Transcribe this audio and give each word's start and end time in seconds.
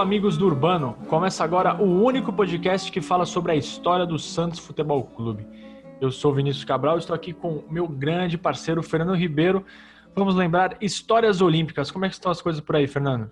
Amigos 0.00 0.38
do 0.38 0.46
Urbano! 0.46 0.94
Começa 1.08 1.44
agora 1.44 1.74
o 1.74 2.02
único 2.02 2.32
podcast 2.32 2.90
que 2.90 3.02
fala 3.02 3.26
sobre 3.26 3.52
a 3.52 3.54
história 3.54 4.06
do 4.06 4.18
Santos 4.18 4.58
Futebol 4.58 5.04
Clube. 5.04 5.46
Eu 6.00 6.10
sou 6.10 6.32
Vinícius 6.32 6.64
Cabral, 6.64 6.96
estou 6.96 7.14
aqui 7.14 7.34
com 7.34 7.62
meu 7.70 7.86
grande 7.86 8.38
parceiro 8.38 8.82
Fernando 8.82 9.14
Ribeiro. 9.14 9.62
Vamos 10.16 10.34
lembrar 10.34 10.78
histórias 10.80 11.42
olímpicas. 11.42 11.90
Como 11.90 12.06
é 12.06 12.08
que 12.08 12.14
estão 12.14 12.32
as 12.32 12.40
coisas 12.40 12.62
por 12.62 12.76
aí, 12.76 12.86
Fernando? 12.86 13.30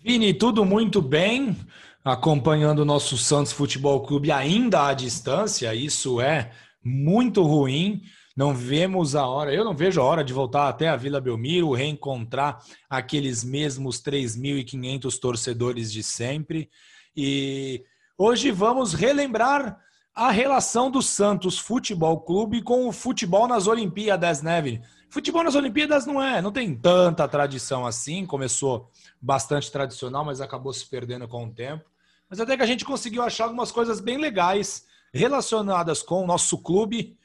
Vini, 0.00 0.32
tudo 0.32 0.64
muito 0.64 1.02
bem, 1.02 1.56
acompanhando 2.04 2.78
o 2.78 2.84
nosso 2.84 3.18
Santos 3.18 3.52
Futebol 3.52 4.02
Clube 4.02 4.30
ainda 4.30 4.86
à 4.86 4.94
distância. 4.94 5.74
Isso 5.74 6.20
é 6.20 6.52
muito 6.84 7.42
ruim. 7.42 8.00
Não 8.38 8.54
vemos 8.54 9.16
a 9.16 9.26
hora, 9.26 9.52
eu 9.52 9.64
não 9.64 9.74
vejo 9.74 10.00
a 10.00 10.04
hora 10.04 10.22
de 10.22 10.32
voltar 10.32 10.68
até 10.68 10.88
a 10.88 10.94
Vila 10.94 11.20
Belmiro, 11.20 11.72
reencontrar 11.72 12.64
aqueles 12.88 13.42
mesmos 13.42 14.00
3.500 14.00 15.18
torcedores 15.18 15.92
de 15.92 16.04
sempre. 16.04 16.70
E 17.16 17.82
hoje 18.16 18.52
vamos 18.52 18.94
relembrar 18.94 19.80
a 20.14 20.30
relação 20.30 20.88
do 20.88 21.02
Santos 21.02 21.58
Futebol 21.58 22.20
Clube 22.20 22.62
com 22.62 22.86
o 22.86 22.92
futebol 22.92 23.48
nas 23.48 23.66
Olimpíadas, 23.66 24.40
né, 24.40 24.62
Vini? 24.62 24.82
Futebol 25.10 25.42
nas 25.42 25.56
Olimpíadas 25.56 26.06
não 26.06 26.22
é, 26.22 26.40
não 26.40 26.52
tem 26.52 26.76
tanta 26.76 27.26
tradição 27.26 27.84
assim, 27.84 28.24
começou 28.24 28.88
bastante 29.20 29.68
tradicional, 29.72 30.24
mas 30.24 30.40
acabou 30.40 30.72
se 30.72 30.88
perdendo 30.88 31.26
com 31.26 31.44
o 31.44 31.52
tempo. 31.52 31.84
Mas 32.30 32.38
até 32.38 32.56
que 32.56 32.62
a 32.62 32.66
gente 32.66 32.84
conseguiu 32.84 33.22
achar 33.22 33.46
algumas 33.46 33.72
coisas 33.72 33.98
bem 33.98 34.16
legais 34.16 34.84
relacionadas 35.12 36.04
com 36.04 36.22
o 36.22 36.26
nosso 36.26 36.56
clube 36.58 37.18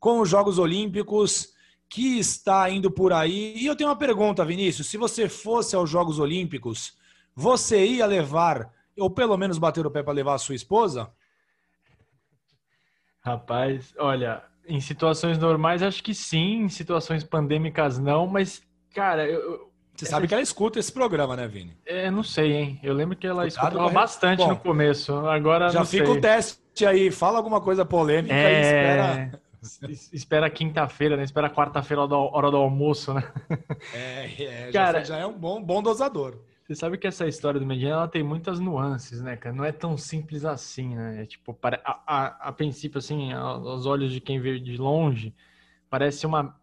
com 0.00 0.20
os 0.20 0.28
Jogos 0.28 0.58
Olímpicos 0.58 1.52
que 1.88 2.18
está 2.18 2.70
indo 2.70 2.90
por 2.90 3.12
aí. 3.12 3.52
E 3.56 3.66
eu 3.66 3.76
tenho 3.76 3.90
uma 3.90 3.96
pergunta, 3.96 4.44
Vinícius: 4.44 4.88
se 4.88 4.96
você 4.96 5.28
fosse 5.28 5.76
aos 5.76 5.90
Jogos 5.90 6.18
Olímpicos, 6.18 6.96
você 7.34 7.84
ia 7.84 8.06
levar, 8.06 8.72
ou 8.98 9.10
pelo 9.10 9.36
menos 9.36 9.58
bater 9.58 9.86
o 9.86 9.90
pé 9.90 10.02
para 10.02 10.14
levar 10.14 10.34
a 10.34 10.38
sua 10.38 10.54
esposa? 10.54 11.10
Rapaz, 13.22 13.92
olha, 13.98 14.42
em 14.66 14.80
situações 14.80 15.36
normais 15.36 15.82
acho 15.82 16.02
que 16.02 16.14
sim, 16.14 16.62
em 16.62 16.68
situações 16.70 17.22
pandêmicas 17.22 17.98
não, 17.98 18.26
mas, 18.26 18.62
cara, 18.94 19.26
eu. 19.26 19.68
Você 19.94 20.06
sabe 20.06 20.26
que 20.26 20.32
ela 20.32 20.42
escuta 20.42 20.78
esse 20.78 20.90
programa, 20.90 21.36
né, 21.36 21.46
Vini? 21.46 21.76
É, 21.84 22.10
não 22.10 22.22
sei, 22.22 22.52
hein? 22.54 22.80
Eu 22.82 22.94
lembro 22.94 23.14
que 23.14 23.26
ela 23.26 23.46
Escutado 23.46 23.72
escutava 23.72 23.92
bastante 23.92 24.38
Bom, 24.38 24.48
no 24.48 24.56
começo. 24.56 25.14
Agora 25.26 25.68
já 25.68 25.84
fica 25.84 26.06
sei. 26.06 26.16
o 26.16 26.20
teste 26.22 26.86
aí, 26.86 27.10
fala 27.10 27.36
alguma 27.36 27.60
coisa 27.60 27.84
polêmica 27.84 28.32
é... 28.32 28.38
e 28.38 28.62
espera 28.62 29.40
espera 30.12 30.50
quinta-feira, 30.50 31.16
né? 31.16 31.24
Espera 31.24 31.50
quarta-feira, 31.50 32.02
hora 32.02 32.50
do 32.50 32.56
almoço, 32.56 33.14
né? 33.14 33.22
É, 33.94 34.68
é 34.68 34.72
cara, 34.72 35.00
já, 35.00 35.14
já, 35.14 35.18
é 35.18 35.26
um 35.26 35.36
bom, 35.36 35.62
bom 35.62 35.82
dosador. 35.82 36.38
Você 36.70 36.74
sabe 36.76 36.96
que 36.98 37.06
essa 37.06 37.26
história 37.26 37.58
do 37.58 37.66
Medina 37.66 37.90
ela 37.90 38.08
tem 38.08 38.22
muitas 38.22 38.60
nuances, 38.60 39.20
né, 39.20 39.36
cara? 39.36 39.54
Não 39.54 39.64
é 39.64 39.72
tão 39.72 39.98
simples 39.98 40.44
assim, 40.44 40.94
né? 40.94 41.22
É 41.22 41.26
tipo, 41.26 41.58
a, 41.62 42.00
a, 42.06 42.26
a 42.48 42.52
princípio, 42.52 42.98
assim, 42.98 43.32
aos 43.32 43.86
olhos 43.86 44.12
de 44.12 44.20
quem 44.20 44.40
vê 44.40 44.58
de 44.60 44.76
longe, 44.76 45.34
parece 45.88 46.24
uma, 46.26 46.56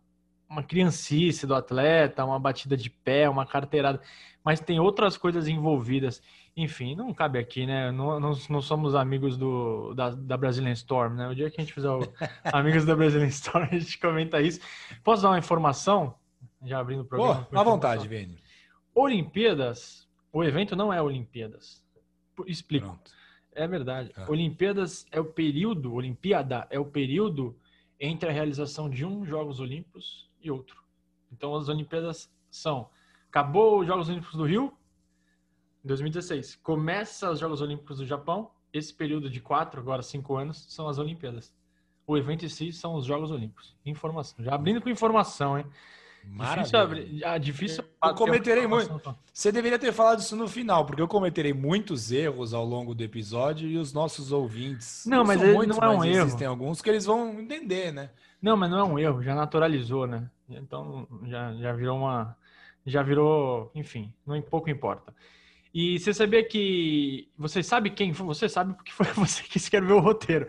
uma 0.50 0.64
criancice 0.64 1.46
do 1.46 1.54
atleta, 1.54 2.24
uma 2.24 2.40
batida 2.40 2.78
de 2.78 2.90
pé, 2.90 3.28
uma 3.28 3.46
carteirada, 3.46 4.02
mas 4.44 4.62
tem 4.62 4.80
outras 4.80 5.18
coisas 5.18 5.48
envolvidas. 5.48 6.22
Enfim, 6.60 6.96
não 6.96 7.14
cabe 7.14 7.38
aqui, 7.38 7.68
né? 7.68 7.92
Não, 7.92 8.20
não, 8.20 8.32
não 8.50 8.62
somos 8.64 8.96
amigos 8.96 9.38
do, 9.38 9.94
da, 9.94 10.10
da 10.10 10.36
Brazilian 10.36 10.72
Storm, 10.72 11.14
né? 11.14 11.28
O 11.28 11.36
dia 11.36 11.52
que 11.52 11.62
a 11.62 11.64
gente 11.64 11.72
fizer 11.72 11.92
o 11.92 12.02
Amigos 12.52 12.84
da 12.84 12.96
Brazilian 12.96 13.28
Storm, 13.28 13.68
a 13.72 13.78
gente 13.78 14.00
comenta 14.00 14.42
isso. 14.42 14.60
Posso 15.04 15.22
dar 15.22 15.30
uma 15.30 15.38
informação? 15.38 16.16
Já 16.64 16.80
abrindo 16.80 17.02
o 17.02 17.06
programa. 17.06 17.48
Oh, 17.52 17.60
à 17.60 17.64
vontade, 17.64 18.08
Vini. 18.08 18.40
Olimpíadas, 18.96 20.10
o 20.34 20.44
evento 20.44 20.76
não 20.76 20.92
é 20.92 21.00
Olimpíadas. 21.00 21.86
Explico. 22.48 22.88
Pronto. 22.88 23.12
É 23.52 23.68
verdade. 23.68 24.12
Ah. 24.16 24.26
Olimpíadas 24.28 25.06
é 25.12 25.20
o 25.20 25.26
período, 25.26 25.94
Olimpíada 25.94 26.68
é 26.72 26.80
o 26.80 26.86
período 26.86 27.56
entre 28.00 28.30
a 28.30 28.32
realização 28.32 28.90
de 28.90 29.06
um 29.06 29.24
Jogos 29.24 29.60
Olímpicos 29.60 30.28
e 30.42 30.50
outro. 30.50 30.82
Então 31.32 31.56
as 31.56 31.70
Olimpíadas 31.70 32.32
são 32.50 32.90
acabou 33.30 33.80
os 33.80 33.88
Jogos 33.88 34.10
Olímpicos 34.10 34.36
do 34.36 34.46
Rio, 34.46 34.77
2016. 35.88 36.56
Começa 36.58 37.32
os 37.32 37.40
Jogos 37.40 37.62
Olímpicos 37.62 37.98
do 37.98 38.06
Japão. 38.06 38.52
Esse 38.72 38.94
período 38.94 39.30
de 39.30 39.42
quatro, 39.42 39.80
agora 39.80 40.04
cinco 40.04 40.36
anos, 40.36 40.66
são 40.70 40.88
as 40.88 41.00
Olimpíadas. 41.00 41.52
O 42.06 42.18
evento 42.18 42.46
em 42.46 42.50
si 42.50 42.72
são 42.72 42.96
os 42.96 43.06
Jogos 43.06 43.32
Olímpicos. 43.32 43.76
Informação. 43.86 44.44
Já 44.44 44.54
abrindo 44.54 44.82
com 44.82 44.90
informação, 44.90 45.58
hein? 45.58 45.66
Maravilha. 46.30 46.64
Difícil 46.64 46.80
abrir. 46.80 47.26
Ah, 47.26 47.38
difícil. 47.38 47.84
Eu 48.04 48.16
cometerei 48.16 48.68
muito. 48.68 49.16
Você 49.34 49.52
deveria 49.52 49.80
ter 49.80 49.92
falado 49.94 50.20
isso 50.20 50.36
no 50.36 50.48
final, 50.48 50.86
porque 50.86 51.02
eu 51.02 51.08
cometerei 51.08 51.54
muitos 51.54 52.12
erros 52.12 52.54
ao 52.54 52.66
longo 52.66 52.94
do 52.94 53.04
episódio 53.04 53.70
e 53.70 53.78
os 53.78 53.94
nossos 53.94 54.32
ouvintes. 54.32 55.06
Não, 55.06 55.24
mas 55.24 55.42
ele 55.42 55.54
muitos, 55.54 55.78
não 55.78 55.84
é 55.84 55.98
um 55.98 56.04
erro. 56.04 56.26
Existem 56.26 56.48
alguns 56.48 56.82
que 56.82 56.90
eles 56.90 57.06
vão 57.06 57.40
entender, 57.40 57.92
né? 57.92 58.10
Não, 58.42 58.58
mas 58.58 58.70
não 58.70 58.80
é 58.80 58.84
um 58.84 59.00
erro. 59.00 59.24
Já 59.24 59.34
naturalizou, 59.34 60.06
né? 60.06 60.30
Então 60.50 61.08
já, 61.26 61.54
já 61.56 61.74
virou 61.74 61.98
uma. 61.98 62.36
Já 62.86 63.02
virou. 63.04 63.72
Enfim, 63.74 64.14
não 64.26 64.42
pouco 64.42 64.70
importa. 64.70 65.14
E 65.80 66.00
você 66.00 66.12
sabia 66.12 66.44
que. 66.44 67.30
Você 67.38 67.62
sabe 67.62 67.92
quem 67.92 68.12
foi? 68.12 68.26
Você 68.26 68.50
sabe 68.50 68.74
porque 68.74 68.92
foi 68.92 69.06
você 69.14 69.44
que 69.44 69.60
escreveu 69.60 69.98
o 69.98 70.00
roteiro. 70.00 70.48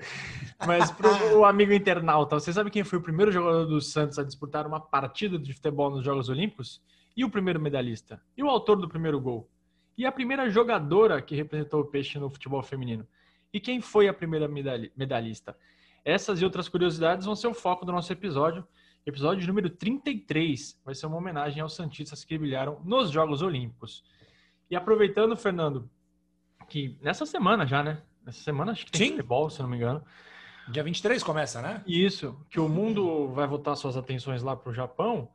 Mas 0.67 0.91
para 0.91 1.37
o 1.37 1.45
amigo 1.45 1.71
internauta, 1.71 2.41
você 2.41 2.51
sabe 2.51 2.71
quem 2.71 2.83
foi 2.83 2.99
o 2.99 3.03
primeiro 3.03 3.31
jogador 3.31 3.67
do 3.67 3.79
Santos 3.79 4.19
a 4.19 4.25
disputar 4.25 4.67
uma 4.67 4.81
partida 4.81 5.39
de 5.39 5.53
futebol 5.53 5.91
nos 5.91 6.03
Jogos 6.03 6.31
Olímpicos? 6.31 6.81
E 7.15 7.27
o 7.27 7.31
primeiro 7.31 7.61
medalhista? 7.61 8.23
E 8.39 8.43
o 8.43 8.49
autor 8.49 8.77
do 8.77 8.89
primeiro 8.89 9.21
gol? 9.21 9.47
E 9.99 10.07
a 10.07 10.11
primeira 10.11 10.49
jogadora 10.49 11.21
que 11.21 11.37
representou 11.37 11.83
o 11.83 11.85
Peixe 11.85 12.19
no 12.19 12.31
futebol 12.31 12.63
feminino? 12.63 13.07
E 13.53 13.61
quem 13.61 13.83
foi 13.83 14.09
a 14.09 14.15
primeira 14.15 14.49
medalhista? 14.97 15.55
Essas 16.07 16.41
e 16.41 16.45
outras 16.47 16.71
curiosidades 16.71 17.27
vão 17.27 17.37
ser 17.37 17.49
o 17.49 17.55
foco 17.55 17.85
do 17.85 17.93
nosso 17.93 18.11
episódio. 18.11 18.67
Episódio 19.05 19.47
número 19.47 19.69
33 19.69 20.81
vai 20.83 20.95
ser 20.95 21.05
uma 21.05 21.19
homenagem 21.19 21.61
aos 21.61 21.75
Santistas 21.75 22.25
que 22.25 22.39
brilharam 22.39 22.81
nos 22.83 23.11
Jogos 23.11 23.43
Olímpicos. 23.43 24.03
E 24.71 24.77
aproveitando, 24.77 25.37
Fernando, 25.37 25.89
que 26.69 26.97
nessa 27.01 27.25
semana 27.25 27.67
já, 27.67 27.83
né? 27.83 28.03
Nessa 28.25 28.43
semana 28.43 28.73
acho 28.73 28.85
que 28.85 28.93
tem 28.93 29.09
Sim. 29.09 29.17
futebol, 29.17 29.49
se 29.49 29.63
não 29.63 29.69
me 29.69 29.77
engano. 29.77 30.05
Dia 30.71 30.83
23 30.83 31.23
começa, 31.23 31.63
né? 31.63 31.83
Isso, 31.87 32.39
que 32.51 32.61
o 32.61 32.69
mundo 32.69 33.29
vai 33.29 33.47
voltar 33.47 33.75
suas 33.75 33.97
atenções 33.97 34.43
lá 34.43 34.55
para 34.55 34.71
o 34.71 34.75
Japão. 34.75 35.31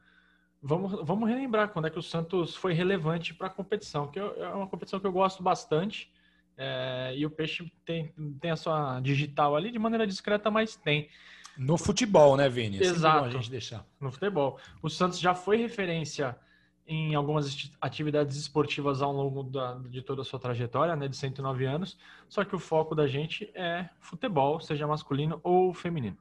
Vamos, 0.61 0.91
vamos 1.03 1.27
relembrar 1.27 1.69
quando 1.69 1.87
é 1.87 1.89
que 1.89 1.97
o 1.97 2.03
Santos 2.03 2.55
foi 2.55 2.73
relevante 2.73 3.33
para 3.33 3.47
a 3.47 3.49
competição, 3.49 4.07
que 4.07 4.19
é 4.19 4.47
uma 4.49 4.67
competição 4.67 4.99
que 4.99 5.07
eu 5.07 5.11
gosto 5.11 5.41
bastante. 5.41 6.11
É, 6.55 7.13
e 7.17 7.25
o 7.25 7.31
Peixe 7.31 7.71
tem, 7.83 8.13
tem 8.39 8.51
a 8.51 8.55
sua 8.55 8.99
digital 8.99 9.55
ali 9.55 9.71
de 9.71 9.79
maneira 9.79 10.05
discreta, 10.05 10.51
mas 10.51 10.75
tem. 10.75 11.09
No 11.57 11.77
futebol, 11.77 12.37
né, 12.37 12.47
Vini? 12.47 12.77
É 12.77 12.81
Exato. 12.81 13.25
a 13.25 13.29
gente 13.29 13.49
deixar. 13.49 13.83
No 13.99 14.11
futebol. 14.11 14.59
O 14.81 14.89
Santos 14.89 15.19
já 15.19 15.33
foi 15.33 15.57
referência 15.57 16.37
em 16.85 17.15
algumas 17.15 17.71
atividades 17.81 18.37
esportivas 18.37 19.01
ao 19.01 19.11
longo 19.11 19.43
da, 19.43 19.75
de 19.89 20.01
toda 20.01 20.21
a 20.21 20.25
sua 20.25 20.39
trajetória, 20.39 20.95
né, 20.95 21.07
de 21.07 21.15
109 21.15 21.65
anos, 21.65 21.97
só 22.27 22.43
que 22.43 22.55
o 22.55 22.59
foco 22.59 22.93
da 22.93 23.07
gente 23.07 23.49
é 23.55 23.89
futebol, 23.99 24.59
seja 24.59 24.85
masculino 24.85 25.39
ou 25.43 25.73
feminino. 25.73 26.17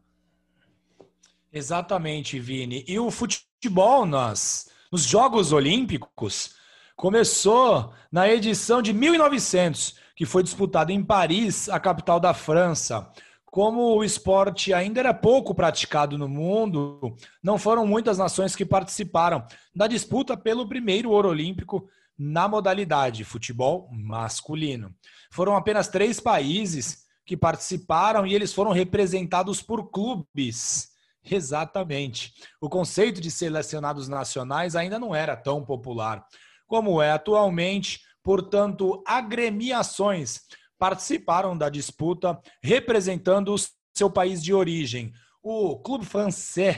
Exatamente, 1.52 2.38
Vini. 2.38 2.84
E 2.88 2.98
o 2.98 3.10
futebol 3.10 4.06
nas, 4.06 4.70
nos 4.90 5.02
Jogos 5.02 5.52
Olímpicos 5.52 6.54
começou 6.96 7.92
na 8.10 8.28
edição 8.28 8.80
de 8.80 8.92
1900, 8.92 9.98
que 10.14 10.24
foi 10.24 10.42
disputado 10.42 10.92
em 10.92 11.02
Paris, 11.04 11.68
a 11.68 11.78
capital 11.80 12.18
da 12.18 12.32
França 12.32 13.12
como 13.52 13.94
o 13.94 14.02
esporte 14.02 14.72
ainda 14.72 14.98
era 14.98 15.12
pouco 15.12 15.54
praticado 15.54 16.16
no 16.16 16.26
mundo, 16.26 17.14
não 17.42 17.58
foram 17.58 17.86
muitas 17.86 18.16
nações 18.16 18.56
que 18.56 18.64
participaram 18.64 19.46
da 19.76 19.86
disputa 19.86 20.34
pelo 20.38 20.66
primeiro 20.66 21.10
ouro 21.10 21.28
olímpico 21.28 21.86
na 22.18 22.48
modalidade 22.48 23.24
futebol 23.24 23.90
masculino. 23.92 24.94
Foram 25.30 25.54
apenas 25.54 25.86
três 25.88 26.18
países 26.18 27.02
que 27.26 27.36
participaram 27.36 28.26
e 28.26 28.34
eles 28.34 28.54
foram 28.54 28.72
representados 28.72 29.60
por 29.60 29.90
clubes. 29.90 30.88
Exatamente. 31.22 32.32
O 32.58 32.70
conceito 32.70 33.20
de 33.20 33.30
selecionados 33.30 34.08
nacionais 34.08 34.74
ainda 34.74 34.98
não 34.98 35.14
era 35.14 35.36
tão 35.36 35.62
popular 35.62 36.24
como 36.66 37.02
é 37.02 37.10
atualmente, 37.10 38.00
portanto, 38.22 39.02
agremiações 39.06 40.40
participaram 40.82 41.56
da 41.56 41.68
disputa 41.68 42.36
representando 42.60 43.54
o 43.54 43.58
seu 43.96 44.10
país 44.10 44.42
de 44.42 44.52
origem. 44.52 45.12
O 45.40 45.78
Clube 45.78 46.04
Français 46.04 46.76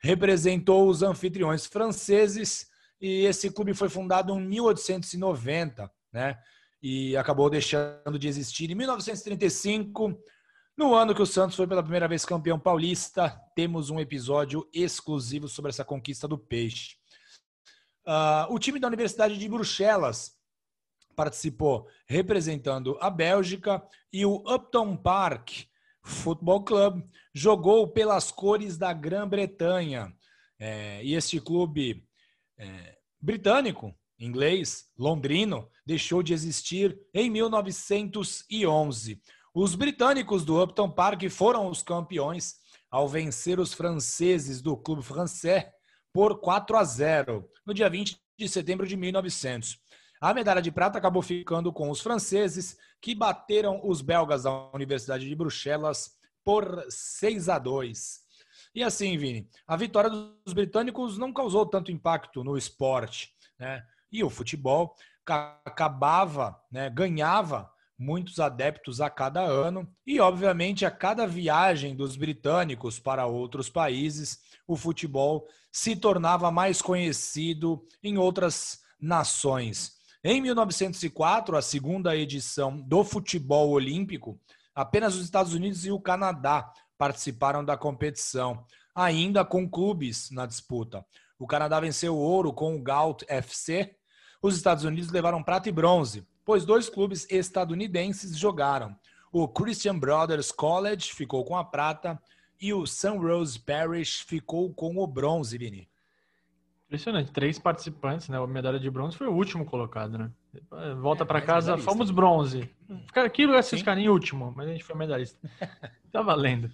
representou 0.00 0.88
os 0.88 1.02
anfitriões 1.02 1.66
franceses 1.66 2.68
e 3.00 3.24
esse 3.24 3.50
clube 3.50 3.74
foi 3.74 3.88
fundado 3.88 4.32
em 4.38 4.46
1890, 4.46 5.90
né? 6.12 6.38
E 6.80 7.16
acabou 7.16 7.50
deixando 7.50 8.16
de 8.16 8.28
existir 8.28 8.70
em 8.70 8.76
1935. 8.76 10.16
No 10.78 10.94
ano 10.94 11.12
que 11.12 11.22
o 11.22 11.26
Santos 11.26 11.56
foi 11.56 11.66
pela 11.66 11.82
primeira 11.82 12.06
vez 12.06 12.24
campeão 12.24 12.60
paulista, 12.60 13.36
temos 13.56 13.90
um 13.90 13.98
episódio 13.98 14.68
exclusivo 14.72 15.48
sobre 15.48 15.70
essa 15.70 15.84
conquista 15.84 16.28
do 16.28 16.38
peixe. 16.38 16.94
Uh, 18.06 18.54
o 18.54 18.58
time 18.60 18.78
da 18.78 18.86
Universidade 18.86 19.36
de 19.36 19.48
Bruxelas 19.48 20.40
participou 21.14 21.86
representando 22.06 22.96
a 23.00 23.08
Bélgica 23.10 23.82
e 24.12 24.24
o 24.26 24.36
Upton 24.52 24.96
Park 24.96 25.64
Football 26.02 26.64
Club 26.64 27.02
jogou 27.32 27.88
pelas 27.88 28.30
cores 28.30 28.76
da 28.76 28.92
Grã-Bretanha. 28.92 30.12
É, 30.58 31.02
e 31.04 31.14
este 31.14 31.40
clube 31.40 32.04
é, 32.58 32.98
britânico, 33.20 33.94
inglês, 34.18 34.86
londrino, 34.98 35.68
deixou 35.84 36.22
de 36.22 36.32
existir 36.32 36.98
em 37.14 37.30
1911. 37.30 39.20
Os 39.54 39.74
britânicos 39.74 40.44
do 40.44 40.62
Upton 40.62 40.90
Park 40.90 41.28
foram 41.28 41.68
os 41.68 41.82
campeões 41.82 42.54
ao 42.90 43.08
vencer 43.08 43.58
os 43.58 43.72
franceses 43.72 44.60
do 44.60 44.76
Clube 44.76 45.02
Français 45.02 45.66
por 46.12 46.40
4 46.40 46.76
a 46.76 46.84
0 46.84 47.48
no 47.66 47.72
dia 47.72 47.88
20 47.88 48.20
de 48.38 48.48
setembro 48.48 48.86
de 48.86 48.96
1900. 48.96 49.78
A 50.22 50.32
medalha 50.32 50.62
de 50.62 50.70
prata 50.70 50.98
acabou 50.98 51.20
ficando 51.20 51.72
com 51.72 51.90
os 51.90 52.00
franceses, 52.00 52.78
que 53.00 53.12
bateram 53.12 53.80
os 53.82 54.00
belgas 54.00 54.44
da 54.44 54.70
Universidade 54.72 55.28
de 55.28 55.34
Bruxelas 55.34 56.16
por 56.44 56.86
6 56.88 57.48
a 57.48 57.58
2. 57.58 58.20
E 58.72 58.84
assim, 58.84 59.18
Vini, 59.18 59.48
a 59.66 59.76
vitória 59.76 60.08
dos 60.08 60.54
britânicos 60.54 61.18
não 61.18 61.32
causou 61.32 61.66
tanto 61.66 61.90
impacto 61.90 62.44
no 62.44 62.56
esporte, 62.56 63.34
né? 63.58 63.84
E 64.12 64.22
o 64.22 64.30
futebol 64.30 64.94
acabava, 65.26 66.56
né, 66.70 66.88
ganhava 66.88 67.68
muitos 67.98 68.38
adeptos 68.38 69.00
a 69.00 69.10
cada 69.10 69.40
ano 69.40 69.92
e, 70.06 70.20
obviamente, 70.20 70.86
a 70.86 70.90
cada 70.92 71.26
viagem 71.26 71.96
dos 71.96 72.14
britânicos 72.14 73.00
para 73.00 73.26
outros 73.26 73.68
países, 73.68 74.40
o 74.68 74.76
futebol 74.76 75.48
se 75.72 75.96
tornava 75.96 76.48
mais 76.52 76.80
conhecido 76.80 77.84
em 78.04 78.18
outras 78.18 78.84
nações. 79.00 80.00
Em 80.24 80.40
1904, 80.40 81.56
a 81.56 81.60
segunda 81.60 82.16
edição 82.16 82.80
do 82.80 83.02
futebol 83.02 83.70
olímpico, 83.70 84.38
apenas 84.72 85.16
os 85.16 85.24
Estados 85.24 85.52
Unidos 85.52 85.84
e 85.84 85.90
o 85.90 85.98
Canadá 85.98 86.72
participaram 86.96 87.64
da 87.64 87.76
competição, 87.76 88.64
ainda 88.94 89.44
com 89.44 89.68
clubes 89.68 90.30
na 90.30 90.46
disputa. 90.46 91.04
O 91.40 91.44
Canadá 91.44 91.80
venceu 91.80 92.14
o 92.14 92.20
ouro 92.20 92.52
com 92.52 92.76
o 92.76 92.80
Galt 92.80 93.24
FC, 93.26 93.96
os 94.40 94.54
Estados 94.54 94.84
Unidos 94.84 95.10
levaram 95.10 95.42
prata 95.42 95.68
e 95.68 95.72
bronze, 95.72 96.24
pois 96.44 96.64
dois 96.64 96.88
clubes 96.88 97.26
estadunidenses 97.28 98.38
jogaram. 98.38 98.96
O 99.32 99.48
Christian 99.48 99.98
Brothers 99.98 100.52
College 100.52 101.12
ficou 101.12 101.44
com 101.44 101.56
a 101.56 101.64
prata 101.64 102.16
e 102.60 102.72
o 102.72 102.86
Sunrose 102.86 103.58
Parish 103.58 104.20
ficou 104.20 104.72
com 104.72 104.98
o 104.98 105.06
bronze, 105.08 105.58
Vini. 105.58 105.88
Impressionante, 106.92 107.32
três 107.32 107.58
participantes, 107.58 108.28
né? 108.28 108.36
A 108.36 108.46
medalha 108.46 108.78
de 108.78 108.90
bronze 108.90 109.16
foi 109.16 109.26
o 109.26 109.32
último 109.32 109.64
colocado, 109.64 110.18
né? 110.18 110.30
Volta 111.00 111.22
é, 111.22 111.26
para 111.26 111.40
casa, 111.40 111.78
fomos 111.78 112.10
bronze. 112.10 112.68
Aquilo 113.14 113.54
é 113.54 113.62
ficar 113.62 113.96
em 113.96 114.10
último, 114.10 114.52
mas 114.54 114.68
a 114.68 114.72
gente 114.72 114.84
foi 114.84 114.94
medalhista. 114.94 115.38
tá 116.12 116.20
valendo. 116.20 116.70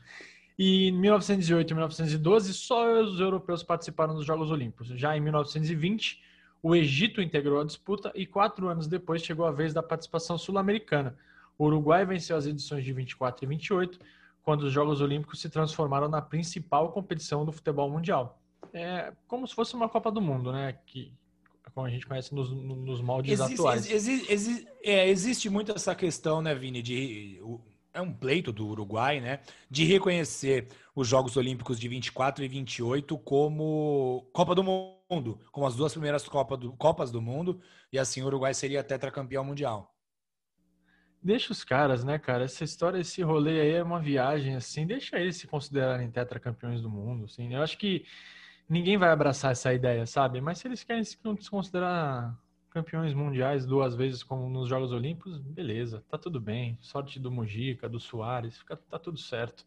E 0.58 0.88
em 0.88 0.92
1908 0.92 1.70
e 1.70 1.72
1912, 1.72 2.52
só 2.52 3.00
os 3.00 3.20
europeus 3.20 3.62
participaram 3.62 4.12
dos 4.12 4.26
Jogos 4.26 4.50
Olímpicos. 4.50 4.88
Já 4.88 5.16
em 5.16 5.20
1920, 5.20 6.20
o 6.60 6.74
Egito 6.74 7.22
integrou 7.22 7.60
a 7.60 7.64
disputa 7.64 8.10
e 8.12 8.26
quatro 8.26 8.66
anos 8.66 8.88
depois 8.88 9.22
chegou 9.22 9.46
a 9.46 9.52
vez 9.52 9.72
da 9.72 9.84
participação 9.84 10.36
sul-americana. 10.36 11.16
O 11.56 11.66
Uruguai 11.66 12.04
venceu 12.04 12.36
as 12.36 12.44
edições 12.44 12.84
de 12.84 12.92
24 12.92 13.44
e 13.44 13.46
28, 13.46 14.00
quando 14.42 14.64
os 14.64 14.72
Jogos 14.72 15.00
Olímpicos 15.00 15.40
se 15.40 15.48
transformaram 15.48 16.08
na 16.08 16.20
principal 16.20 16.90
competição 16.90 17.44
do 17.44 17.52
futebol 17.52 17.88
mundial 17.88 18.36
é 18.72 19.12
como 19.26 19.46
se 19.46 19.54
fosse 19.54 19.74
uma 19.74 19.88
Copa 19.88 20.10
do 20.10 20.20
Mundo, 20.20 20.52
né? 20.52 20.78
Que 20.86 21.12
como 21.78 21.86
a 21.86 21.90
gente 21.90 22.06
conhece 22.06 22.34
nos, 22.34 22.50
nos 22.50 23.00
moldes 23.00 23.38
existe, 23.38 23.54
atuais. 23.54 23.88
Existe, 23.88 24.32
existe, 24.32 24.68
é, 24.82 25.08
existe 25.08 25.48
muito 25.48 25.70
essa 25.70 25.94
questão, 25.94 26.42
né, 26.42 26.52
Vini, 26.52 26.82
de 26.82 27.40
é 27.94 28.00
um 28.00 28.12
pleito 28.12 28.52
do 28.52 28.66
Uruguai, 28.66 29.20
né, 29.20 29.40
de 29.70 29.84
reconhecer 29.84 30.68
os 30.94 31.06
Jogos 31.06 31.36
Olímpicos 31.36 31.78
de 31.78 31.88
24 31.88 32.44
e 32.44 32.48
28 32.48 33.16
como 33.18 34.28
Copa 34.32 34.54
do 34.56 34.64
Mundo, 34.64 35.40
como 35.52 35.66
as 35.66 35.76
duas 35.76 35.92
primeiras 35.92 36.28
Copa 36.28 36.56
do, 36.56 36.72
Copas 36.72 37.12
do 37.12 37.22
Mundo, 37.22 37.60
e 37.92 37.98
assim 37.98 38.22
o 38.22 38.26
Uruguai 38.26 38.54
seria 38.54 38.82
tetracampeão 38.82 39.44
mundial. 39.44 39.94
Deixa 41.22 41.52
os 41.52 41.62
caras, 41.62 42.02
né, 42.02 42.18
cara? 42.18 42.44
Essa 42.44 42.64
história, 42.64 42.98
esse 42.98 43.22
rolê 43.22 43.60
aí 43.60 43.72
é 43.72 43.82
uma 43.82 44.00
viagem, 44.00 44.54
assim, 44.54 44.86
deixa 44.86 45.18
eles 45.18 45.36
se 45.36 45.46
considerarem 45.46 46.10
tetracampeões 46.10 46.80
do 46.80 46.90
mundo, 46.90 47.24
assim. 47.24 47.54
Eu 47.54 47.62
acho 47.62 47.76
que 47.78 48.04
ninguém 48.68 48.96
vai 48.96 49.10
abraçar 49.10 49.52
essa 49.52 49.72
ideia, 49.72 50.04
sabe? 50.06 50.40
Mas 50.40 50.58
se 50.58 50.68
eles 50.68 50.84
querem 50.84 51.02
se 51.02 51.16
considerar 51.50 52.36
campeões 52.70 53.14
mundiais 53.14 53.64
duas 53.66 53.94
vezes 53.94 54.22
como 54.22 54.48
nos 54.48 54.68
Jogos 54.68 54.92
Olímpicos, 54.92 55.38
beleza, 55.38 56.04
tá 56.08 56.18
tudo 56.18 56.40
bem. 56.40 56.78
Sorte 56.80 57.18
do 57.18 57.30
Mujica, 57.30 57.88
do 57.88 57.98
Soares, 57.98 58.58
fica, 58.58 58.76
tá 58.76 58.98
tudo 58.98 59.18
certo. 59.18 59.64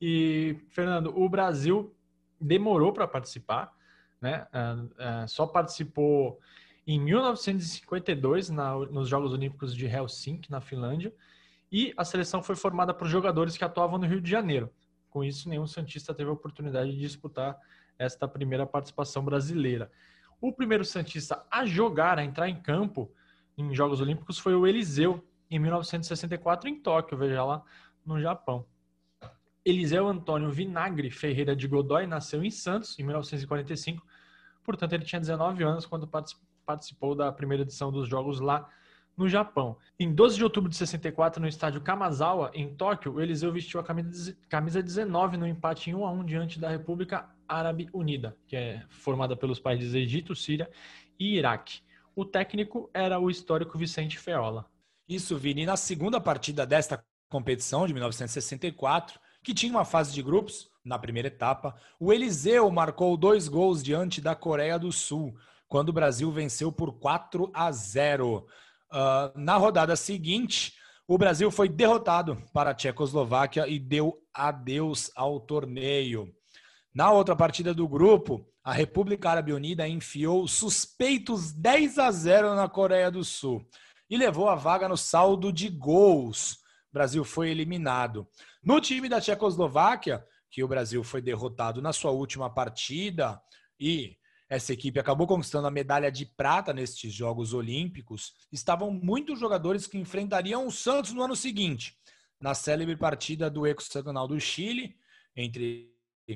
E, 0.00 0.56
Fernando, 0.68 1.16
o 1.18 1.28
Brasil 1.28 1.94
demorou 2.40 2.92
para 2.92 3.08
participar, 3.08 3.72
né? 4.20 4.46
Uh, 4.52 4.84
uh, 4.84 5.28
só 5.28 5.46
participou 5.46 6.38
em 6.86 7.00
1952 7.00 8.50
na, 8.50 8.76
nos 8.76 9.08
Jogos 9.08 9.32
Olímpicos 9.32 9.74
de 9.74 9.86
Helsinki, 9.86 10.50
na 10.50 10.60
Finlândia, 10.60 11.12
e 11.72 11.92
a 11.96 12.04
seleção 12.04 12.42
foi 12.42 12.54
formada 12.54 12.94
por 12.94 13.08
jogadores 13.08 13.56
que 13.56 13.64
atuavam 13.64 13.98
no 13.98 14.06
Rio 14.06 14.20
de 14.20 14.30
Janeiro. 14.30 14.70
Com 15.10 15.24
isso, 15.24 15.48
nenhum 15.48 15.66
Santista 15.66 16.14
teve 16.14 16.30
a 16.30 16.32
oportunidade 16.32 16.92
de 16.92 16.98
disputar 16.98 17.58
esta 17.98 18.28
primeira 18.28 18.66
participação 18.66 19.24
brasileira. 19.24 19.90
O 20.40 20.52
primeiro 20.52 20.84
Santista 20.84 21.44
a 21.50 21.64
jogar, 21.64 22.18
a 22.18 22.24
entrar 22.24 22.48
em 22.48 22.60
campo 22.60 23.10
em 23.56 23.74
Jogos 23.74 24.00
Olímpicos 24.00 24.38
foi 24.38 24.54
o 24.54 24.66
Eliseu, 24.66 25.26
em 25.50 25.58
1964, 25.58 26.68
em 26.68 26.80
Tóquio, 26.80 27.16
veja 27.16 27.42
lá, 27.44 27.62
no 28.04 28.20
Japão. 28.20 28.66
Eliseu 29.64 30.06
Antônio 30.06 30.50
Vinagre 30.50 31.10
Ferreira 31.10 31.56
de 31.56 31.66
Godoy 31.66 32.06
nasceu 32.06 32.44
em 32.44 32.50
Santos, 32.50 32.98
em 32.98 33.02
1945, 33.02 34.06
portanto, 34.62 34.92
ele 34.92 35.04
tinha 35.04 35.20
19 35.20 35.64
anos 35.64 35.86
quando 35.86 36.08
participou 36.64 37.14
da 37.14 37.32
primeira 37.32 37.62
edição 37.62 37.90
dos 37.90 38.08
Jogos 38.08 38.40
lá 38.40 38.68
no 39.16 39.28
Japão. 39.28 39.76
Em 39.98 40.12
12 40.12 40.36
de 40.36 40.44
outubro 40.44 40.68
de 40.68 40.76
64, 40.76 41.40
no 41.40 41.48
estádio 41.48 41.80
Kamazawa, 41.80 42.50
em 42.54 42.74
Tóquio, 42.74 43.20
Eliseu 43.20 43.52
vestiu 43.52 43.80
a 43.80 43.84
camisa 44.48 44.82
19 44.82 45.36
no 45.36 45.46
empate 45.46 45.90
em 45.90 45.94
1 45.94 46.06
a 46.06 46.10
1 46.10 46.24
diante 46.24 46.60
da 46.60 46.68
República 46.68 47.28
Árabe 47.48 47.88
Unida, 47.92 48.36
que 48.46 48.56
é 48.56 48.84
formada 48.90 49.34
pelos 49.34 49.58
países 49.58 49.94
Egito, 49.94 50.34
Síria 50.34 50.70
e 51.18 51.36
Iraque. 51.36 51.80
O 52.14 52.24
técnico 52.24 52.90
era 52.92 53.18
o 53.18 53.30
histórico 53.30 53.78
Vicente 53.78 54.18
Feola. 54.18 54.66
Isso, 55.08 55.36
Vini. 55.36 55.64
Na 55.64 55.76
segunda 55.76 56.20
partida 56.20 56.66
desta 56.66 57.02
competição 57.28 57.86
de 57.86 57.92
1964, 57.92 59.20
que 59.42 59.54
tinha 59.54 59.72
uma 59.72 59.84
fase 59.84 60.12
de 60.12 60.22
grupos, 60.22 60.70
na 60.84 60.98
primeira 60.98 61.28
etapa, 61.28 61.74
o 61.98 62.12
Eliseu 62.12 62.70
marcou 62.70 63.16
dois 63.16 63.48
gols 63.48 63.82
diante 63.82 64.20
da 64.20 64.34
Coreia 64.34 64.78
do 64.78 64.92
Sul, 64.92 65.36
quando 65.68 65.88
o 65.88 65.92
Brasil 65.92 66.30
venceu 66.30 66.70
por 66.70 66.98
4 66.98 67.50
a 67.52 67.70
0. 67.72 68.46
Uh, 68.90 69.38
na 69.38 69.56
rodada 69.56 69.96
seguinte, 69.96 70.74
o 71.08 71.18
Brasil 71.18 71.50
foi 71.50 71.68
derrotado 71.68 72.42
para 72.52 72.70
a 72.70 72.74
Tchecoslováquia 72.74 73.68
e 73.68 73.78
deu 73.78 74.20
adeus 74.34 75.10
ao 75.14 75.40
torneio. 75.40 76.32
Na 76.94 77.12
outra 77.12 77.36
partida 77.36 77.74
do 77.74 77.86
grupo, 77.86 78.46
a 78.64 78.72
República 78.72 79.30
Árabe 79.30 79.52
Unida 79.52 79.86
enfiou 79.86 80.48
suspeitos 80.48 81.52
10 81.52 81.98
a 81.98 82.10
0 82.10 82.54
na 82.54 82.68
Coreia 82.68 83.10
do 83.10 83.22
Sul 83.22 83.64
e 84.10 84.16
levou 84.16 84.48
a 84.48 84.54
vaga 84.54 84.88
no 84.88 84.96
saldo 84.96 85.52
de 85.52 85.68
gols. 85.68 86.54
O 86.90 86.94
Brasil 86.94 87.24
foi 87.24 87.50
eliminado. 87.50 88.26
No 88.62 88.80
time 88.80 89.08
da 89.08 89.20
Tchecoslováquia, 89.20 90.24
que 90.50 90.64
o 90.64 90.68
Brasil 90.68 91.04
foi 91.04 91.20
derrotado 91.20 91.82
na 91.82 91.92
sua 91.92 92.10
última 92.10 92.48
partida 92.48 93.40
e 93.78 94.16
essa 94.48 94.72
equipe 94.72 95.00
acabou 95.00 95.26
conquistando 95.26 95.66
a 95.66 95.70
medalha 95.70 96.10
de 96.10 96.24
prata 96.24 96.72
nestes 96.72 97.12
Jogos 97.12 97.52
Olímpicos, 97.52 98.34
estavam 98.52 98.90
muitos 98.90 99.38
jogadores 99.38 99.86
que 99.86 99.98
enfrentariam 99.98 100.66
o 100.66 100.70
Santos 100.70 101.12
no 101.12 101.22
ano 101.22 101.34
seguinte, 101.34 101.96
na 102.40 102.54
célebre 102.54 102.96
partida 102.96 103.50
do 103.50 103.66
hexagonal 103.66 104.28
do 104.28 104.38
Chile, 104.38 104.96
entre 105.34 105.92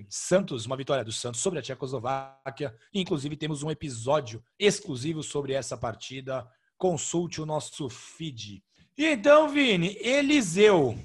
Santos, 0.08 0.66
uma 0.66 0.76
vitória 0.76 1.04
do 1.04 1.12
Santos 1.12 1.40
sobre 1.40 1.58
a 1.58 1.62
Tchecoslováquia. 1.62 2.74
Inclusive, 2.92 3.36
temos 3.36 3.62
um 3.62 3.70
episódio 3.70 4.42
exclusivo 4.58 5.22
sobre 5.22 5.52
essa 5.52 5.76
partida. 5.76 6.48
Consulte 6.76 7.40
o 7.40 7.46
nosso 7.46 7.88
feed. 7.88 8.62
E 8.96 9.06
então, 9.06 9.48
Vini, 9.48 9.96
Eliseu 10.00 10.96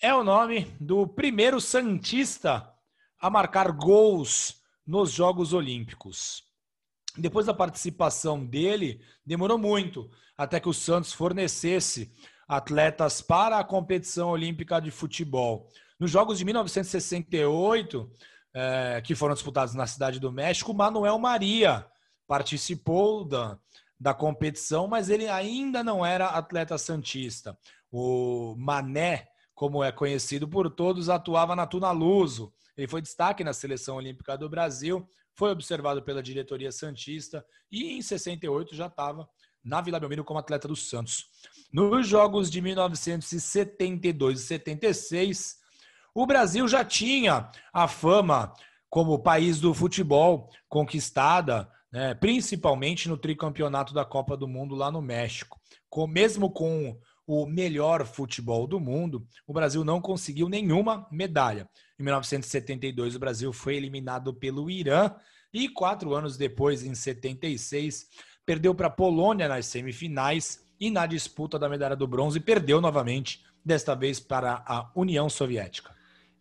é 0.00 0.14
o 0.14 0.24
nome 0.24 0.64
do 0.80 1.06
primeiro 1.06 1.60
Santista 1.60 2.68
a 3.18 3.30
marcar 3.30 3.70
gols 3.72 4.61
nos 4.86 5.10
Jogos 5.10 5.52
Olímpicos. 5.52 6.44
Depois 7.16 7.46
da 7.46 7.54
participação 7.54 8.44
dele, 8.44 9.00
demorou 9.24 9.58
muito 9.58 10.10
até 10.36 10.58
que 10.58 10.68
o 10.68 10.72
Santos 10.72 11.12
fornecesse 11.12 12.10
atletas 12.48 13.20
para 13.20 13.58
a 13.58 13.64
competição 13.64 14.30
olímpica 14.30 14.80
de 14.80 14.90
futebol. 14.90 15.68
Nos 15.98 16.10
Jogos 16.10 16.38
de 16.38 16.44
1968, 16.44 18.10
é, 18.54 19.02
que 19.04 19.14
foram 19.14 19.34
disputados 19.34 19.74
na 19.74 19.86
Cidade 19.86 20.18
do 20.18 20.32
México, 20.32 20.74
Manuel 20.74 21.18
Maria 21.18 21.86
participou 22.26 23.24
da, 23.24 23.58
da 23.98 24.12
competição, 24.12 24.88
mas 24.88 25.08
ele 25.08 25.28
ainda 25.28 25.84
não 25.84 26.04
era 26.04 26.26
atleta 26.26 26.76
santista. 26.76 27.56
O 27.90 28.54
Mané, 28.58 29.28
como 29.54 29.84
é 29.84 29.92
conhecido 29.92 30.48
por 30.48 30.70
todos, 30.70 31.08
atuava 31.08 31.54
na 31.54 31.66
Tunaluso. 31.66 32.52
Ele 32.76 32.88
foi 32.88 33.02
destaque 33.02 33.44
na 33.44 33.52
seleção 33.52 33.96
olímpica 33.96 34.36
do 34.36 34.48
Brasil, 34.48 35.06
foi 35.34 35.50
observado 35.50 36.02
pela 36.02 36.22
diretoria 36.22 36.72
santista 36.72 37.44
e 37.70 37.92
em 37.92 38.02
68 38.02 38.74
já 38.74 38.86
estava 38.86 39.28
na 39.64 39.80
Vila 39.80 40.00
Belmiro 40.00 40.24
como 40.24 40.38
atleta 40.38 40.66
do 40.66 40.76
Santos. 40.76 41.26
Nos 41.72 42.06
jogos 42.06 42.50
de 42.50 42.60
1972 42.60 44.40
e 44.40 44.44
76, 44.44 45.56
o 46.14 46.26
Brasil 46.26 46.66
já 46.68 46.84
tinha 46.84 47.50
a 47.72 47.88
fama 47.88 48.52
como 48.90 49.22
país 49.22 49.58
do 49.58 49.72
futebol 49.72 50.50
conquistada, 50.68 51.70
né, 51.90 52.14
principalmente 52.14 53.08
no 53.08 53.16
tricampeonato 53.16 53.94
da 53.94 54.04
Copa 54.04 54.36
do 54.36 54.46
Mundo 54.46 54.74
lá 54.74 54.90
no 54.90 55.00
México. 55.00 55.58
Com, 55.88 56.06
mesmo 56.06 56.50
com 56.50 56.98
o 57.26 57.46
melhor 57.46 58.04
futebol 58.04 58.66
do 58.66 58.80
mundo, 58.80 59.26
o 59.46 59.52
Brasil 59.52 59.84
não 59.84 60.00
conseguiu 60.00 60.48
nenhuma 60.48 61.06
medalha. 61.10 61.68
Em 61.98 62.02
1972, 62.02 63.14
o 63.14 63.18
Brasil 63.18 63.52
foi 63.52 63.76
eliminado 63.76 64.34
pelo 64.34 64.70
Irã 64.70 65.14
e 65.52 65.68
quatro 65.68 66.14
anos 66.14 66.36
depois, 66.36 66.84
em 66.84 66.94
76, 66.94 68.08
perdeu 68.44 68.74
para 68.74 68.88
a 68.88 68.90
Polônia 68.90 69.48
nas 69.48 69.66
semifinais 69.66 70.64
e 70.80 70.90
na 70.90 71.06
disputa 71.06 71.58
da 71.58 71.68
medalha 71.68 71.94
do 71.94 72.08
bronze 72.08 72.40
perdeu 72.40 72.80
novamente, 72.80 73.44
desta 73.64 73.94
vez 73.94 74.18
para 74.18 74.64
a 74.66 74.90
União 74.96 75.28
Soviética. 75.28 75.94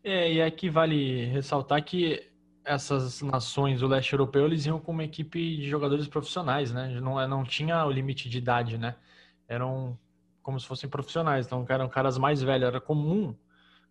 É, 0.04 0.34
e 0.34 0.42
aqui 0.42 0.68
vale 0.70 1.26
ressaltar 1.26 1.84
que 1.84 2.28
essas 2.66 3.22
nações 3.22 3.82
do 3.82 3.88
leste 3.88 4.14
europeu 4.14 4.46
eles 4.46 4.66
iam 4.66 4.80
com 4.80 4.92
uma 4.92 5.04
equipe 5.04 5.58
de 5.58 5.70
jogadores 5.70 6.08
profissionais, 6.08 6.72
né? 6.72 7.00
Não, 7.00 7.20
é, 7.20 7.28
não 7.28 7.44
tinha 7.44 7.86
o 7.86 7.92
limite 7.92 8.30
de 8.30 8.38
idade, 8.40 8.78
né? 8.78 8.96
Eram 9.48 9.98
como 10.42 10.60
se 10.60 10.66
fossem 10.66 10.90
profissionais, 10.90 11.46
então 11.46 11.66
eram 11.70 11.88
caras 11.88 12.18
mais 12.18 12.42
velhos, 12.42 12.68
era 12.68 12.82
comum, 12.82 13.36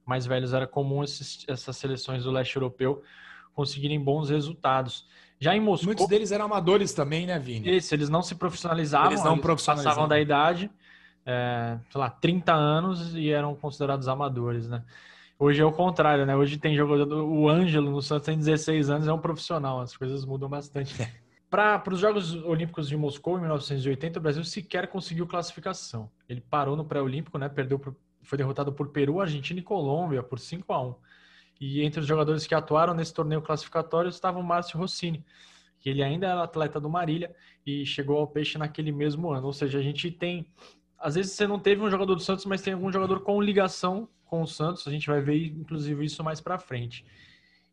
mais 0.05 0.27
velhos 0.27 0.53
era 0.53 0.67
comum 0.67 1.05
esses, 1.05 1.45
essas 1.49 1.77
seleções 1.77 2.25
do 2.25 2.31
leste 2.31 2.57
europeu 2.57 3.03
conseguirem 3.55 4.03
bons 4.03 4.31
resultados. 4.31 5.07
Já 5.39 5.57
em 5.57 5.61
Moscou. 5.61 5.87
Muitos 5.87 6.07
deles 6.07 6.33
eram 6.33 6.47
amadores 6.47 6.93
também, 6.93 7.27
né, 7.27 7.39
Vini? 7.39 7.77
Isso, 7.77 7.95
eles 7.95 8.09
não 8.09 8.23
se 8.23 8.35
profissionalizavam, 8.35 9.11
eles 9.11 9.25
não 9.25 9.33
eles 9.33 9.43
profissionalizavam. 9.43 10.09
passavam 10.09 10.09
da 10.09 10.21
idade, 10.21 10.71
é, 11.25 11.79
sei 11.91 12.01
lá, 12.01 12.11
30 12.11 12.53
anos 12.53 13.15
e 13.15 13.31
eram 13.31 13.55
considerados 13.55 14.09
amadores, 14.09 14.69
né? 14.69 14.83
Hoje 15.39 15.63
é 15.63 15.65
o 15.65 15.73
contrário, 15.73 16.27
né? 16.27 16.37
Hoje 16.37 16.59
tem 16.59 16.77
jogador, 16.77 17.25
o 17.25 17.49
Ângelo 17.49 17.91
no 17.91 18.03
Santos 18.03 18.27
tem 18.27 18.37
16 18.37 18.91
anos, 18.91 19.09
é 19.09 19.13
um 19.13 19.19
profissional, 19.19 19.81
as 19.81 19.97
coisas 19.97 20.25
mudam 20.27 20.49
bastante. 20.49 20.95
Para 21.51 21.83
os 21.93 21.99
Jogos 21.99 22.33
Olímpicos 22.45 22.89
de 22.89 22.97
Moscou 22.97 23.37
em 23.37 23.41
1980, 23.41 24.19
o 24.19 24.23
Brasil 24.23 24.45
sequer 24.45 24.87
conseguiu 24.87 25.27
classificação. 25.27 26.09
Ele 26.29 26.41
parou 26.41 26.77
no 26.77 26.85
pré-olímpico, 26.85 27.37
né? 27.37 27.49
Perdeu, 27.49 27.81
foi 28.23 28.39
derrotado 28.39 28.73
por 28.73 28.89
Peru, 28.89 29.21
Argentina 29.21 29.59
e 29.59 29.63
Colômbia 29.63 30.23
por 30.23 30.39
5 30.39 30.73
a 30.73 30.81
1 30.81 30.95
e 31.61 31.83
entre 31.83 32.01
os 32.01 32.07
jogadores 32.07 32.47
que 32.47 32.55
atuaram 32.55 32.95
nesse 32.95 33.13
torneio 33.13 33.43
classificatório 33.43 34.09
estava 34.09 34.39
o 34.39 34.43
Márcio 34.43 34.79
Rossini, 34.79 35.23
que 35.79 35.91
ele 35.91 36.03
ainda 36.03 36.27
era 36.27 36.43
atleta 36.43 36.81
do 36.81 36.89
Marília 36.89 37.35
e 37.67 37.85
chegou 37.85 38.19
ao 38.19 38.27
Peixe 38.27 38.57
naquele 38.57 38.91
mesmo 38.91 39.31
ano. 39.31 39.47
Ou 39.47 39.53
seja, 39.53 39.79
a 39.79 39.83
gente 39.83 40.11
tem. 40.11 40.47
Às 40.99 41.17
vezes 41.17 41.33
você 41.33 41.47
não 41.47 41.59
teve 41.59 41.83
um 41.83 41.91
jogador 41.91 42.15
do 42.15 42.23
Santos, 42.23 42.47
mas 42.47 42.63
tem 42.63 42.73
algum 42.73 42.91
jogador 42.91 43.21
com 43.21 43.41
ligação 43.43 44.09
com 44.25 44.43
o 44.43 44.47
Santos. 44.47 44.89
A 44.89 44.91
gente 44.91 45.07
vai 45.07 45.21
ver, 45.21 45.47
inclusive, 45.47 46.05
isso 46.05 46.25
mais 46.25 46.41
para 46.41 46.59
frente. 46.59 47.05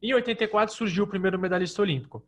Em 0.01 0.13
84 0.13 0.75
surgiu 0.75 1.05
o 1.05 1.07
primeiro 1.07 1.39
medalhista 1.39 1.81
olímpico. 1.81 2.23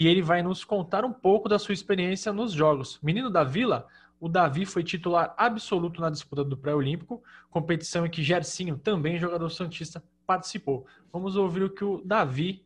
E 0.00 0.06
ele 0.06 0.22
vai 0.22 0.44
nos 0.44 0.62
contar 0.62 1.04
um 1.04 1.12
pouco 1.12 1.48
da 1.48 1.58
sua 1.58 1.74
experiência 1.74 2.32
nos 2.32 2.52
Jogos. 2.52 3.00
Menino 3.02 3.28
da 3.28 3.42
Vila, 3.42 3.84
o 4.20 4.28
Davi 4.28 4.64
foi 4.64 4.84
titular 4.84 5.34
absoluto 5.36 6.00
na 6.00 6.08
disputa 6.08 6.44
do 6.44 6.56
pré-olímpico, 6.56 7.20
competição 7.50 8.06
em 8.06 8.08
que 8.08 8.22
Gercinho, 8.22 8.78
também 8.78 9.18
jogador 9.18 9.50
santista, 9.50 10.00
participou. 10.24 10.86
Vamos 11.12 11.34
ouvir 11.34 11.64
o 11.64 11.70
que 11.70 11.82
o 11.82 12.00
Davi 12.04 12.62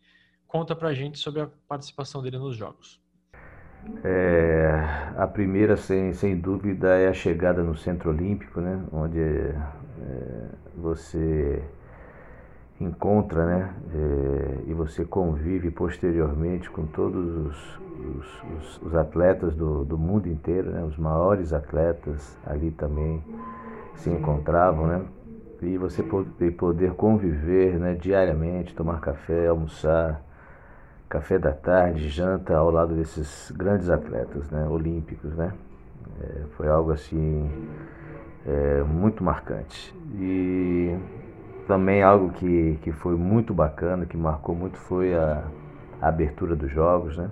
conta 0.47 0.77
para 0.77 0.91
a 0.91 0.93
gente 0.93 1.19
sobre 1.19 1.41
a 1.41 1.49
participação 1.67 2.23
dele 2.23 2.37
nos 2.37 2.55
Jogos. 2.55 3.01
É, 4.05 5.15
a 5.17 5.27
primeira, 5.27 5.75
sem, 5.75 6.13
sem 6.13 6.39
dúvida, 6.39 6.89
é 6.99 7.09
a 7.09 7.15
chegada 7.15 7.63
no 7.63 7.75
Centro 7.75 8.11
Olímpico, 8.11 8.61
né, 8.61 8.85
onde 8.93 9.19
é, 9.19 9.55
você 10.77 11.65
encontra 12.83 13.47
né, 13.47 13.75
é, 13.95 14.59
e 14.67 14.75
você 14.75 15.05
convive 15.05 15.71
posteriormente 15.71 16.71
com 16.71 16.87
todos 16.87 17.37
os, 17.37 17.81
os, 17.99 18.43
os, 18.57 18.83
os 18.83 18.95
atletas 18.95 19.55
do, 19.55 19.85
do 19.85 19.97
mundo 19.97 20.29
inteiro, 20.29 20.71
né, 20.71 20.83
os 20.83 20.97
maiores 20.97 21.53
atletas 21.53 22.39
ali 22.45 22.71
também 22.71 23.23
se 23.95 24.11
encontravam. 24.11 24.87
Né, 24.87 25.03
e 25.63 25.79
você 25.79 26.03
poder 26.03 26.95
conviver 26.95 27.79
né, 27.79 27.95
diariamente, 27.95 28.75
tomar 28.75 29.01
café, 29.01 29.47
almoçar, 29.47 30.21
café 31.09 31.39
da 31.39 31.53
tarde, 31.53 32.09
janta 32.09 32.57
ao 32.57 32.71
lado 32.71 32.95
desses 32.95 33.53
grandes 33.53 33.89
atletas 33.89 34.51
né, 34.51 34.67
olímpicos. 34.67 35.33
Né? 35.37 35.53
É, 36.21 36.43
foi 36.57 36.69
algo 36.69 36.91
assim 36.91 37.49
é, 38.45 38.83
muito 38.83 39.23
marcante. 39.23 39.95
E 40.15 40.97
também 41.67 42.03
algo 42.03 42.31
que, 42.33 42.79
que 42.83 42.93
foi 42.93 43.17
muito 43.17 43.55
bacana, 43.55 44.07
que 44.07 44.17
marcou 44.17 44.55
muito, 44.55 44.77
foi 44.77 45.15
a, 45.15 45.45
a 46.01 46.09
abertura 46.09 46.55
dos 46.57 46.71
jogos. 46.71 47.17
Né? 47.17 47.31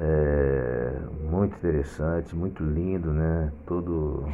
É, 0.00 0.92
muito 1.30 1.56
interessante, 1.56 2.34
muito 2.34 2.62
lindo, 2.64 3.12
né? 3.12 3.52
Todo 3.66 4.26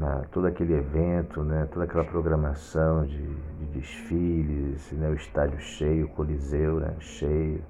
na, 0.00 0.22
todo 0.32 0.46
aquele 0.46 0.72
evento, 0.72 1.42
né, 1.42 1.68
toda 1.70 1.84
aquela 1.84 2.04
programação 2.04 3.04
de, 3.04 3.22
de 3.22 3.64
desfiles, 3.66 4.90
né, 4.92 5.10
o 5.10 5.14
estádio 5.14 5.60
cheio, 5.60 6.06
o 6.06 6.08
Coliseu 6.08 6.80
né, 6.80 6.94
cheio, 7.00 7.62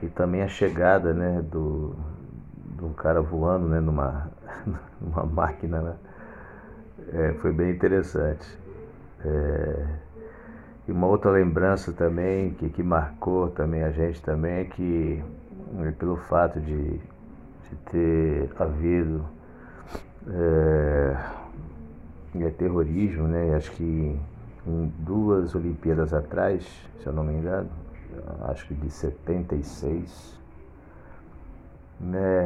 e 0.00 0.06
também 0.06 0.42
a 0.42 0.48
chegada 0.48 1.12
né, 1.12 1.42
do, 1.42 1.96
de 2.76 2.84
um 2.84 2.92
cara 2.92 3.20
voando 3.20 3.66
né, 3.66 3.80
numa, 3.80 4.30
numa 5.00 5.26
máquina, 5.26 5.82
né, 5.82 5.94
é, 7.12 7.32
foi 7.34 7.52
bem 7.52 7.72
interessante. 7.72 8.46
É, 9.26 9.86
e 10.86 10.92
uma 10.92 11.08
outra 11.08 11.32
lembrança 11.32 11.92
também 11.92 12.50
que, 12.50 12.68
que 12.68 12.82
marcou 12.82 13.50
também 13.50 13.82
a 13.82 13.90
gente 13.90 14.22
também 14.22 14.60
é 14.60 14.64
que 14.64 15.20
é 15.80 15.90
pelo 15.90 16.16
fato 16.16 16.60
de, 16.60 16.92
de 16.92 17.76
ter 17.90 18.50
havido 18.56 19.24
é, 20.28 21.16
é 22.44 22.50
terrorismo, 22.50 23.26
né? 23.26 23.54
Acho 23.56 23.72
que 23.72 24.16
em 24.66 24.92
duas 24.98 25.54
Olimpíadas 25.54 26.12
atrás, 26.12 26.64
se 27.00 27.06
eu 27.06 27.12
não 27.12 27.24
me 27.24 27.34
engano, 27.34 27.68
acho 28.48 28.66
que 28.66 28.74
de 28.74 28.90
76, 28.90 30.40
né? 32.00 32.45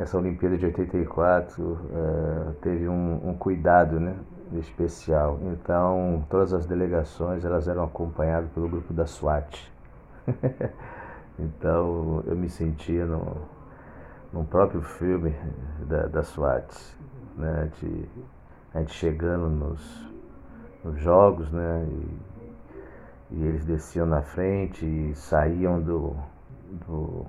Essa 0.00 0.16
Olimpíada 0.16 0.56
de 0.56 0.64
84 0.64 1.78
é, 1.92 2.52
teve 2.62 2.88
um, 2.88 3.28
um 3.28 3.34
cuidado, 3.34 4.00
né? 4.00 4.16
especial. 4.58 5.38
Então, 5.42 6.24
todas 6.28 6.52
as 6.52 6.66
delegações 6.66 7.44
elas 7.44 7.68
eram 7.68 7.84
acompanhadas 7.84 8.50
pelo 8.50 8.68
grupo 8.68 8.92
da 8.92 9.06
SWAT. 9.06 9.70
então, 11.38 12.24
eu 12.26 12.34
me 12.34 12.48
sentia 12.48 13.04
no, 13.06 13.36
no 14.32 14.44
próprio 14.44 14.82
filme 14.82 15.34
da, 15.86 16.06
da 16.06 16.22
SWAT, 16.22 16.74
né? 17.36 17.70
De, 17.78 18.08
a 18.74 18.80
gente 18.80 18.92
chegando 18.92 19.48
nos, 19.48 20.08
nos 20.82 20.98
jogos, 20.98 21.50
né? 21.52 21.86
E, 21.88 23.36
e, 23.36 23.44
eles 23.44 23.64
desciam 23.64 24.06
na 24.06 24.22
frente 24.22 24.84
e 24.84 25.14
saíam 25.14 25.80
do, 25.80 26.16
do, 26.86 27.26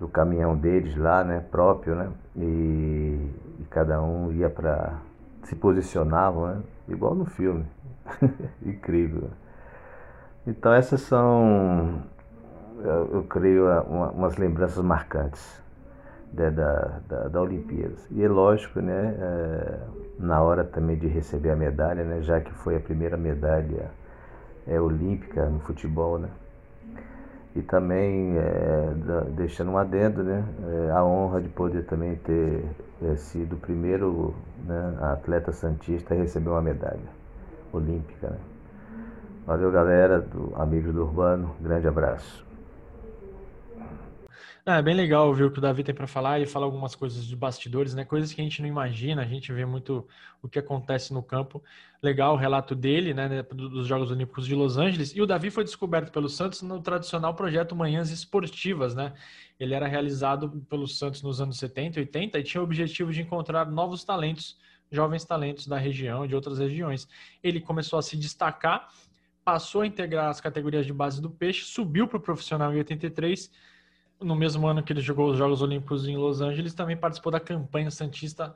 do 0.00 0.08
caminhão 0.08 0.56
deles 0.56 0.96
lá, 0.96 1.22
né? 1.22 1.44
Próprio, 1.50 1.94
né? 1.94 2.08
E, 2.34 3.30
e 3.60 3.64
cada 3.68 4.02
um 4.02 4.32
ia 4.32 4.48
para 4.48 4.94
se 5.44 5.54
posicionavam, 5.54 6.46
né? 6.46 6.62
Igual 6.88 7.14
no 7.14 7.26
filme. 7.26 7.66
Incrível. 8.64 9.30
Então 10.46 10.72
essas 10.72 11.02
são, 11.02 12.02
eu, 12.78 13.10
eu 13.12 13.22
creio, 13.24 13.66
uma, 13.82 14.10
umas 14.10 14.36
lembranças 14.36 14.82
marcantes 14.82 15.60
da, 16.32 16.48
da, 16.50 17.28
da 17.28 17.40
Olimpíadas. 17.40 18.06
E 18.10 18.22
é 18.22 18.28
lógico, 18.28 18.80
né, 18.80 19.14
é, 19.18 19.78
na 20.18 20.40
hora 20.40 20.64
também 20.64 20.96
de 20.96 21.06
receber 21.06 21.50
a 21.50 21.56
medalha, 21.56 22.04
né, 22.04 22.22
já 22.22 22.40
que 22.40 22.52
foi 22.52 22.76
a 22.76 22.80
primeira 22.80 23.16
medalha 23.16 23.90
é, 24.66 24.80
olímpica 24.80 25.46
no 25.46 25.60
futebol, 25.60 26.18
né, 26.18 26.28
e 27.54 27.62
também 27.62 28.38
é, 28.38 28.92
deixando 29.30 29.72
um 29.72 29.78
adendo, 29.78 30.22
né, 30.22 30.44
é, 30.88 30.90
a 30.92 31.04
honra 31.04 31.40
de 31.40 31.48
poder 31.48 31.84
também 31.84 32.14
ter 32.16 32.64
é, 33.02 33.16
sido 33.16 33.56
o 33.56 33.58
primeiro 33.58 34.34
né, 34.64 34.98
atleta 35.00 35.52
santista 35.52 36.14
a 36.14 36.16
receber 36.16 36.50
uma 36.50 36.62
medalha 36.62 37.20
olímpica. 37.72 38.30
Né. 38.30 38.38
Valeu, 39.46 39.72
galera, 39.72 40.20
do 40.20 40.52
Amigos 40.54 40.94
do 40.94 41.02
Urbano, 41.02 41.50
grande 41.60 41.88
abraço. 41.88 42.49
É 44.78 44.82
bem 44.82 44.94
legal 44.94 45.26
ouvir 45.26 45.44
o 45.44 45.50
que 45.50 45.58
o 45.58 45.60
Davi 45.60 45.82
tem 45.82 45.94
para 45.94 46.06
falar 46.06 46.38
e 46.38 46.46
falar 46.46 46.66
algumas 46.66 46.94
coisas 46.94 47.26
de 47.26 47.34
bastidores, 47.34 47.92
né? 47.94 48.04
Coisas 48.04 48.32
que 48.32 48.40
a 48.40 48.44
gente 48.44 48.62
não 48.62 48.68
imagina, 48.68 49.22
a 49.22 49.24
gente 49.24 49.52
vê 49.52 49.64
muito 49.64 50.06
o 50.40 50.48
que 50.48 50.58
acontece 50.58 51.12
no 51.12 51.22
campo. 51.22 51.62
Legal 52.02 52.34
o 52.34 52.36
relato 52.36 52.74
dele, 52.74 53.12
né, 53.12 53.42
dos 53.42 53.86
Jogos 53.86 54.10
Olímpicos 54.10 54.46
de 54.46 54.54
Los 54.54 54.76
Angeles. 54.76 55.14
E 55.14 55.20
o 55.20 55.26
Davi 55.26 55.50
foi 55.50 55.64
descoberto 55.64 56.12
pelo 56.12 56.28
Santos 56.28 56.62
no 56.62 56.80
tradicional 56.80 57.34
projeto 57.34 57.74
Manhãs 57.74 58.10
Esportivas, 58.10 58.94
né? 58.94 59.12
Ele 59.58 59.74
era 59.74 59.88
realizado 59.88 60.48
pelo 60.68 60.86
Santos 60.86 61.22
nos 61.22 61.40
anos 61.40 61.58
70 61.58 61.98
e 61.98 62.02
80 62.02 62.38
e 62.38 62.42
tinha 62.42 62.60
o 62.60 62.64
objetivo 62.64 63.12
de 63.12 63.22
encontrar 63.22 63.70
novos 63.70 64.04
talentos, 64.04 64.56
jovens 64.90 65.24
talentos 65.24 65.66
da 65.66 65.78
região 65.78 66.24
e 66.24 66.28
de 66.28 66.34
outras 66.34 66.58
regiões. 66.58 67.08
Ele 67.42 67.60
começou 67.60 67.98
a 67.98 68.02
se 68.02 68.16
destacar, 68.16 68.88
passou 69.44 69.80
a 69.80 69.86
integrar 69.86 70.28
as 70.28 70.40
categorias 70.40 70.86
de 70.86 70.92
base 70.92 71.20
do 71.20 71.28
Peixe, 71.28 71.64
subiu 71.64 72.06
para 72.06 72.18
o 72.18 72.20
profissional 72.20 72.72
em 72.72 72.78
83 72.78 73.50
no 74.20 74.36
mesmo 74.36 74.66
ano 74.66 74.82
que 74.82 74.92
ele 74.92 75.00
jogou 75.00 75.30
os 75.30 75.38
Jogos 75.38 75.62
Olímpicos 75.62 76.06
em 76.06 76.16
Los 76.16 76.40
Angeles, 76.40 76.74
também 76.74 76.96
participou 76.96 77.32
da 77.32 77.40
campanha 77.40 77.90
Santista, 77.90 78.54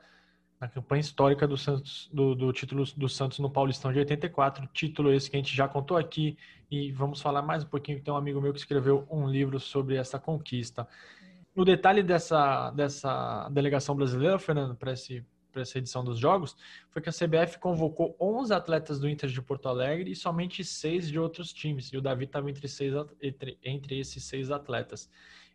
na 0.61 0.69
campanha 0.69 1.01
histórica 1.01 1.49
do, 1.49 1.57
Santos, 1.57 2.09
do, 2.13 2.35
do 2.35 2.53
título 2.53 2.85
do 2.97 3.09
Santos 3.09 3.39
no 3.39 3.51
Paulistão 3.51 3.93
de 3.93 3.99
84, 3.99 4.69
título 4.73 5.13
esse 5.13 5.31
que 5.31 5.37
a 5.37 5.41
gente 5.41 5.55
já 5.55 5.67
contou 5.67 5.97
aqui, 5.97 6.37
e 6.71 6.93
vamos 6.93 7.21
falar 7.21 7.43
mais 7.43 7.65
um 7.65 7.69
pouquinho, 7.69 8.01
tem 8.01 8.13
um 8.13 8.17
amigo 8.17 8.41
meu 8.41 8.53
que 8.53 8.59
escreveu 8.59 9.07
um 9.11 9.29
livro 9.29 9.59
sobre 9.59 9.97
essa 9.97 10.19
conquista. 10.19 10.87
O 11.55 11.65
detalhe 11.65 12.03
dessa, 12.03 12.71
dessa 12.73 13.49
delegação 13.51 13.95
brasileira, 13.95 14.39
Fernando, 14.39 14.75
para 14.75 14.91
essa 14.91 15.79
edição 15.79 16.05
dos 16.05 16.19
Jogos, 16.19 16.57
foi 16.91 17.01
que 17.01 17.09
a 17.09 17.13
CBF 17.13 17.59
convocou 17.59 18.17
11 18.21 18.53
atletas 18.53 18.99
do 18.99 19.09
Inter 19.09 19.31
de 19.31 19.41
Porto 19.41 19.69
Alegre 19.69 20.11
e 20.11 20.17
somente 20.17 20.65
seis 20.65 21.09
de 21.09 21.19
outros 21.19 21.53
times, 21.53 21.93
e 21.93 21.97
o 21.97 22.01
Davi 22.01 22.25
estava 22.25 22.51
entre, 22.51 22.67
seis, 22.67 22.93
entre, 23.23 23.59
entre 23.63 23.99
esses 24.01 24.25
seis 24.25 24.51
atletas. 24.51 25.09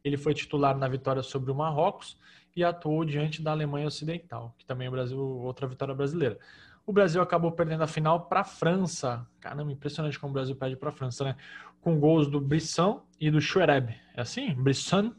Ele 0.04 0.18
foi 0.18 0.34
titular 0.34 0.78
na 0.78 0.88
vitória 0.88 1.22
sobre 1.22 1.52
o 1.52 1.56
Marrocos 1.56 2.18
e 2.56 2.64
atuou 2.64 3.06
diante 3.06 3.42
da 3.42 3.52
Alemanha 3.52 3.88
Ocidental, 3.88 4.56
que 4.58 4.66
também 4.66 4.88
é 4.88 4.92
Brasil, 4.92 5.20
outra 5.20 5.68
vitória 5.68 5.94
brasileira. 5.94 6.38
O 6.86 6.92
Brasil 6.92 7.22
acabou 7.22 7.52
perdendo 7.52 7.84
a 7.84 7.88
final 7.88 8.22
para 8.22 8.42
a 8.42 8.44
França. 8.44 9.26
Caramba, 9.40 9.72
impressionante 9.72 10.18
como 10.18 10.32
o 10.32 10.34
Brasil 10.34 10.56
perde 10.56 10.76
para 10.76 10.90
a 10.90 10.92
França, 10.92 11.24
né? 11.24 11.36
Com 11.82 12.00
gols 12.00 12.28
do 12.28 12.42
Brisson 12.42 13.06
e 13.20 13.30
do 13.30 13.40
Chouereb. 13.40 13.94
É 14.16 14.22
assim? 14.22 14.54
Brisson 14.56 15.14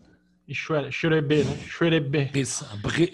e 0.49 0.55
Chouerebe, 0.55 1.45
né? 1.45 1.57
Chouerebe. 1.69 2.29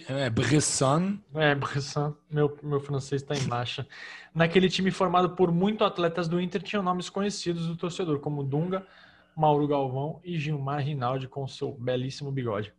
É, 0.08 0.30
Brisson. 0.30 1.18
É, 1.34 1.54
Brisson. 1.54 2.14
Meu, 2.30 2.58
meu 2.62 2.80
francês 2.80 3.20
está 3.20 3.34
em 3.36 3.46
baixa. 3.46 3.86
Naquele 4.34 4.70
time 4.70 4.90
formado 4.90 5.30
por 5.30 5.52
muitos 5.52 5.86
atletas 5.86 6.26
do 6.26 6.40
Inter, 6.40 6.62
tinham 6.62 6.82
nomes 6.82 7.10
conhecidos 7.10 7.66
do 7.66 7.76
torcedor, 7.76 8.20
como 8.20 8.42
Dunga, 8.42 8.86
Mauro 9.36 9.68
Galvão 9.68 10.18
e 10.24 10.38
Gilmar 10.38 10.82
Rinaldi 10.82 11.28
com 11.28 11.46
seu 11.46 11.72
belíssimo 11.72 12.32
bigode. 12.32 12.72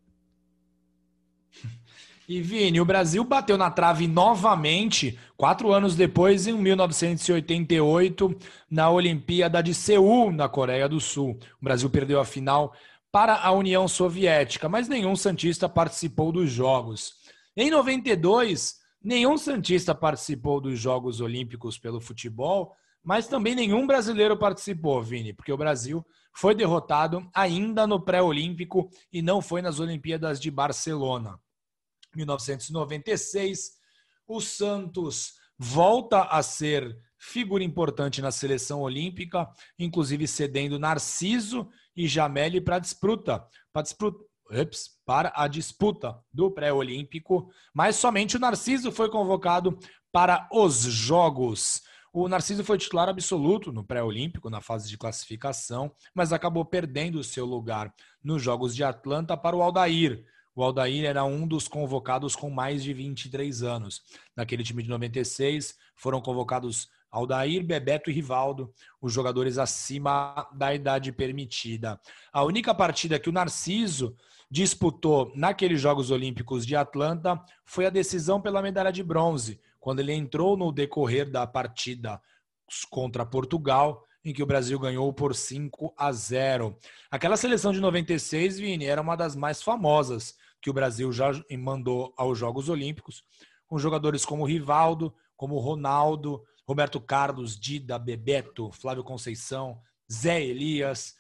E 2.30 2.42
Vini, 2.42 2.82
o 2.82 2.84
Brasil 2.84 3.24
bateu 3.24 3.58
na 3.58 3.72
trave 3.72 4.06
novamente, 4.06 5.18
quatro 5.38 5.72
anos 5.72 5.96
depois, 5.96 6.46
em 6.46 6.52
1988, 6.52 8.38
na 8.70 8.90
Olimpíada 8.90 9.64
de 9.64 9.74
Seul, 9.74 10.34
na 10.34 10.50
Coreia 10.50 10.90
do 10.90 11.00
Sul. 11.00 11.40
O 11.62 11.64
Brasil 11.64 11.90
perdeu 11.90 12.20
a 12.20 12.26
final 12.26 12.74
para 13.10 13.36
a 13.36 13.52
União 13.54 13.88
Soviética, 13.88 14.68
mas 14.68 14.90
nenhum 14.90 15.16
Santista 15.16 15.70
participou 15.70 16.34
dos 16.34 16.52
Jogos. 16.52 17.14
Em 17.56 17.72
92, 17.72 18.76
nenhum 19.02 19.38
Santista 19.38 19.96
participou 19.96 20.60
dos 20.60 20.78
Jogos 20.78 21.22
Olímpicos 21.22 21.80
pelo 21.80 22.02
futebol, 22.02 22.76
mas 23.02 23.26
também 23.30 23.56
nenhum 23.56 23.88
brasileiro 23.88 24.36
participou, 24.36 25.02
Vini, 25.02 25.32
porque 25.32 25.54
o 25.54 25.58
Brasil 25.58 26.06
foi 26.38 26.54
derrotado 26.54 27.28
ainda 27.34 27.88
no 27.88 28.00
pré-olímpico 28.00 28.92
e 29.12 29.24
não 29.24 29.42
foi 29.42 29.60
nas 29.60 29.80
Olimpíadas 29.80 30.40
de 30.40 30.52
Barcelona. 30.52 31.40
1996, 32.16 33.72
o 34.28 34.40
Santos 34.40 35.34
volta 35.58 36.22
a 36.26 36.44
ser 36.44 36.96
figura 37.18 37.64
importante 37.64 38.22
na 38.22 38.30
seleção 38.30 38.82
olímpica, 38.82 39.50
inclusive 39.80 40.28
cedendo 40.28 40.78
Narciso 40.78 41.68
e 41.96 42.08
Jameli 42.08 42.62
para 42.62 42.78
disputa, 42.78 43.44
para 43.74 43.82
disputa, 43.82 44.24
ups, 44.52 44.92
para 45.04 45.34
a 45.36 45.48
disputa 45.48 46.24
do 46.32 46.52
pré-olímpico, 46.52 47.52
mas 47.74 47.96
somente 47.96 48.38
o 48.38 48.40
Narciso 48.40 48.92
foi 48.92 49.10
convocado 49.10 49.76
para 50.12 50.48
os 50.52 50.84
Jogos. 50.84 51.82
O 52.14 52.28
Narciso 52.28 52.64
foi 52.64 52.78
titular 52.78 53.10
absoluto 53.10 53.72
no 53.72 53.84
pré-olímpico, 53.84 54.50
na 54.50 54.62
fase 54.62 54.90
de 54.90 54.98
classificação, 54.98 55.92
mas 56.14 56.34
acabou 56.34 56.66
perdendo 56.66 57.20
o 57.20 57.24
seu 57.24 57.46
lugar 57.46 57.94
nos 58.24 58.42
Jogos 58.42 58.76
de 58.76 58.84
Atlanta 58.84 59.36
para 59.36 59.56
o 59.56 59.62
Aldair. 59.62 60.26
O 60.56 60.64
Aldair 60.64 61.06
era 61.06 61.24
um 61.24 61.48
dos 61.48 61.68
convocados 61.68 62.36
com 62.36 62.50
mais 62.50 62.84
de 62.84 62.94
23 62.94 63.62
anos. 63.62 64.02
Naquele 64.36 64.64
time 64.64 64.82
de 64.82 64.90
96, 64.90 65.76
foram 65.96 66.20
convocados 66.20 66.90
Aldair, 67.12 67.64
Bebeto 67.64 68.10
e 68.10 68.14
Rivaldo, 68.14 68.74
os 69.02 69.14
jogadores 69.14 69.58
acima 69.58 70.48
da 70.54 70.74
idade 70.74 71.12
permitida. 71.12 72.00
A 72.34 72.44
única 72.44 72.74
partida 72.74 73.20
que 73.20 73.30
o 73.30 73.34
Narciso 73.34 74.16
disputou 74.50 75.32
naqueles 75.36 75.80
Jogos 75.80 76.10
Olímpicos 76.10 76.66
de 76.66 76.76
Atlanta 76.76 77.40
foi 77.66 77.86
a 77.86 77.92
decisão 77.92 78.42
pela 78.42 78.62
medalha 78.62 78.92
de 78.92 79.04
bronze, 79.04 79.60
quando 79.88 80.02
ele 80.02 80.12
entrou 80.12 80.58
no 80.58 80.70
decorrer 80.70 81.32
da 81.32 81.48
partida 81.48 82.22
contra 82.90 83.26
Portugal, 83.26 84.04
em 84.22 84.34
que 84.34 84.44
o 84.44 84.46
Brasil 84.46 84.78
ganhou 84.78 85.14
por 85.14 85.34
5 85.34 85.94
a 85.96 86.12
0. 86.12 86.78
Aquela 87.10 87.38
seleção 87.38 87.72
de 87.72 87.80
96, 87.80 88.60
Vini, 88.60 88.84
era 88.84 89.02
uma 89.02 89.16
das 89.16 89.34
mais 89.34 89.64
famosas 89.64 90.36
que 90.62 90.70
o 90.70 90.74
Brasil 90.74 91.10
já 91.14 91.32
mandou 91.58 92.14
aos 92.18 92.38
Jogos 92.38 92.68
Olímpicos, 92.68 93.24
com 93.66 93.80
jogadores 93.80 94.26
como 94.26 94.44
Rivaldo, 94.44 95.16
como 95.38 95.58
Ronaldo, 95.58 96.44
Roberto 96.68 97.00
Carlos, 97.00 97.58
Dida, 97.58 97.98
Bebeto, 97.98 98.70
Flávio 98.74 99.06
Conceição, 99.06 99.80
Zé 100.12 100.44
Elias, 100.44 101.16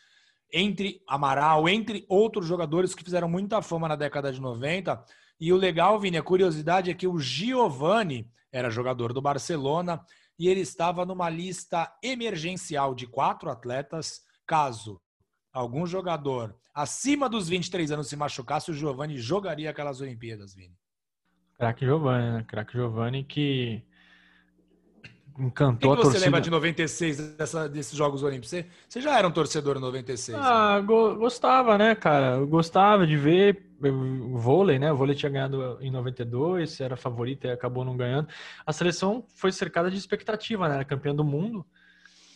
entre 0.51 1.01
Amaral, 1.07 1.69
entre 1.69 2.05
outros 2.09 2.45
jogadores 2.45 2.93
que 2.93 3.05
fizeram 3.05 3.29
muita 3.29 3.61
fama 3.61 3.87
na 3.87 3.95
década 3.95 4.29
de 4.29 4.41
90. 4.41 5.05
E 5.39 5.53
o 5.53 5.57
legal, 5.57 5.99
Vini, 5.99 6.17
a 6.17 6.23
curiosidade 6.23 6.89
é 6.89 6.93
que 6.93 7.07
o 7.07 7.19
Giovani 7.19 8.29
era 8.51 8.69
jogador 8.69 9.13
do 9.13 9.21
Barcelona 9.21 10.03
e 10.39 10.47
ele 10.47 10.61
estava 10.61 11.05
numa 11.05 11.29
lista 11.29 11.91
emergencial 12.03 12.95
de 12.95 13.05
quatro 13.07 13.49
atletas. 13.49 14.21
Caso 14.45 14.99
algum 15.53 15.85
jogador 15.85 16.55
acima 16.73 17.27
dos 17.27 17.49
23 17.49 17.91
anos 17.91 18.07
se 18.07 18.15
machucasse, 18.15 18.71
o 18.71 18.73
Giovani 18.73 19.17
jogaria 19.17 19.69
aquelas 19.69 19.99
Olimpíadas, 19.99 20.53
Vini. 20.53 20.75
Craque 21.57 21.85
Giovani, 21.85 22.31
né? 22.37 22.43
Craque 22.47 22.73
Giovani 22.73 23.23
que 23.23 23.83
encantou 25.37 25.91
o 25.91 25.95
que, 25.95 26.01
que 26.01 26.01
a 26.01 26.03
torcida. 26.03 26.19
você 26.19 26.25
lembra 26.25 26.41
de 26.41 26.49
96 26.49 27.35
dessa, 27.35 27.69
desses 27.69 27.95
Jogos 27.95 28.23
Olímpicos? 28.23 28.49
Você, 28.49 28.65
você 28.87 29.01
já 29.01 29.17
era 29.17 29.27
um 29.27 29.31
torcedor 29.31 29.77
em 29.77 29.81
96? 29.81 30.37
Ah, 30.37 30.79
né? 30.79 30.85
go 30.85 31.15
gostava, 31.15 31.77
né, 31.77 31.95
cara? 31.95 32.37
Eu 32.37 32.47
gostava 32.47 33.05
de 33.05 33.15
ver 33.15 33.67
o 33.81 34.37
vôlei, 34.37 34.79
né? 34.79 34.91
O 34.91 34.95
vôlei 34.95 35.15
tinha 35.15 35.29
ganhado 35.29 35.77
em 35.79 35.91
92, 35.91 36.79
era 36.81 36.97
favorito 36.97 37.45
e 37.45 37.51
acabou 37.51 37.85
não 37.85 37.95
ganhando. 37.95 38.27
A 38.65 38.73
seleção 38.73 39.25
foi 39.35 39.51
cercada 39.51 39.91
de 39.91 39.97
expectativa, 39.97 40.67
né? 40.67 40.75
Era 40.75 40.85
campeã 40.85 41.13
do 41.13 41.23
mundo, 41.23 41.65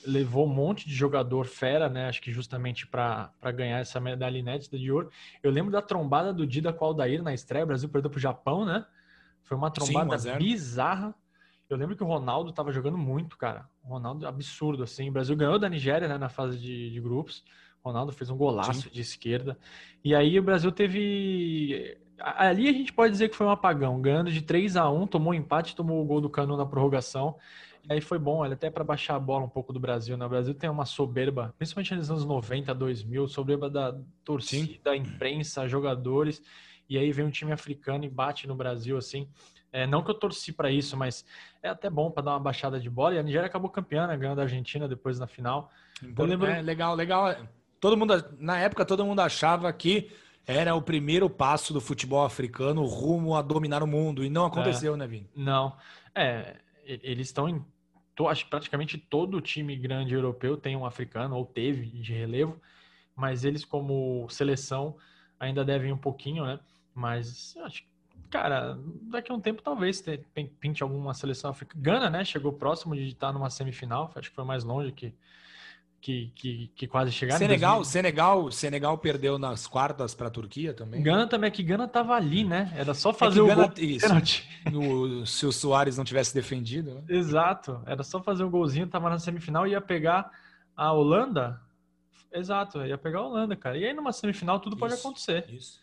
levou 0.06 0.46
um 0.46 0.54
monte 0.54 0.88
de 0.88 0.94
jogador 0.94 1.46
fera, 1.46 1.90
né? 1.90 2.08
Acho 2.08 2.22
que 2.22 2.32
justamente 2.32 2.86
para 2.86 3.32
ganhar 3.56 3.80
essa 3.80 4.00
medalha 4.00 4.38
inédita 4.38 4.78
de 4.78 4.92
ouro. 4.92 5.10
Eu 5.42 5.52
lembro 5.52 5.72
da 5.72 5.82
trombada 5.82 6.32
do 6.34 6.46
Dida 6.46 6.72
com 6.72 6.86
o 6.86 6.88
Aldair 6.90 7.24
na 7.24 7.34
estreia, 7.34 7.64
o 7.64 7.68
Brasil 7.68 7.90
perdeu 7.90 8.10
para 8.10 8.18
o 8.18 8.22
Japão, 8.22 8.66
né? 8.66 8.86
Foi 9.44 9.58
uma 9.58 9.72
trombada 9.72 10.18
Sim, 10.18 10.38
bizarra. 10.38 11.16
Eu 11.72 11.78
lembro 11.78 11.96
que 11.96 12.04
o 12.04 12.08
Ronaldo 12.08 12.50
estava 12.50 12.72
jogando 12.72 12.98
muito, 12.98 13.38
cara. 13.38 13.66
O 13.84 13.88
Ronaldo 13.88 14.28
absurdo, 14.28 14.84
assim. 14.84 15.10
O 15.10 15.12
Brasil 15.12 15.36
ganhou 15.36 15.58
da 15.58 15.70
Nigéria, 15.70 16.08
né, 16.08 16.18
na 16.18 16.28
fase 16.28 16.60
de, 16.60 16.92
de 16.92 17.00
grupos. 17.00 17.44
O 17.84 17.88
Ronaldo 17.90 18.12
fez 18.12 18.30
um 18.30 18.36
golaço 18.36 18.82
Sim. 18.82 18.90
de 18.92 19.02
esquerda. 19.02 19.58
E 20.04 20.14
aí 20.14 20.38
o 20.38 20.44
Brasil 20.44 20.72
teve. 20.72 21.98
Ali 22.20 22.68
a 22.68 22.74
gente 22.74 22.92
pode 22.94 23.12
dizer 23.12 23.30
que 23.30 23.36
foi 23.36 23.48
um 23.48 23.52
apagão. 23.52 24.02
Ganhando 24.02 24.32
de 24.32 24.42
3 24.42 24.76
a 24.76 24.90
1 24.90 25.08
tomou 25.08 25.32
um 25.32 25.36
empate, 25.36 25.76
tomou 25.76 26.02
o 26.02 26.06
gol 26.06 26.20
do 26.20 26.30
Cano 26.30 26.58
na 26.58 26.66
prorrogação. 26.66 27.38
E 27.90 27.94
aí 27.94 28.02
foi 28.02 28.20
bom, 28.20 28.44
até 28.44 28.70
para 28.70 28.84
baixar 28.84 29.16
a 29.16 29.20
bola 29.20 29.46
um 29.46 29.50
pouco 29.50 29.74
do 29.74 29.80
Brasil. 29.80 30.16
Né? 30.18 30.26
O 30.26 30.30
Brasil 30.30 30.54
tem 30.54 30.70
uma 30.70 30.86
soberba, 30.86 31.56
principalmente 31.58 31.96
nos 31.96 32.12
anos 32.12 32.26
90, 32.26 32.76
2000, 32.76 33.28
soberba 33.28 33.70
da 33.70 33.98
torcida, 34.24 34.96
imprensa, 34.96 35.68
jogadores. 35.68 36.44
E 36.88 36.98
aí 36.98 37.12
vem 37.12 37.26
um 37.26 37.32
time 37.32 37.54
africano 37.54 38.04
e 38.04 38.10
bate 38.10 38.46
no 38.46 38.56
Brasil, 38.56 38.98
assim. 38.98 39.28
É, 39.72 39.88
não 39.88 40.04
que 40.04 40.12
eu 40.12 40.16
torci 40.16 40.52
para 40.52 40.70
isso, 40.70 40.98
mas 40.98 41.26
é 41.64 41.70
até 41.70 41.90
bom 41.90 42.12
para 42.12 42.24
dar 42.24 42.32
uma 42.32 42.40
baixada 42.40 42.80
de 42.80 42.90
bola. 42.90 43.16
E 43.16 43.20
a 43.20 43.24
Nigéria 43.24 43.48
acabou 43.48 43.70
campeã, 43.70 44.06
né? 44.06 44.18
Ganhando 44.18 44.40
a 44.40 44.44
Argentina 44.44 44.88
depois 44.88 45.18
na 45.18 45.28
final. 45.28 45.72
Então, 46.04 46.26
lembro... 46.26 46.48
É, 46.48 46.62
legal, 46.62 46.94
legal. 46.96 47.36
Todo 47.80 47.96
mundo, 47.96 48.14
na 48.38 48.60
época, 48.60 48.86
todo 48.86 49.06
mundo 49.06 49.22
achava 49.22 49.72
que 49.72 50.12
era 50.46 50.76
o 50.76 50.82
primeiro 50.82 51.30
passo 51.30 51.74
do 51.74 51.80
futebol 51.80 52.26
africano 52.26 52.84
rumo 52.86 53.36
a 53.36 53.42
dominar 53.42 53.82
o 53.82 53.88
mundo. 53.88 54.24
E 54.24 54.30
não 54.30 54.46
aconteceu, 54.46 54.96
é, 54.96 54.98
né, 54.98 55.08
Vini? 55.08 55.30
Não. 55.36 55.76
É, 56.14 56.58
eles 56.86 57.28
estão 57.28 57.48
em. 57.48 57.64
Acho 58.28 58.44
que 58.44 58.52
praticamente 58.52 59.00
todo 59.00 59.42
time 59.42 59.76
grande 59.76 60.14
europeu 60.14 60.56
tem 60.56 60.76
um 60.76 60.86
africano, 60.86 61.36
ou 61.36 61.44
teve 61.44 61.88
de 61.88 62.14
relevo, 62.14 62.62
mas 63.16 63.44
eles, 63.44 63.66
como 63.66 64.30
seleção, 64.30 64.96
ainda 65.40 65.66
devem 65.66 65.92
um 65.92 65.98
pouquinho, 65.98 66.46
né? 66.46 66.60
Mas 66.94 67.56
acho 67.64 67.82
que 67.82 67.88
Cara, 68.32 68.80
daqui 69.04 69.30
a 69.30 69.36
um 69.36 69.42
tempo 69.42 69.62
talvez 69.62 70.02
pinte 70.58 70.82
alguma 70.82 71.14
seleção 71.14 71.52
africana. 71.52 71.82
Gana, 71.84 72.10
né? 72.10 72.24
Chegou 72.24 72.54
próximo 72.54 72.96
de 72.96 73.10
estar 73.10 73.34
numa 73.34 73.50
semifinal. 73.50 74.10
Acho 74.16 74.30
que 74.30 74.36
foi 74.36 74.46
mais 74.46 74.64
longe 74.64 74.94
que, 74.94 75.14
que, 76.00 76.32
que, 76.34 76.72
que 76.74 76.88
quase 76.88 77.12
chegar. 77.12 77.38
Senegal, 77.38 77.84
Senegal, 77.84 78.50
Senegal 78.50 78.98
perdeu 78.98 79.38
nas 79.38 79.68
quartas 79.68 80.16
para 80.16 80.28
a 80.28 80.32
Turquia 80.32 80.74
também. 80.74 81.04
Gana 81.04 81.28
também, 81.28 81.50
é 81.50 81.52
que 81.52 81.62
Gana 81.62 81.90
tava 81.90 82.16
ali, 82.16 82.46
né? 82.46 82.72
Era 82.74 82.94
só 82.94 83.10
é 83.10 83.14
fazer 83.14 83.42
é 83.42 83.44
o 83.44 83.48
Gana, 83.48 83.68
gol. 83.68 83.74
Isso, 83.78 84.08
no, 84.72 85.26
se 85.26 85.46
o 85.46 85.52
Soares 85.52 85.98
não 85.98 86.06
tivesse 86.06 86.34
defendido. 86.34 86.96
Né? 86.96 87.04
Exato. 87.10 87.84
Era 87.86 88.02
só 88.02 88.24
fazer 88.24 88.46
o 88.46 88.48
um 88.48 88.50
golzinho, 88.50 88.88
tava 88.88 89.10
na 89.10 89.20
semifinal 89.20 89.68
e 89.68 89.72
ia 89.72 89.82
pegar 89.82 90.32
a 90.74 90.94
Holanda. 90.94 91.60
Exato, 92.32 92.86
ia 92.86 92.98
pegar 92.98 93.20
a 93.20 93.28
Holanda, 93.28 93.58
cara. 93.58 93.78
E 93.78 93.84
aí 93.84 93.94
numa 93.94 94.14
semifinal 94.14 94.58
tudo 94.58 94.74
isso, 94.74 94.80
pode 94.80 94.94
acontecer. 94.94 95.46
Isso 95.50 95.82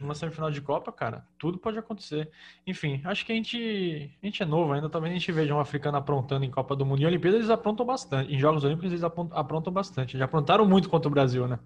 numa 0.00 0.14
semifinal 0.14 0.50
de 0.50 0.60
Copa, 0.60 0.90
cara, 0.90 1.26
tudo 1.38 1.58
pode 1.58 1.78
acontecer. 1.78 2.30
Enfim, 2.66 3.02
acho 3.04 3.24
que 3.24 3.32
a 3.32 3.34
gente, 3.34 4.10
a 4.22 4.26
gente 4.26 4.42
é 4.42 4.46
novo 4.46 4.72
ainda, 4.72 4.88
talvez 4.88 5.12
a 5.12 5.18
gente 5.18 5.30
veja 5.30 5.54
um 5.54 5.60
africano 5.60 5.98
aprontando 5.98 6.44
em 6.44 6.50
Copa 6.50 6.74
do 6.74 6.86
Mundo. 6.86 7.02
Em 7.02 7.06
Olimpíadas 7.06 7.40
eles 7.40 7.50
aprontam 7.50 7.84
bastante, 7.84 8.34
em 8.34 8.38
Jogos 8.38 8.64
Olímpicos 8.64 8.90
eles 8.90 9.04
aprontam 9.04 9.72
bastante. 9.72 10.16
Já 10.16 10.24
aprontaram 10.24 10.66
muito 10.66 10.88
contra 10.88 11.08
o 11.08 11.10
Brasil, 11.10 11.46
né? 11.46 11.58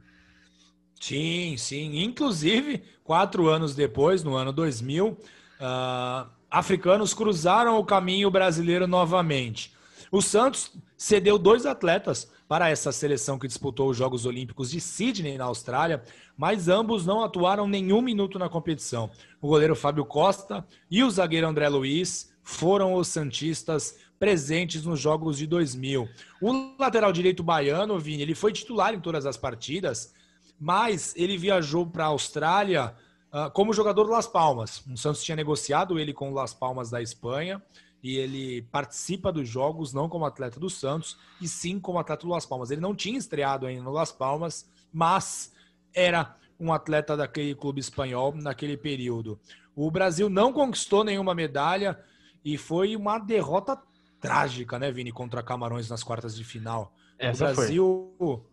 Sim, 1.01 1.57
sim. 1.57 2.03
Inclusive, 2.03 2.83
quatro 3.05 3.49
anos 3.49 3.75
depois, 3.75 4.25
no 4.25 4.35
ano 4.35 4.53
2000, 4.53 5.09
uh, 5.09 5.17
ah, 5.61 6.29
africanos 6.51 7.15
cruzaram 7.15 7.79
o 7.79 7.85
caminho 7.85 8.31
brasileiro 8.31 8.87
novamente. 8.87 9.73
O 10.11 10.23
Santos 10.23 10.73
cedeu 10.97 11.39
dois 11.39 11.67
atletas 11.67 12.33
para 12.49 12.69
essa 12.69 12.93
seleção 12.93 13.39
que 13.39 13.47
disputou 13.47 13.91
os 13.91 13.97
Jogos 13.97 14.27
Olímpicos 14.27 14.71
de 14.71 14.81
Sydney, 14.81 15.39
na 15.39 15.45
Austrália, 15.45 16.03
mas 16.37 16.69
ambos 16.69 17.07
não 17.07 17.23
atuaram 17.23 17.67
nenhum 17.67 18.03
minuto 18.03 18.39
na 18.39 18.49
competição. 18.49 19.11
O 19.41 19.49
goleiro 19.49 19.75
Fábio 19.75 20.05
Costa 20.05 20.67
e 20.91 21.03
o 21.03 21.11
zagueiro 21.11 21.47
André 21.47 21.69
Luiz 21.69 22.33
foram 22.43 22.95
os 22.95 23.09
Santistas 23.09 23.99
presentes 24.19 24.85
nos 24.85 25.01
Jogos 25.01 25.39
de 25.39 25.47
2000. 25.47 26.09
O 26.41 26.75
lateral 26.79 27.13
direito 27.13 27.43
baiano, 27.43 27.99
Vini, 27.99 28.23
ele 28.23 28.35
foi 28.35 28.53
titular 28.53 28.95
em 28.95 29.01
todas 29.01 29.27
as 29.27 29.37
partidas, 29.37 30.15
mas 30.61 31.15
ele 31.17 31.37
viajou 31.37 31.87
para 31.87 32.05
a 32.05 32.09
Austrália 32.09 32.95
uh, 33.33 33.51
como 33.53 33.73
jogador 33.73 34.05
do 34.05 34.11
Las 34.11 34.27
Palmas. 34.27 34.85
O 34.87 34.97
Santos 34.97 35.25
tinha 35.25 35.37
negociado 35.37 35.99
ele 35.99 36.13
com 36.13 36.31
o 36.31 36.35
Las 36.35 36.55
Palmas 36.55 36.91
da 36.91 37.03
Espanha 37.03 37.63
e 38.05 38.19
ele 38.19 38.61
participa 38.71 39.33
dos 39.33 39.49
jogos 39.49 39.95
não 39.95 40.11
como 40.11 40.27
atleta 40.27 40.61
do 40.61 40.69
Santos, 40.69 41.17
e 41.41 41.49
sim 41.49 41.81
como 41.81 41.99
atleta 41.99 42.27
do 42.27 42.29
Las 42.29 42.45
Palmas. 42.45 42.71
Ele 42.71 42.83
não 42.83 42.95
tinha 42.95 43.19
estreado 43.19 43.67
ainda 43.67 43.83
no 43.83 43.91
Las 43.91 44.13
Palmas, 44.13 44.71
mas 44.93 45.55
era 45.95 46.37
um 46.61 46.71
atleta 46.71 47.17
daquele 47.17 47.55
clube 47.55 47.81
espanhol 47.81 48.35
naquele 48.37 48.77
período. 48.77 49.41
O 49.75 49.91
Brasil 49.91 50.29
não 50.29 50.53
conquistou 50.53 51.03
nenhuma 51.03 51.35
medalha 51.35 51.99
e 52.45 52.59
foi 52.59 52.95
uma 52.95 53.19
derrota 53.19 53.81
trágica, 54.21 54.79
né, 54.79 54.93
Vini, 54.93 55.11
contra 55.11 55.43
Camarões 55.43 55.89
nas 55.89 56.05
quartas 56.05 56.37
de 56.37 56.45
final. 56.45 56.93
Essa 57.19 57.51
o 57.51 57.55
Brasil 57.55 58.47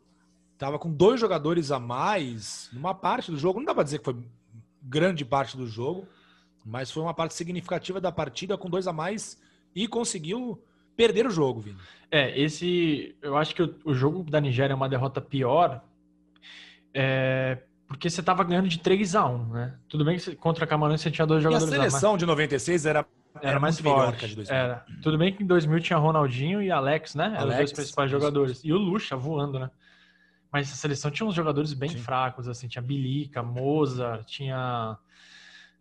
estava 0.54 0.80
com 0.80 0.90
dois 0.90 1.20
jogadores 1.20 1.72
a 1.72 1.80
mais 1.80 2.70
numa 2.72 2.96
parte 2.96 3.30
do 3.30 3.38
jogo. 3.38 3.60
Não 3.60 3.66
dá 3.66 3.74
para 3.76 3.84
dizer 3.84 4.00
que 4.00 4.06
foi 4.06 4.16
grande 4.82 5.26
parte 5.26 5.58
do 5.58 5.68
jogo, 5.68 6.08
mas 6.66 6.92
foi 6.92 7.04
uma 7.04 7.14
parte 7.14 7.34
significativa 7.34 8.00
da 8.00 8.12
partida 8.12 8.58
com 8.58 8.70
dois 8.70 8.88
a 8.88 8.94
mais 8.94 9.42
e 9.76 9.88
conseguiu 9.88 10.62
perder 10.96 11.26
o 11.26 11.32
jogo, 11.32 11.62
Vini. 11.62 11.78
É, 12.10 12.40
esse. 12.40 13.16
Eu 13.22 13.38
acho 13.38 13.56
que 13.56 13.64
o, 13.64 13.76
o 13.86 13.94
jogo 13.94 14.24
da 14.24 14.42
Nigéria 14.42 14.74
é 14.74 14.76
uma 14.76 14.90
derrota 14.90 15.22
pior. 15.22 15.82
É, 16.94 17.58
porque 17.88 18.10
você 18.10 18.20
estava 18.20 18.44
ganhando 18.44 18.68
de 18.68 18.80
3 18.80 19.16
a 19.16 19.26
1 19.26 19.46
né? 19.50 19.74
Tudo 19.88 20.06
bem 20.06 20.18
que 20.18 20.36
contra 20.36 20.68
Camarões 20.68 21.02
você 21.02 21.12
tinha 21.12 21.26
dois 21.26 21.44
jogadores 21.44 21.74
e 21.74 21.78
a 21.78 21.90
seleção 21.90 22.18
de 22.18 22.26
96 22.26 22.86
era, 22.86 23.06
era, 23.36 23.50
era 23.50 23.60
mais 23.60 23.80
forte. 23.80 24.28
de 24.28 24.36
2000. 24.36 24.56
Era. 24.56 24.86
Tudo 25.02 25.18
bem 25.18 25.34
que 25.34 25.44
em 25.44 25.46
2000 25.46 25.80
tinha 25.80 26.00
Ronaldinho 26.00 26.62
e 26.62 26.72
Alex, 26.72 27.16
né? 27.16 27.34
Eram 27.38 27.50
os 27.50 27.56
dois 27.56 27.74
principais 27.74 28.12
jogadores. 28.12 28.62
E 28.64 28.72
o 28.72 28.78
Lucha 28.78 29.16
voando, 29.16 29.60
né? 29.60 29.70
Mas 30.52 30.72
a 30.72 30.76
seleção 30.76 31.10
tinha 31.10 31.26
uns 31.26 31.34
jogadores 31.34 31.74
bem 31.74 31.90
Sim. 31.90 31.98
fracos, 31.98 32.48
assim. 32.48 32.68
Tinha 32.68 32.82
Bilica, 32.82 33.42
Moza, 33.42 34.22
tinha 34.26 34.98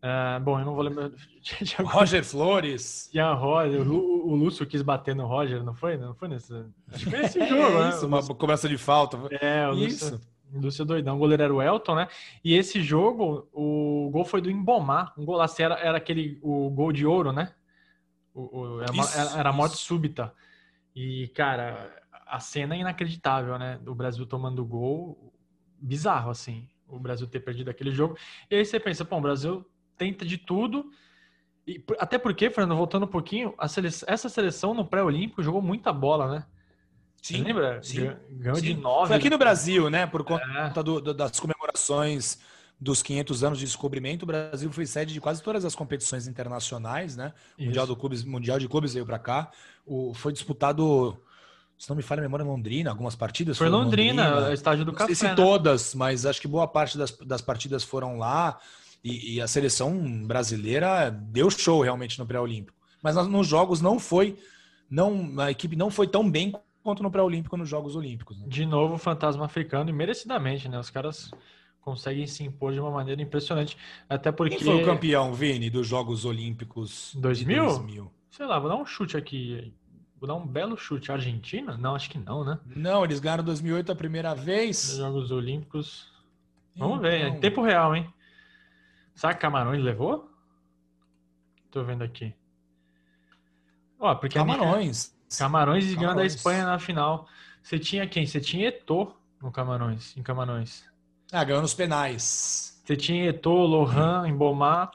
Uh, 0.03 0.41
bom, 0.41 0.59
eu 0.59 0.65
não 0.65 0.75
vou 0.75 0.83
lembrar. 0.83 1.11
Roger 1.85 2.25
Flores. 2.25 3.11
Ian 3.13 3.35
Roger, 3.35 3.87
o, 3.87 4.31
o, 4.31 4.35
Lúcio 4.35 4.67
quis 4.67 4.81
bater 4.81 5.15
no 5.15 5.27
Roger, 5.27 5.63
não 5.63 5.75
foi? 5.75 5.99
Não 5.99 6.15
foi 6.15 6.29
nesse. 6.29 6.55
Acho 6.91 7.05
que 7.05 7.11
foi 7.11 7.21
esse 7.21 7.39
jogo, 7.47 7.63
é, 7.63 7.85
né? 7.85 7.89
Isso, 7.91 8.07
uma 8.07 8.23
cobrança 8.23 8.67
de 8.67 8.79
falta. 8.79 9.19
É, 9.43 9.69
o 9.69 9.75
isso. 9.75 10.13
Lúcio, 10.13 10.21
Lúcio 10.55 10.85
doidão. 10.87 11.17
O 11.17 11.19
goleiro 11.19 11.43
era 11.43 11.55
o 11.55 11.61
Elton, 11.61 11.97
né? 11.97 12.09
E 12.43 12.55
esse 12.55 12.83
jogo, 12.83 13.47
o 13.53 14.09
gol 14.11 14.25
foi 14.25 14.41
do 14.41 14.51
Embomar. 14.51 15.13
Um 15.19 15.25
golaço 15.25 15.61
era, 15.61 15.75
era 15.75 15.99
aquele 15.99 16.39
o 16.43 16.71
gol 16.71 16.93
de 16.93 17.05
ouro, 17.05 17.31
né? 17.31 17.53
O, 18.33 18.59
o 18.59 18.83
era, 18.83 18.97
isso, 18.97 19.19
era, 19.19 19.39
era 19.39 19.53
morte 19.53 19.77
súbita. 19.77 20.33
E, 20.97 21.29
cara, 21.35 21.95
a 22.27 22.41
cena 22.41 22.75
é 22.75 22.79
inacreditável, 22.79 23.59
né? 23.59 23.79
Do 23.83 23.95
Brasil 23.95 24.25
tomando 24.25 24.65
gol. 24.65 25.31
Bizarro, 25.79 26.31
assim. 26.31 26.67
O 26.89 26.99
Brasil 26.99 27.27
ter 27.27 27.41
perdido 27.41 27.69
aquele 27.69 27.91
jogo. 27.91 28.17
E 28.51 28.55
aí 28.55 28.65
você 28.65 28.81
pensa, 28.81 29.05
pô, 29.05 29.19
o 29.19 29.21
Brasil 29.21 29.67
tenta 30.01 30.25
de 30.25 30.39
tudo. 30.39 30.91
E, 31.67 31.85
até 31.99 32.19
porque, 32.19 32.49
Fernando, 32.49 32.77
voltando 32.77 33.05
um 33.05 33.09
pouquinho, 33.09 33.55
seleção, 33.69 34.09
essa 34.11 34.31
seleção 34.31 34.73
no 34.73 34.87
pré-olímpico 34.87 35.43
jogou 35.43 35.61
muita 35.61 35.93
bola, 35.93 36.27
né? 36.31 36.47
Sim, 37.21 37.37
Você 37.37 37.43
lembra? 37.45 37.83
Sim, 37.83 38.13
Ganhou 38.31 38.57
sim. 38.57 38.63
de 38.63 38.75
nove. 38.75 39.09
Foi 39.09 39.17
aqui 39.17 39.29
no 39.29 39.37
Brasil, 39.37 39.91
né? 39.91 40.07
Por 40.07 40.25
conta 40.25 40.43
é. 40.75 40.83
do, 40.83 41.01
do, 41.03 41.13
das 41.13 41.39
comemorações 41.39 42.39
dos 42.81 43.03
500 43.03 43.45
anos 43.45 43.59
de 43.59 43.67
descobrimento, 43.67 44.23
o 44.23 44.27
Brasil 44.27 44.73
foi 44.73 44.87
sede 44.87 45.13
de 45.13 45.21
quase 45.21 45.43
todas 45.43 45.67
as 45.67 45.75
competições 45.75 46.27
internacionais, 46.27 47.15
né? 47.15 47.35
O 47.59 47.65
Mundial, 47.65 47.87
do 47.87 47.95
Clubes, 47.95 48.25
Mundial 48.25 48.59
de 48.59 48.67
Clubes 48.67 48.95
veio 48.95 49.05
para 49.05 49.19
cá. 49.19 49.51
O, 49.85 50.15
foi 50.15 50.33
disputado, 50.33 51.15
se 51.77 51.91
não 51.91 51.97
me 51.97 52.03
falha 52.03 52.21
a 52.21 52.23
memória, 52.23 52.43
Londrina, 52.43 52.89
algumas 52.89 53.15
partidas. 53.15 53.59
Foi 53.59 53.69
Londrina, 53.69 54.31
Londrina, 54.31 54.55
estádio 54.55 54.87
do 54.87 54.93
não 54.93 54.99
Café. 54.99 55.11
Não 55.11 55.15
sei 55.15 55.29
se 55.29 55.31
né? 55.31 55.35
todas, 55.35 55.95
mas 55.95 56.25
acho 56.25 56.41
que 56.41 56.49
boa 56.49 56.67
parte 56.67 56.97
das, 56.97 57.11
das 57.19 57.43
partidas 57.43 57.85
foram 57.85 58.17
lá. 58.17 58.59
E, 59.03 59.37
e 59.37 59.41
a 59.41 59.47
seleção 59.47 60.23
brasileira 60.27 61.11
deu 61.11 61.51
show 61.51 61.81
realmente 61.83 62.19
no 62.19 62.27
pré-olímpico. 62.27 62.79
Mas 63.03 63.17
nos 63.29 63.47
jogos 63.47 63.81
não 63.81 63.99
foi, 63.99 64.37
não 64.91 65.35
a 65.39 65.51
equipe 65.51 65.75
não 65.75 65.91
foi 65.91 66.07
tão 66.07 66.31
bem 66.31 66.53
quanto 66.83 67.03
no 67.03 67.11
pré-olímpico 67.11 67.57
nos 67.57 67.69
Jogos 67.69 67.97
Olímpicos. 67.97 68.39
Né? 68.39 68.47
De 68.49 68.67
novo, 68.67 68.99
fantasma 68.99 69.45
africano 69.45 69.91
e 69.91 69.93
merecidamente, 69.93 70.69
né? 70.69 70.79
Os 70.79 70.91
caras 70.91 71.31
conseguem 71.81 72.27
se 72.27 72.45
impor 72.45 72.73
de 72.73 72.81
uma 72.81 72.91
maneira 72.91 73.21
impressionante. 73.21 73.77
Até 74.09 74.31
porque. 74.33 74.57
Quem 74.57 74.65
foi 74.65 74.83
o 74.83 74.85
campeão, 74.85 75.33
Vini, 75.33 75.71
dos 75.71 75.87
Jogos 75.87 76.25
Olímpicos 76.25 77.15
2000? 77.17 77.65
2000? 77.65 78.11
Sei 78.31 78.47
lá, 78.47 78.59
vou 78.59 78.69
dar 78.69 78.77
um 78.77 78.87
chute 78.87 79.17
aqui. 79.17 79.73
Vou 80.19 80.29
dar 80.29 80.35
um 80.35 80.47
belo 80.47 80.77
chute. 80.77 81.11
Argentina? 81.11 81.77
Não, 81.77 81.95
acho 81.95 82.11
que 82.11 82.19
não, 82.19 82.45
né? 82.45 82.59
Não, 82.77 83.05
eles 83.05 83.21
ganharam 83.21 83.43
2008 83.43 83.93
a 83.93 83.95
primeira 83.95 84.35
vez. 84.35 84.97
Jogos 84.97 85.31
Olímpicos. 85.31 86.09
Vamos 86.77 86.99
então... 86.99 87.11
ver, 87.11 87.27
em 87.27 87.41
tempo 87.41 87.63
real, 87.63 87.97
hein? 87.97 88.07
Será 89.21 89.35
que 89.35 89.41
Camarões 89.41 89.83
levou? 89.83 90.31
Tô 91.71 91.85
vendo 91.85 92.03
aqui. 92.03 92.35
Ó, 93.99 94.15
porque 94.15 94.39
Camarões. 94.39 95.15
Camarões 95.39 95.93
e 95.93 95.95
ganhando 95.95 96.17
da 96.17 96.25
Espanha 96.25 96.65
na 96.65 96.79
final. 96.79 97.29
Você 97.63 97.79
tinha 97.79 98.07
quem? 98.07 98.25
Você 98.25 98.41
tinha 98.41 98.69
Eto'o 98.69 99.15
no 99.39 99.53
Camarões, 99.53 100.17
em 100.17 100.23
Camarões. 100.23 100.87
Ah, 101.31 101.45
ganhou 101.45 101.61
nos 101.61 101.75
penais. 101.75 102.81
Você 102.83 102.97
tinha 102.97 103.29
Eto'o, 103.29 103.67
Lohan, 103.67 104.27
Embomar, 104.27 104.91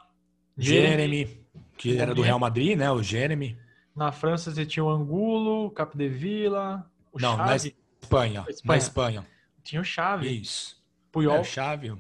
Jeremy, 0.58 1.46
que 1.78 1.96
era 1.96 2.16
do 2.16 2.24
Real 2.24 2.40
Madrid, 2.40 2.76
né? 2.76 2.90
O 2.90 3.04
Jeremy. 3.04 3.56
Na 3.96 4.12
França 4.12 4.50
você 4.50 4.66
tinha 4.66 4.84
o 4.84 4.90
Angulo, 4.90 5.68
o 5.68 5.70
Capdevila, 5.70 6.84
o 7.14 7.22
Não, 7.22 7.38
na 7.38 7.56
Espanha, 7.56 7.76
Espanha. 8.02 8.46
Na 8.64 8.76
Espanha. 8.76 9.28
Tinha 9.62 9.82
o 9.82 9.86
Chave. 9.86 10.28
Isso. 10.28 10.84
Puyol. 11.12 11.36
É, 11.36 11.44
Chave. 11.44 11.96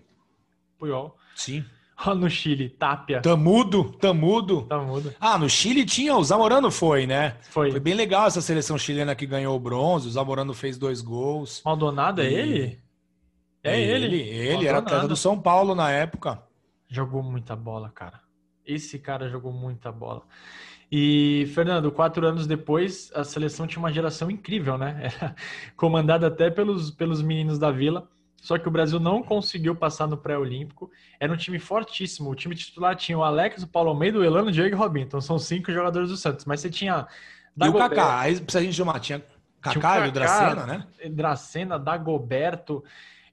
Puyol. 0.79 1.15
Sim. 1.35 1.63
No 2.15 2.29
Chile, 2.29 2.69
Tapia. 2.69 3.21
Tamudo, 3.21 3.91
Tamudo. 3.93 4.63
Tamudo. 4.63 5.13
Ah, 5.19 5.37
no 5.37 5.49
Chile 5.49 5.85
tinha, 5.85 6.15
o 6.15 6.23
Zamorano 6.23 6.69
foi, 6.69 7.07
né? 7.07 7.37
Foi. 7.49 7.71
Foi 7.71 7.79
bem 7.79 7.93
legal 7.93 8.27
essa 8.27 8.41
seleção 8.41 8.77
chilena 8.77 9.15
que 9.15 9.25
ganhou 9.25 9.55
o 9.55 9.59
bronze, 9.59 10.07
o 10.07 10.11
Zamorano 10.11 10.53
fez 10.53 10.77
dois 10.77 11.01
gols. 11.01 11.61
Maldonado 11.65 12.21
é 12.21 12.31
ele? 12.31 12.79
É, 13.63 13.79
é 13.79 13.81
ele. 13.81 14.05
Ele, 14.05 14.29
ele 14.29 14.67
era 14.67 14.77
atleta 14.79 15.07
do 15.07 15.15
São 15.15 15.39
Paulo 15.39 15.73
na 15.73 15.89
época. 15.89 16.43
Jogou 16.87 17.23
muita 17.23 17.55
bola, 17.55 17.89
cara. 17.89 18.21
Esse 18.65 18.99
cara 18.99 19.29
jogou 19.29 19.51
muita 19.51 19.91
bola. 19.91 20.23
E, 20.91 21.49
Fernando, 21.53 21.91
quatro 21.91 22.25
anos 22.27 22.45
depois, 22.45 23.11
a 23.15 23.23
seleção 23.23 23.65
tinha 23.65 23.79
uma 23.79 23.91
geração 23.91 24.29
incrível, 24.29 24.77
né? 24.77 25.11
Era 25.19 25.35
comandada 25.75 26.27
até 26.27 26.49
pelos, 26.49 26.91
pelos 26.91 27.21
meninos 27.21 27.57
da 27.57 27.71
Vila. 27.71 28.07
Só 28.45 28.59
que 28.59 28.67
o 28.67 28.71
Brasil 28.71 28.99
não 28.99 29.23
conseguiu 29.23 29.75
passar 29.75 30.05
no 30.05 30.15
pré-olímpico. 30.15 30.91
Era 31.19 31.33
um 31.33 31.35
time 31.35 31.57
fortíssimo. 31.57 32.29
O 32.29 32.35
time 32.35 32.53
titular 32.53 32.95
tinha 32.95 33.17
o 33.17 33.23
Alex, 33.23 33.63
o 33.63 33.67
Paulo 33.67 33.89
Almeida, 33.89 34.19
o 34.19 34.23
Elano, 34.23 34.49
o 34.49 34.51
Diego 34.51 34.69
e 34.69 34.75
o 34.75 34.77
Robinho. 34.77 35.07
Então 35.07 35.19
são 35.19 35.39
cinco 35.39 35.71
jogadores 35.71 36.11
do 36.11 36.15
Santos. 36.15 36.45
Mas 36.45 36.59
você 36.59 36.69
tinha. 36.69 37.07
E 37.59 37.67
o 37.67 37.73
Kaká, 37.73 38.19
aí 38.19 38.39
precisa 38.39 38.59
a 38.59 38.61
gente 38.61 38.75
chamar. 38.75 38.99
Tinha 38.99 39.23
Kaká 39.59 40.05
e 40.05 40.09
o 40.09 40.11
Dracena, 40.11 40.65
né? 40.67 40.87
Dracena, 41.09 41.79
Dagoberto. 41.79 42.83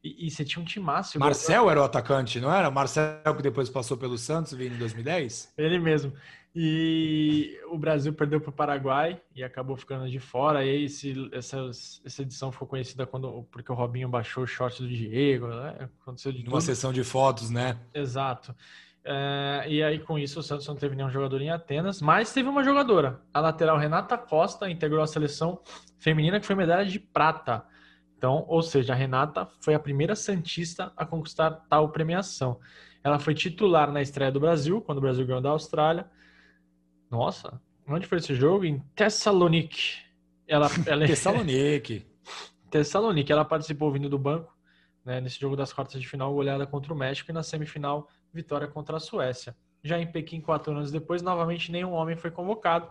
E, 0.03 0.29
e 0.29 0.31
você 0.31 0.47
tinha 0.47 0.63
um 0.63 0.65
timaço. 0.65 1.21
Marcel 1.21 1.71
era 1.71 1.83
o 1.83 1.85
atacante, 1.85 2.41
não 2.41 2.51
era? 2.51 2.71
Marcel 2.71 3.37
que 3.37 3.43
depois 3.43 3.69
passou 3.69 3.99
pelo 3.99 4.17
Santos, 4.17 4.55
vindo 4.55 4.77
em 4.77 4.79
2010? 4.79 5.53
Ele 5.59 5.79
mesmo. 5.79 6.15
E 6.55 7.59
o 7.71 7.79
Brasil 7.79 8.13
perdeu 8.13 8.39
para 8.41 8.51
o 8.51 8.53
Paraguai 8.53 9.21
e 9.35 9.43
acabou 9.43 9.75
ficando 9.75 10.09
de 10.11 10.19
fora. 10.19 10.65
E 10.65 10.85
esse, 10.85 11.31
essa, 11.33 11.71
essa 12.05 12.23
edição 12.23 12.53
ficou 12.53 12.69
conhecida 12.69 13.07
quando, 13.07 13.43
porque 13.51 13.73
o 13.73 13.75
Robinho 13.75 14.09
baixou 14.09 14.45
o 14.45 14.47
short 14.47 14.83
do 14.83 14.89
Diego. 14.89 15.47
Né? 15.47 15.89
Aconteceu 16.03 16.31
de 16.31 16.47
Uma 16.47 16.61
sessão 16.61 16.93
de 16.93 17.03
fotos, 17.03 17.49
né? 17.49 17.79
Exato. 17.95 18.55
É, 19.05 19.65
e 19.67 19.83
aí, 19.83 19.99
com 19.99 20.19
isso, 20.19 20.41
o 20.41 20.43
Santos 20.43 20.67
não 20.69 20.77
teve 20.77 20.95
nenhum 20.95 21.11
jogador 21.11 21.41
em 21.41 21.51
Atenas, 21.51 22.01
mas 22.01 22.33
teve 22.33 22.49
uma 22.49 22.63
jogadora. 22.63 23.21
A 23.33 23.41
lateral 23.41 23.79
Renata 23.79 24.17
Costa 24.17 24.71
integrou 24.71 25.03
a 25.03 25.07
seleção 25.07 25.61
feminina, 25.99 26.39
que 26.39 26.47
foi 26.47 26.55
medalha 26.55 26.85
de 26.85 27.01
prata. 27.01 27.65
Então, 28.17 28.45
ou 28.47 28.63
seja, 28.63 28.93
a 28.93 28.97
Renata 28.97 29.49
foi 29.61 29.75
a 29.75 29.81
primeira 29.81 30.15
Santista 30.15 30.93
a 30.97 31.05
conquistar 31.05 31.51
tal 31.69 31.89
premiação. 31.89 32.61
Ela 33.03 33.19
foi 33.19 33.35
titular 33.35 33.91
na 33.91 34.01
estreia 34.01 34.31
do 34.31 34.39
Brasil, 34.39 34.81
quando 34.81 34.99
o 34.99 35.01
Brasil 35.01 35.27
ganhou 35.27 35.43
da 35.43 35.51
Austrália. 35.51 36.07
Nossa, 37.13 37.61
onde 37.87 38.07
foi 38.07 38.17
esse 38.17 38.35
jogo? 38.35 38.65
Em 38.65 38.79
Thessalonique. 38.97 39.99
Ela, 40.49 40.67
ela... 40.87 41.07
Thessalonique. 41.07 42.07
Thessalonique. 42.71 43.31
Ela 43.31 43.45
participou 43.45 43.93
vindo 43.93 44.09
do 44.09 44.19
banco 44.19 44.57
né, 45.05 45.21
nesse 45.21 45.39
jogo 45.39 45.55
das 45.55 45.75
quartas 45.75 46.01
de 46.01 46.09
final, 46.09 46.33
goleada 46.33 46.67
contra 46.67 46.91
o 46.91 46.97
México 46.97 47.31
e 47.31 47.35
na 47.35 47.43
semifinal 47.43 48.09
vitória 48.33 48.67
contra 48.67 48.97
a 48.97 49.01
Suécia. 49.01 49.55
Já 49.85 49.99
em 49.99 50.07
Pequim, 50.07 50.41
quatro 50.41 50.73
anos 50.73 50.91
depois, 50.91 51.21
novamente 51.21 51.71
nenhum 51.71 51.93
homem 51.93 52.17
foi 52.17 52.31
convocado. 52.31 52.89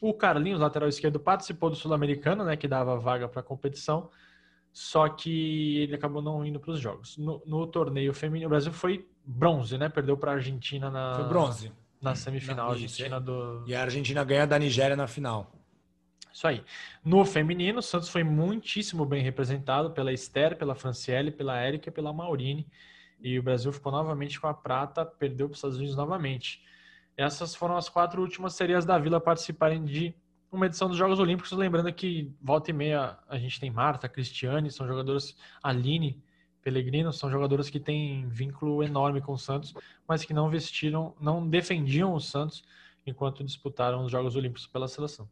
O 0.00 0.12
Carlinhos, 0.12 0.58
lateral 0.58 0.88
esquerdo, 0.88 1.20
participou 1.20 1.70
do 1.70 1.76
Sul-Americano, 1.76 2.42
né, 2.42 2.56
que 2.56 2.66
dava 2.66 2.98
vaga 2.98 3.28
para 3.28 3.40
a 3.40 3.44
competição, 3.44 4.10
só 4.72 5.08
que 5.08 5.78
ele 5.78 5.94
acabou 5.94 6.22
não 6.22 6.44
indo 6.44 6.58
para 6.58 6.72
os 6.72 6.80
jogos. 6.80 7.16
No, 7.18 7.40
no, 7.46 7.66
torneio 7.68 8.12
feminino, 8.12 8.46
o 8.46 8.50
Brasil 8.50 8.72
foi 8.72 9.06
bronze, 9.24 9.76
né? 9.76 9.88
Perdeu 9.88 10.16
para 10.16 10.32
a 10.32 10.34
Argentina 10.34 10.90
na. 10.90 11.14
Foi 11.14 11.24
bronze. 11.24 11.72
Na 12.00 12.14
semifinal, 12.14 12.68
na, 12.68 12.72
Argentina 12.72 13.16
é. 13.16 13.20
do. 13.20 13.64
E 13.66 13.74
a 13.74 13.82
Argentina 13.82 14.24
ganha 14.24 14.46
da 14.46 14.58
Nigéria 14.58 14.96
na 14.96 15.06
final. 15.06 15.52
Isso 16.32 16.46
aí. 16.46 16.64
No 17.04 17.24
feminino, 17.24 17.80
o 17.80 17.82
Santos 17.82 18.08
foi 18.08 18.24
muitíssimo 18.24 19.04
bem 19.04 19.22
representado 19.22 19.90
pela 19.90 20.12
Esther, 20.12 20.56
pela 20.56 20.74
Franciele, 20.74 21.30
pela 21.30 21.58
Érica 21.58 21.88
e 21.88 21.92
pela 21.92 22.12
Maurine 22.12 22.66
e 23.22 23.38
o 23.38 23.42
Brasil 23.42 23.72
ficou 23.72 23.92
novamente 23.92 24.40
com 24.40 24.46
a 24.46 24.54
prata, 24.54 25.04
perdeu 25.04 25.46
para 25.46 25.52
os 25.52 25.58
Estados 25.58 25.76
Unidos 25.76 25.96
novamente. 25.96 26.62
Essas 27.16 27.54
foram 27.54 27.76
as 27.76 27.88
quatro 27.88 28.22
últimas 28.22 28.54
serias 28.54 28.84
da 28.84 28.98
Vila 28.98 29.20
participarem 29.20 29.84
de 29.84 30.14
uma 30.50 30.66
edição 30.66 30.88
dos 30.88 30.96
Jogos 30.96 31.18
Olímpicos, 31.20 31.52
lembrando 31.52 31.92
que 31.92 32.32
volta 32.40 32.70
e 32.70 32.74
meia 32.74 33.18
a 33.28 33.38
gente 33.38 33.60
tem 33.60 33.70
Marta, 33.70 34.08
Cristiane, 34.08 34.70
são 34.70 34.86
jogadoras, 34.86 35.36
Aline, 35.62 36.20
Pellegrino, 36.62 37.12
são 37.12 37.30
jogadoras 37.30 37.70
que 37.70 37.80
têm 37.80 38.28
vínculo 38.28 38.82
enorme 38.82 39.20
com 39.20 39.32
o 39.32 39.38
Santos, 39.38 39.74
mas 40.06 40.24
que 40.24 40.34
não 40.34 40.50
vestiram, 40.50 41.14
não 41.20 41.46
defendiam 41.46 42.14
o 42.14 42.20
Santos 42.20 42.62
enquanto 43.06 43.44
disputaram 43.44 44.04
os 44.04 44.12
Jogos 44.12 44.36
Olímpicos 44.36 44.66
pela 44.66 44.88
seleção. 44.88 45.28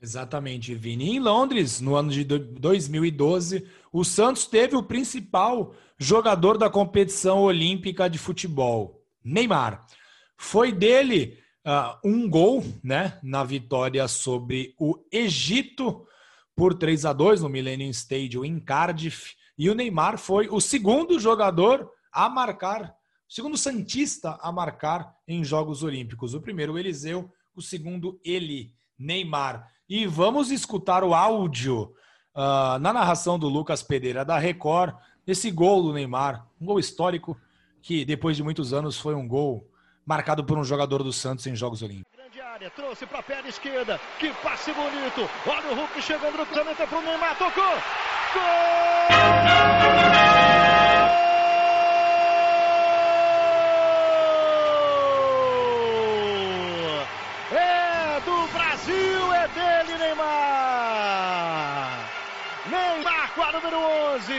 Exatamente, 0.00 0.74
Vini. 0.74 1.16
Em 1.16 1.20
Londres, 1.20 1.80
no 1.80 1.94
ano 1.94 2.10
de 2.10 2.22
2012, 2.24 3.66
o 3.92 4.04
Santos 4.04 4.46
teve 4.46 4.76
o 4.76 4.82
principal 4.82 5.74
jogador 5.98 6.58
da 6.58 6.68
competição 6.68 7.40
olímpica 7.40 8.08
de 8.08 8.18
futebol, 8.18 9.02
Neymar. 9.24 9.86
Foi 10.36 10.70
dele 10.70 11.38
uh, 11.66 11.98
um 12.04 12.28
gol 12.28 12.62
né, 12.84 13.18
na 13.22 13.42
vitória 13.42 14.06
sobre 14.06 14.74
o 14.78 15.02
Egito 15.10 16.06
por 16.54 16.74
3 16.74 17.06
a 17.06 17.12
2 17.12 17.42
no 17.42 17.48
Millennium 17.48 17.90
Stadium 17.90 18.44
em 18.44 18.60
Cardiff. 18.60 19.34
E 19.58 19.70
o 19.70 19.74
Neymar 19.74 20.18
foi 20.18 20.48
o 20.48 20.60
segundo 20.60 21.18
jogador 21.18 21.90
a 22.12 22.28
marcar, 22.28 22.94
o 23.28 23.32
segundo 23.32 23.56
Santista 23.56 24.38
a 24.40 24.52
marcar 24.52 25.14
em 25.26 25.42
Jogos 25.42 25.82
Olímpicos. 25.82 26.34
O 26.34 26.40
primeiro, 26.40 26.74
o 26.74 26.78
Eliseu, 26.78 27.30
o 27.54 27.62
segundo, 27.62 28.20
ele, 28.24 28.74
Neymar. 28.98 29.66
E 29.88 30.06
vamos 30.06 30.50
escutar 30.50 31.02
o 31.02 31.14
áudio 31.14 31.94
uh, 32.34 32.78
na 32.80 32.92
narração 32.92 33.38
do 33.38 33.48
Lucas 33.48 33.82
Pereira 33.82 34.24
da 34.24 34.38
Record, 34.38 34.94
esse 35.26 35.50
gol 35.50 35.82
do 35.82 35.92
Neymar, 35.92 36.46
um 36.60 36.66
gol 36.66 36.78
histórico 36.78 37.36
que 37.82 38.04
depois 38.04 38.36
de 38.36 38.42
muitos 38.42 38.72
anos 38.72 38.98
foi 38.98 39.14
um 39.14 39.26
gol 39.26 39.68
marcado 40.04 40.44
por 40.44 40.58
um 40.58 40.64
jogador 40.64 41.02
do 41.02 41.12
Santos 41.12 41.46
em 41.46 41.56
Jogos 41.56 41.82
Olímpicos. 41.82 42.16
Trouxe 42.74 43.06
para 43.06 43.20
a 43.20 43.22
perna 43.22 43.48
esquerda, 43.48 44.00
que 44.18 44.32
passe 44.42 44.72
bonito. 44.72 45.28
Olha 45.46 45.72
o 45.72 45.74
Hulk 45.74 46.02
chegando 46.02 46.38
no 46.38 46.46
cruzamento 46.46 46.86
para 46.86 46.98
o 46.98 47.02
Neymar, 47.02 47.38
tocou. 47.38 47.62
Gol! 48.36 48.66
número 63.52 63.78
11. 64.16 64.32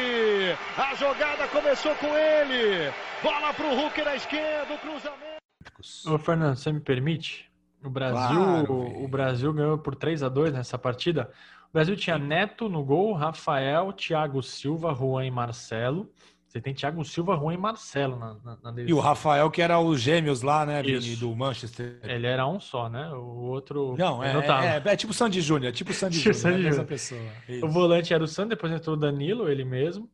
A 0.78 0.96
jogada 0.96 1.48
começou 1.48 1.94
com 1.96 2.08
ele. 2.18 2.92
Bola 3.22 3.54
para 3.54 3.66
o 3.66 3.76
Hulk 3.76 4.02
na 4.04 4.16
esquerda, 4.16 4.74
o 4.74 4.78
cruzamento. 4.78 6.14
Ô, 6.14 6.18
Fernando, 6.18 6.56
você 6.56 6.72
me 6.72 6.80
permite? 6.80 7.50
O 7.84 7.90
Brasil, 7.90 8.44
claro, 8.44 9.04
o 9.04 9.08
Brasil 9.08 9.54
ganhou 9.54 9.78
por 9.78 9.96
3 9.96 10.24
a 10.24 10.30
2 10.30 10.54
nessa 10.54 10.78
partida. 10.78 11.32
O 11.70 11.74
Brasil 11.74 11.96
tinha 11.96 12.18
Neto 12.18 12.70
no 12.70 12.84
gol, 12.84 13.14
Rafael, 13.14 13.92
Thiago 13.94 14.42
Silva, 14.42 14.94
Juan 14.94 15.26
e 15.26 15.32
Marcelo. 15.32 16.12
Você 16.48 16.62
tem 16.62 16.74
Thiago 16.74 17.04
Silva, 17.04 17.36
Juan 17.36 17.54
e 17.54 17.58
Marcelo 17.58 18.18
na, 18.18 18.34
na, 18.44 18.72
na 18.72 18.82
E 18.82 18.94
o 18.94 19.00
Rafael, 19.00 19.52
que 19.52 19.62
era 19.62 19.80
os 19.80 20.00
gêmeos 20.00 20.42
lá, 20.42 20.66
né, 20.66 20.82
Vini, 20.82 21.16
do 21.18 21.36
Manchester. 21.36 22.00
Ele 22.04 22.26
era 22.26 22.48
um 22.48 22.60
só, 22.60 22.90
né? 22.90 23.10
O 23.12 23.50
outro. 23.50 23.96
Não, 23.98 24.24
é, 24.24 24.32
é, 24.32 24.82
é, 24.84 24.96
tipo 24.96 25.14
Sandy 25.14 25.42
Júnior, 25.42 25.74
tipo 25.74 25.92
Sandy 25.94 26.22
tipo 26.22 26.34
Júnior, 26.34 26.78
né? 26.78 26.84
pessoa. 26.86 27.22
Isso. 27.50 27.66
O 27.66 27.70
volante 27.70 28.14
era 28.14 28.24
o 28.24 28.28
Sandy, 28.28 28.50
depois 28.50 28.72
entrou 28.72 28.96
o 28.96 29.00
Danilo, 29.00 29.50
ele 29.50 29.66
mesmo. 29.66 30.10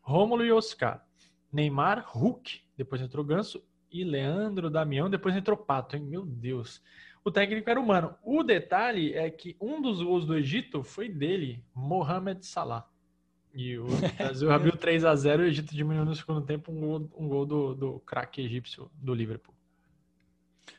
Rômulo 0.00 0.44
e 0.44 0.50
Oscar. 0.50 1.02
Neymar, 1.52 2.04
Hulk, 2.08 2.60
depois 2.76 3.00
entrou 3.00 3.24
Ganso 3.24 3.62
e 3.90 4.04
Leandro 4.04 4.68
Damião, 4.68 5.08
depois 5.08 5.34
entrou 5.34 5.56
Pato, 5.56 5.96
hein? 5.96 6.02
Meu 6.02 6.26
Deus. 6.26 6.82
O 7.28 7.30
técnico 7.30 7.68
era 7.68 7.78
humano. 7.78 8.14
O 8.24 8.42
detalhe 8.42 9.12
é 9.12 9.28
que 9.28 9.54
um 9.60 9.82
dos 9.82 10.02
gols 10.02 10.24
do 10.24 10.34
Egito 10.34 10.82
foi 10.82 11.10
dele, 11.10 11.62
Mohamed 11.74 12.46
Salah. 12.46 12.88
E 13.52 13.76
o 13.76 13.84
Brasil 14.16 14.50
abriu 14.50 14.74
3 14.74 15.04
a 15.04 15.14
0 15.14 15.42
e 15.42 15.44
o 15.44 15.48
Egito 15.48 15.74
diminuiu 15.74 16.06
no 16.06 16.14
segundo 16.14 16.40
tempo 16.40 16.72
um 16.72 16.80
gol, 16.80 17.10
um 17.18 17.28
gol 17.28 17.44
do, 17.44 17.74
do 17.74 18.00
craque 18.00 18.40
egípcio 18.40 18.90
do 18.94 19.12
Liverpool. 19.12 19.54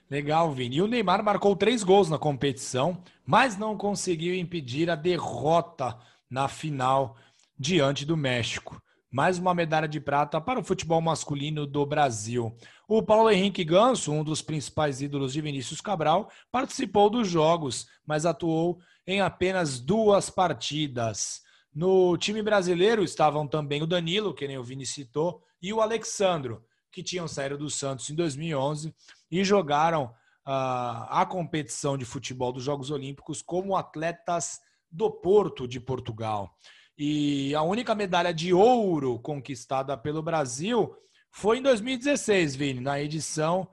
Legal, 0.09 0.51
Vini. 0.51 0.77
E 0.77 0.81
o 0.81 0.87
Neymar 0.87 1.23
marcou 1.23 1.55
três 1.55 1.83
gols 1.83 2.09
na 2.09 2.17
competição, 2.17 2.99
mas 3.23 3.55
não 3.55 3.77
conseguiu 3.77 4.33
impedir 4.33 4.89
a 4.89 4.95
derrota 4.95 5.99
na 6.27 6.47
final 6.47 7.15
diante 7.59 8.07
do 8.07 8.17
México. 8.17 8.81
Mais 9.11 9.39
uma 9.39 9.55
medalha 9.55 9.87
de 9.87 9.99
prata 9.99 10.39
para 10.39 10.59
o 10.59 10.63
futebol 10.63 11.01
masculino 11.01 11.65
do 11.65 11.83
Brasil. 11.83 12.55
O 12.87 13.01
Paulo 13.01 13.31
Henrique 13.31 13.63
Ganso, 13.63 14.11
um 14.11 14.23
dos 14.23 14.39
principais 14.39 15.01
ídolos 15.01 15.33
de 15.33 15.41
Vinícius 15.41 15.81
Cabral, 15.81 16.29
participou 16.51 17.09
dos 17.09 17.27
jogos, 17.27 17.87
mas 18.05 18.23
atuou 18.23 18.79
em 19.07 19.19
apenas 19.19 19.79
duas 19.79 20.29
partidas. 20.29 21.41
No 21.73 22.17
time 22.17 22.43
brasileiro 22.43 23.03
estavam 23.03 23.47
também 23.47 23.81
o 23.81 23.87
Danilo, 23.87 24.33
que 24.33 24.47
nem 24.47 24.59
o 24.59 24.63
Vini 24.63 24.85
citou, 24.85 25.41
e 25.59 25.73
o 25.73 25.81
Alexandro, 25.81 26.63
que 26.91 27.01
tinham 27.01 27.27
saído 27.27 27.57
do 27.57 27.69
Santos 27.69 28.09
em 28.11 28.15
2011 28.15 28.93
e 29.31 29.43
jogaram 29.43 30.05
uh, 30.05 31.09
a 31.09 31.25
competição 31.27 31.97
de 31.97 32.05
futebol 32.05 32.51
dos 32.51 32.63
Jogos 32.63 32.91
Olímpicos 32.91 33.41
como 33.41 33.75
atletas 33.75 34.59
do 34.91 35.09
Porto 35.09 35.67
de 35.67 35.79
Portugal. 35.79 36.55
E 37.01 37.55
a 37.55 37.61
única 37.61 37.95
medalha 37.95 38.33
de 38.33 38.53
ouro 38.53 39.19
conquistada 39.19 39.95
pelo 39.95 40.21
Brasil 40.21 40.93
foi 41.31 41.59
em 41.59 41.61
2016, 41.61 42.57
Vini, 42.57 42.81
na 42.81 42.99
edição 42.99 43.69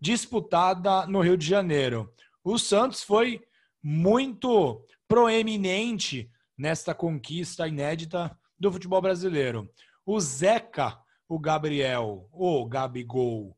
disputada 0.00 1.04
no 1.08 1.20
Rio 1.20 1.36
de 1.36 1.44
Janeiro. 1.44 2.14
O 2.44 2.56
Santos 2.56 3.02
foi 3.02 3.44
muito 3.82 4.80
proeminente 5.08 6.30
nesta 6.56 6.94
conquista 6.94 7.66
inédita 7.66 8.38
do 8.56 8.70
futebol 8.70 9.02
brasileiro. 9.02 9.68
O 10.06 10.20
Zeca, 10.20 11.00
o 11.28 11.36
Gabriel, 11.36 12.28
o 12.30 12.64
Gabigol, 12.64 13.56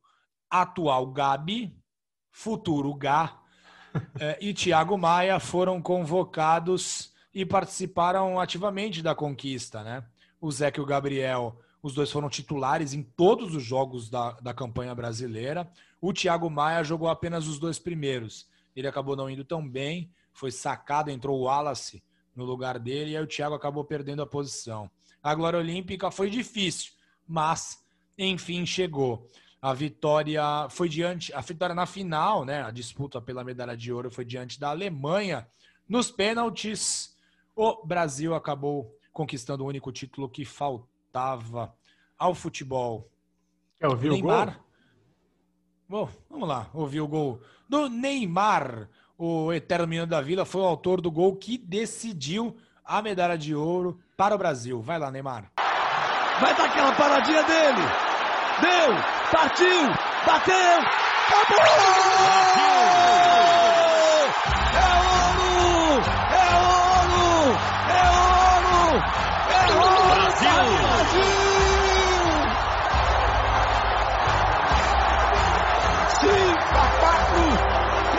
atual 0.49 1.07
Gabi, 1.09 1.77
futuro 2.31 2.95
Gá, 2.95 3.39
eh, 4.19 4.39
e 4.41 4.55
Thiago 4.55 4.97
Maia 4.97 5.39
foram 5.39 5.83
convocados 5.83 7.10
e 7.35 7.45
participaram 7.45 8.41
ativamente 8.41 9.03
da 9.03 9.15
conquista, 9.15 9.83
né? 9.83 10.05
O 10.41 10.51
Zeca 10.51 10.81
e 10.81 10.83
o 10.83 10.87
Gabriel, 10.87 11.61
os 11.83 11.95
dois 11.95 12.11
foram 12.11 12.29
titulares 12.29 12.93
em 12.93 13.03
todos 13.03 13.55
os 13.55 13.63
jogos 13.63 14.11
da, 14.11 14.33
da 14.33 14.53
campanha 14.53 14.95
brasileira. 14.95 15.71
O 16.01 16.13
Thiago 16.13 16.51
Maia 16.51 16.83
jogou 16.83 17.09
apenas 17.09 17.47
os 17.47 17.59
dois 17.59 17.79
primeiros. 17.79 18.49
Ele 18.75 18.89
acabou 18.89 19.17
não 19.17 19.31
indo 19.31 19.45
tão 19.45 19.67
bem, 19.67 20.11
foi 20.33 20.51
sacado, 20.51 21.11
entrou 21.11 21.39
o 21.39 21.43
Wallace 21.45 22.03
no 22.35 22.45
lugar 22.45 22.79
dele, 22.79 23.13
e 23.13 23.17
aí 23.17 23.23
o 23.23 23.27
Thiago 23.27 23.55
acabou 23.55 23.85
perdendo 23.85 24.23
a 24.23 24.27
posição. 24.27 24.91
a 25.23 25.35
glória 25.35 25.59
olímpica 25.59 26.11
foi 26.11 26.31
difícil, 26.31 26.93
mas 27.27 27.85
enfim 28.17 28.65
chegou. 28.65 29.29
A 29.61 29.75
vitória 29.75 30.43
foi 30.71 30.89
diante, 30.89 31.33
a 31.35 31.41
vitória 31.43 31.75
na 31.75 31.85
final, 31.85 32.47
né? 32.47 32.63
A 32.63 32.71
disputa 32.71 33.21
pela 33.21 33.45
medalha 33.45 33.77
de 33.77 33.93
ouro 33.93 34.11
foi 34.11 34.25
diante 34.25 34.59
da 34.59 34.71
Alemanha. 34.71 35.47
Nos 35.87 36.11
pênaltis, 36.11 37.15
o 37.55 37.85
Brasil 37.85 38.35
acabou 38.35 38.95
conquistando 39.13 39.65
o 39.65 39.67
único 39.67 39.93
título 39.93 40.29
que 40.29 40.45
faltava 40.45 41.75
ao 42.19 42.35
futebol. 42.35 43.09
Quer 43.79 43.89
ouvir 43.89 44.11
Neymar, 44.11 44.49
o 44.49 44.53
gol? 44.53 44.65
Bom, 45.89 46.09
vamos 46.29 46.49
lá, 46.49 46.71
ouvir 46.73 47.01
o 47.01 47.09
gol 47.09 47.41
do 47.69 47.89
Neymar. 47.89 48.89
O 49.19 49.53
eterno 49.53 49.87
menino 49.87 50.07
da 50.07 50.21
Vila 50.21 50.45
foi 50.47 50.63
o 50.63 50.67
autor 50.67 51.01
do 51.01 51.11
gol 51.11 51.37
que 51.37 51.59
decidiu 51.59 52.57
a 52.85 53.03
medalha 53.03 53.37
de 53.37 53.55
ouro 53.55 54.01
para 54.17 54.35
o 54.35 54.39
Brasil. 54.39 54.81
Vai 54.81 54.99
lá, 54.99 55.11
Neymar. 55.11 55.53
Vai 56.41 56.55
dar 56.57 56.65
aquela 56.65 56.93
paradinha 56.93 57.43
dele. 57.43 57.83
Deu, 58.61 58.95
partiu, 59.31 59.89
bateu, 60.27 60.79
acabou! 61.29 61.61
É 62.27 62.41
ouro! 63.87 64.33
É 64.75 66.35
ouro! 66.35 66.40
É 67.87 68.03
ouro! 68.11 69.05
É 69.49 69.73
ouro! 69.75 70.09
Brasil! 70.09 70.51
Brasil! 70.83 71.61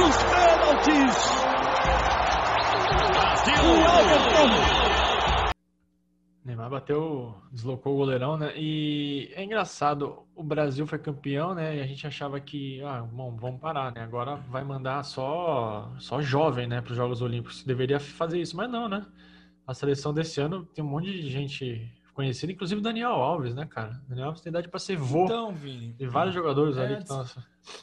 nos 0.01 0.23
pênaltis. 0.23 1.41
O 6.43 6.47
Neymar 6.47 6.69
bateu, 6.71 7.35
deslocou 7.51 7.93
o 7.93 7.97
goleirão, 7.97 8.35
né? 8.35 8.51
E 8.55 9.31
é 9.35 9.43
engraçado, 9.43 10.23
o 10.35 10.43
Brasil 10.43 10.87
foi 10.87 10.97
campeão, 10.97 11.53
né? 11.53 11.77
E 11.77 11.81
a 11.81 11.85
gente 11.85 12.07
achava 12.07 12.39
que, 12.39 12.81
ah, 12.81 13.01
bom, 13.01 13.35
vamos 13.35 13.61
parar, 13.61 13.93
né? 13.93 14.01
Agora 14.01 14.37
vai 14.49 14.63
mandar 14.63 15.03
só 15.03 15.93
só 15.99 16.19
jovem, 16.19 16.67
né, 16.67 16.81
para 16.81 16.91
os 16.91 16.97
Jogos 16.97 17.21
Olímpicos. 17.21 17.63
Deveria 17.63 17.99
fazer 17.99 18.41
isso, 18.41 18.57
mas 18.57 18.69
não, 18.71 18.89
né? 18.89 19.05
A 19.65 19.73
seleção 19.73 20.13
desse 20.13 20.41
ano 20.41 20.65
tem 20.65 20.83
um 20.83 20.87
monte 20.87 21.11
de 21.11 21.29
gente 21.29 21.91
conhecida, 22.13 22.51
inclusive 22.51 22.81
Daniel 22.81 23.11
Alves, 23.11 23.55
né, 23.55 23.65
cara? 23.65 24.01
Daniel 24.07 24.27
Alves 24.27 24.41
tem 24.41 24.49
idade 24.49 24.67
para 24.67 24.79
ser 24.79 24.97
vô. 24.97 25.25
Então, 25.25 25.53
Vini. 25.53 25.93
Tem 25.93 26.07
vários 26.07 26.35
jogadores 26.35 26.77
é, 26.77 26.85
ali 26.85 26.95
que 26.95 27.01
estão 27.03 27.25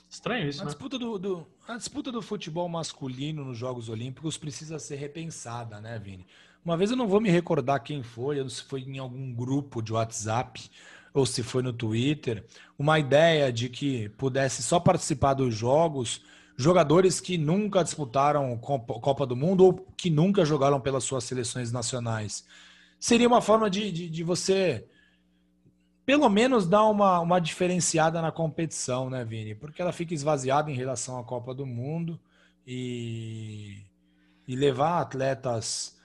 Estranho 0.08 0.48
isso, 0.48 0.62
a 0.62 0.64
né? 0.64 0.70
Disputa 0.70 0.98
do, 0.98 1.18
do, 1.18 1.46
a 1.66 1.76
disputa 1.76 2.10
do 2.10 2.20
futebol 2.20 2.68
masculino 2.68 3.44
nos 3.44 3.56
Jogos 3.56 3.88
Olímpicos 3.88 4.36
precisa 4.36 4.78
ser 4.78 4.96
repensada, 4.96 5.80
né, 5.80 5.98
Vini? 5.98 6.26
Uma 6.64 6.76
vez 6.76 6.90
eu 6.90 6.96
não 6.96 7.06
vou 7.06 7.20
me 7.20 7.30
recordar 7.30 7.82
quem 7.82 8.02
foi, 8.02 8.46
se 8.48 8.62
foi 8.62 8.80
em 8.82 8.98
algum 8.98 9.32
grupo 9.32 9.80
de 9.80 9.92
WhatsApp 9.92 10.68
ou 11.14 11.24
se 11.24 11.42
foi 11.42 11.62
no 11.62 11.72
Twitter, 11.72 12.44
uma 12.78 12.98
ideia 12.98 13.52
de 13.52 13.68
que 13.68 14.08
pudesse 14.10 14.62
só 14.62 14.78
participar 14.78 15.34
dos 15.34 15.54
jogos 15.54 16.20
jogadores 16.58 17.20
que 17.20 17.38
nunca 17.38 17.84
disputaram 17.84 18.58
Copa 18.58 19.24
do 19.24 19.36
Mundo 19.36 19.64
ou 19.64 19.74
que 19.96 20.10
nunca 20.10 20.44
jogaram 20.44 20.80
pelas 20.80 21.04
suas 21.04 21.22
seleções 21.22 21.70
nacionais. 21.70 22.44
Seria 22.98 23.28
uma 23.28 23.40
forma 23.40 23.70
de, 23.70 23.92
de, 23.92 24.10
de 24.10 24.24
você 24.24 24.84
pelo 26.04 26.28
menos 26.28 26.66
dar 26.66 26.84
uma, 26.84 27.20
uma 27.20 27.38
diferenciada 27.38 28.20
na 28.20 28.32
competição, 28.32 29.08
né, 29.08 29.24
Vini? 29.24 29.54
Porque 29.54 29.80
ela 29.80 29.92
fica 29.92 30.14
esvaziada 30.14 30.68
em 30.68 30.74
relação 30.74 31.16
à 31.18 31.22
Copa 31.22 31.54
do 31.54 31.64
Mundo 31.64 32.18
e, 32.66 33.84
e 34.48 34.56
levar 34.56 35.00
atletas 35.00 35.96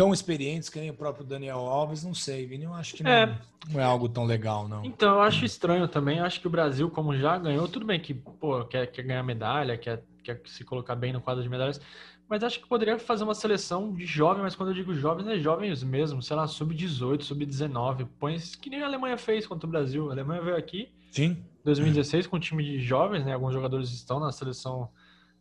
tão 0.00 0.14
experientes 0.14 0.70
que 0.70 0.80
nem 0.80 0.88
o 0.88 0.94
próprio 0.94 1.26
Daniel 1.26 1.58
Alves, 1.58 2.02
não 2.02 2.14
sei, 2.14 2.46
Vini, 2.46 2.64
eu 2.64 2.72
acho 2.72 2.94
que 2.94 3.02
não 3.02 3.10
é, 3.10 3.38
não 3.70 3.78
é 3.78 3.84
algo 3.84 4.08
tão 4.08 4.24
legal, 4.24 4.66
não. 4.66 4.82
Então, 4.82 5.16
eu 5.16 5.20
acho 5.20 5.44
estranho 5.44 5.86
também, 5.86 6.16
eu 6.16 6.24
acho 6.24 6.40
que 6.40 6.46
o 6.46 6.50
Brasil, 6.50 6.88
como 6.88 7.14
já 7.18 7.36
ganhou, 7.36 7.68
tudo 7.68 7.84
bem 7.84 8.00
que, 8.00 8.14
pô, 8.14 8.64
quer, 8.64 8.86
quer 8.86 9.02
ganhar 9.02 9.22
medalha, 9.22 9.76
quer, 9.76 10.02
quer 10.24 10.40
se 10.46 10.64
colocar 10.64 10.94
bem 10.94 11.12
no 11.12 11.20
quadro 11.20 11.42
de 11.42 11.50
medalhas, 11.50 11.78
mas 12.26 12.42
acho 12.42 12.60
que 12.60 12.66
poderia 12.66 12.98
fazer 12.98 13.24
uma 13.24 13.34
seleção 13.34 13.92
de 13.92 14.06
jovens, 14.06 14.40
mas 14.40 14.56
quando 14.56 14.70
eu 14.70 14.74
digo 14.74 14.94
jovens, 14.94 15.28
é 15.28 15.38
jovens 15.38 15.82
mesmo, 15.82 16.22
sei 16.22 16.34
lá, 16.34 16.46
sub-18, 16.46 17.20
sub-19. 17.20 18.08
Põe 18.18 18.38
que 18.58 18.70
nem 18.70 18.82
a 18.82 18.86
Alemanha 18.86 19.18
fez 19.18 19.46
contra 19.46 19.66
o 19.66 19.70
Brasil. 19.70 20.08
A 20.08 20.12
Alemanha 20.12 20.40
veio 20.40 20.56
aqui 20.56 20.88
Sim. 21.10 21.44
2016 21.62 22.26
com 22.26 22.36
um 22.36 22.40
time 22.40 22.64
de 22.64 22.80
jovens, 22.80 23.22
né? 23.22 23.34
Alguns 23.34 23.52
jogadores 23.52 23.90
estão 23.90 24.18
na 24.18 24.32
seleção 24.32 24.88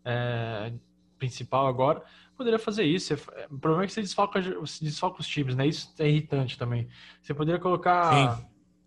é, 0.04 0.74
principal 1.20 1.68
agora. 1.68 2.02
Poderia 2.36 2.58
fazer 2.58 2.84
isso. 2.84 3.14
É, 3.14 3.48
o 3.52 3.60
problema 3.60 3.84
é 3.84 3.88
que 3.88 3.94
você 3.94 4.02
desfalca, 4.02 4.42
você 4.42 4.84
desfalca 4.84 5.20
os 5.20 5.28
times, 5.28 5.56
né? 5.56 5.68
Isso 5.68 5.94
é 6.00 6.08
irritante 6.08 6.58
também. 6.58 6.88
Você 7.22 7.34
poderia 7.34 7.60
colocar 7.60 8.38
Sim. 8.38 8.46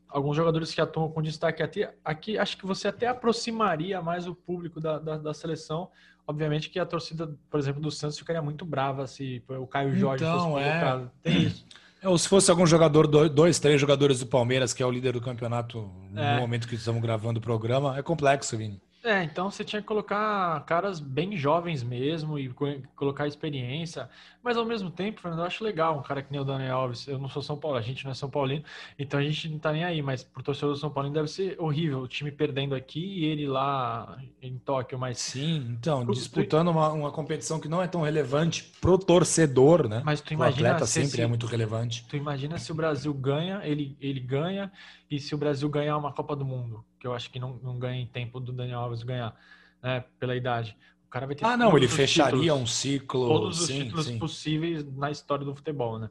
alguns 0.08 0.34
jogadores 0.34 0.74
que 0.74 0.80
atuam 0.80 1.10
com 1.10 1.22
destaque 1.22 1.62
aqui, 1.62 1.88
aqui. 2.04 2.38
Acho 2.38 2.56
que 2.56 2.66
você 2.66 2.88
até 2.88 3.06
aproximaria 3.06 4.00
mais 4.00 4.26
o 4.26 4.34
público 4.34 4.80
da, 4.80 4.98
da, 4.98 5.18
da 5.18 5.34
seleção 5.34 5.90
Obviamente 6.26 6.70
que 6.70 6.78
a 6.78 6.86
torcida, 6.86 7.34
por 7.50 7.58
exemplo, 7.58 7.80
do 7.82 7.90
Santos 7.90 8.18
ficaria 8.18 8.40
muito 8.40 8.64
brava 8.64 9.06
se 9.06 9.42
o 9.48 9.66
Caio 9.66 9.94
Jorge 9.94 10.24
então, 10.24 10.52
fosse 10.52 10.64
é. 10.64 10.70
colocado. 10.70 11.10
É... 11.24 11.30
Tem 11.30 11.42
isso. 11.42 11.66
Ou 12.04 12.18
se 12.18 12.28
fosse 12.28 12.50
algum 12.50 12.66
jogador, 12.66 13.06
dois, 13.28 13.60
três 13.60 13.80
jogadores 13.80 14.18
do 14.18 14.26
Palmeiras, 14.26 14.74
que 14.74 14.82
é 14.82 14.86
o 14.86 14.90
líder 14.90 15.12
do 15.12 15.20
campeonato 15.20 15.88
no 16.10 16.20
é. 16.20 16.40
momento 16.40 16.66
que 16.66 16.74
estamos 16.74 17.00
gravando 17.00 17.38
o 17.38 17.42
programa, 17.42 17.96
é 17.96 18.02
complexo, 18.02 18.56
Vini. 18.56 18.80
É, 19.04 19.24
então 19.24 19.50
você 19.50 19.64
tinha 19.64 19.82
que 19.82 19.88
colocar 19.88 20.64
caras 20.64 21.00
bem 21.00 21.36
jovens 21.36 21.82
mesmo 21.82 22.38
e 22.38 22.48
colocar 22.94 23.26
experiência, 23.26 24.08
mas 24.40 24.56
ao 24.56 24.64
mesmo 24.64 24.92
tempo, 24.92 25.20
Fernando, 25.20 25.40
eu 25.40 25.46
acho 25.46 25.64
legal 25.64 25.98
um 25.98 26.02
cara 26.02 26.22
que 26.22 26.30
nem 26.30 26.40
o 26.40 26.44
Daniel 26.44 26.76
Alves. 26.76 27.08
Eu 27.08 27.18
não 27.18 27.28
sou 27.28 27.42
São 27.42 27.56
Paulo, 27.56 27.76
a 27.76 27.80
gente 27.80 28.04
não 28.04 28.12
é 28.12 28.14
São 28.14 28.30
Paulino, 28.30 28.64
então 28.96 29.18
a 29.18 29.22
gente 29.22 29.48
não 29.48 29.58
tá 29.58 29.72
nem 29.72 29.84
aí, 29.84 30.00
mas 30.00 30.22
pro 30.22 30.42
torcedor 30.42 30.74
do 30.74 30.78
São 30.78 30.88
Paulo 30.88 31.10
deve 31.10 31.26
ser 31.26 31.60
horrível 31.60 31.98
o 32.00 32.06
time 32.06 32.30
perdendo 32.30 32.76
aqui 32.76 33.00
e 33.00 33.24
ele 33.24 33.48
lá 33.48 34.18
em 34.40 34.56
Tóquio, 34.58 34.96
mas. 34.98 35.18
Sim, 35.18 35.76
então, 35.78 36.06
disputando 36.06 36.68
uma, 36.68 36.92
uma 36.92 37.10
competição 37.10 37.58
que 37.58 37.68
não 37.68 37.82
é 37.82 37.88
tão 37.88 38.02
relevante 38.02 38.72
pro 38.80 38.96
torcedor, 38.96 39.88
né? 39.88 40.02
Mas 40.04 40.20
tu 40.20 40.32
imagina. 40.32 40.68
O 40.68 40.72
atleta 40.72 40.86
sempre 40.86 41.08
esse, 41.08 41.22
é 41.22 41.26
muito 41.26 41.46
relevante. 41.46 42.06
Tu 42.08 42.16
imagina 42.16 42.56
se 42.56 42.70
o 42.70 42.74
Brasil 42.74 43.12
ganha, 43.12 43.62
ele, 43.64 43.96
ele 44.00 44.20
ganha, 44.20 44.70
e 45.10 45.18
se 45.18 45.34
o 45.34 45.38
Brasil 45.38 45.68
ganhar 45.68 45.96
uma 45.96 46.12
Copa 46.12 46.36
do 46.36 46.44
Mundo 46.44 46.84
que 47.02 47.06
eu 47.08 47.12
acho 47.12 47.28
que 47.32 47.40
não, 47.40 47.58
não 47.60 47.80
ganha 47.80 48.00
em 48.00 48.06
tempo 48.06 48.38
do 48.38 48.52
Daniel 48.52 48.78
Alves 48.78 49.02
ganhar, 49.02 49.34
né, 49.82 50.04
pela 50.20 50.36
idade. 50.36 50.76
O 51.04 51.10
cara 51.10 51.26
vai 51.26 51.34
ter 51.34 51.44
Ah, 51.44 51.56
não, 51.56 51.76
ele 51.76 51.88
fecharia 51.88 52.38
títulos, 52.38 52.62
um 52.62 52.66
ciclo. 52.66 53.26
Todos 53.26 53.60
os 53.60 53.66
sim, 53.66 53.82
títulos 53.82 54.06
sim. 54.06 54.18
possíveis 54.20 54.86
na 54.96 55.10
história 55.10 55.44
do 55.44 55.52
futebol, 55.52 55.98
né? 55.98 56.08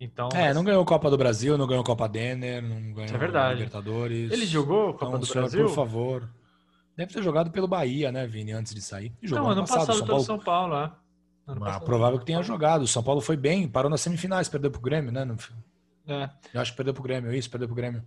Então, 0.00 0.28
é, 0.34 0.46
mas... 0.46 0.56
não 0.56 0.64
ganhou 0.64 0.84
Copa 0.84 1.08
do 1.08 1.16
Brasil, 1.16 1.56
não 1.56 1.68
ganhou 1.68 1.84
Copa 1.84 2.08
Denner, 2.08 2.60
não 2.60 2.92
ganhou 2.92 3.14
é 3.14 3.18
verdade. 3.18 3.54
Libertadores. 3.54 4.32
Ele 4.32 4.44
jogou 4.44 4.94
Copa 4.94 5.06
então, 5.06 5.20
do 5.20 5.26
senhor, 5.26 5.42
Brasil? 5.42 5.66
Por 5.66 5.74
favor. 5.76 6.28
Deve 6.96 7.14
ter 7.14 7.22
jogado 7.22 7.52
pelo 7.52 7.68
Bahia, 7.68 8.10
né, 8.10 8.26
Vini, 8.26 8.50
antes 8.50 8.74
de 8.74 8.82
sair. 8.82 9.12
E 9.22 9.28
jogou 9.28 9.44
não, 9.44 9.52
ano 9.52 9.60
passado, 9.60 9.78
passado 9.86 9.98
São 9.98 10.06
Paulo. 10.08 10.24
São 10.24 10.38
Paulo, 10.40 10.74
é. 10.74 10.92
Ah, 11.70 11.78
provável 11.78 12.18
que 12.18 12.26
tenha 12.26 12.42
jogado. 12.42 12.82
O 12.82 12.88
São 12.88 13.02
Paulo 13.02 13.20
foi 13.20 13.36
bem, 13.36 13.68
parou 13.68 13.88
nas 13.88 14.00
semifinais, 14.00 14.48
perdeu 14.48 14.72
pro 14.72 14.80
Grêmio, 14.80 15.12
né? 15.12 15.24
É. 16.08 16.28
Eu 16.52 16.60
acho 16.60 16.72
que 16.72 16.76
perdeu 16.76 16.92
pro 16.92 17.02
Grêmio, 17.04 17.32
isso, 17.32 17.48
perdeu 17.48 17.68
pro 17.68 17.76
Grêmio. 17.76 18.02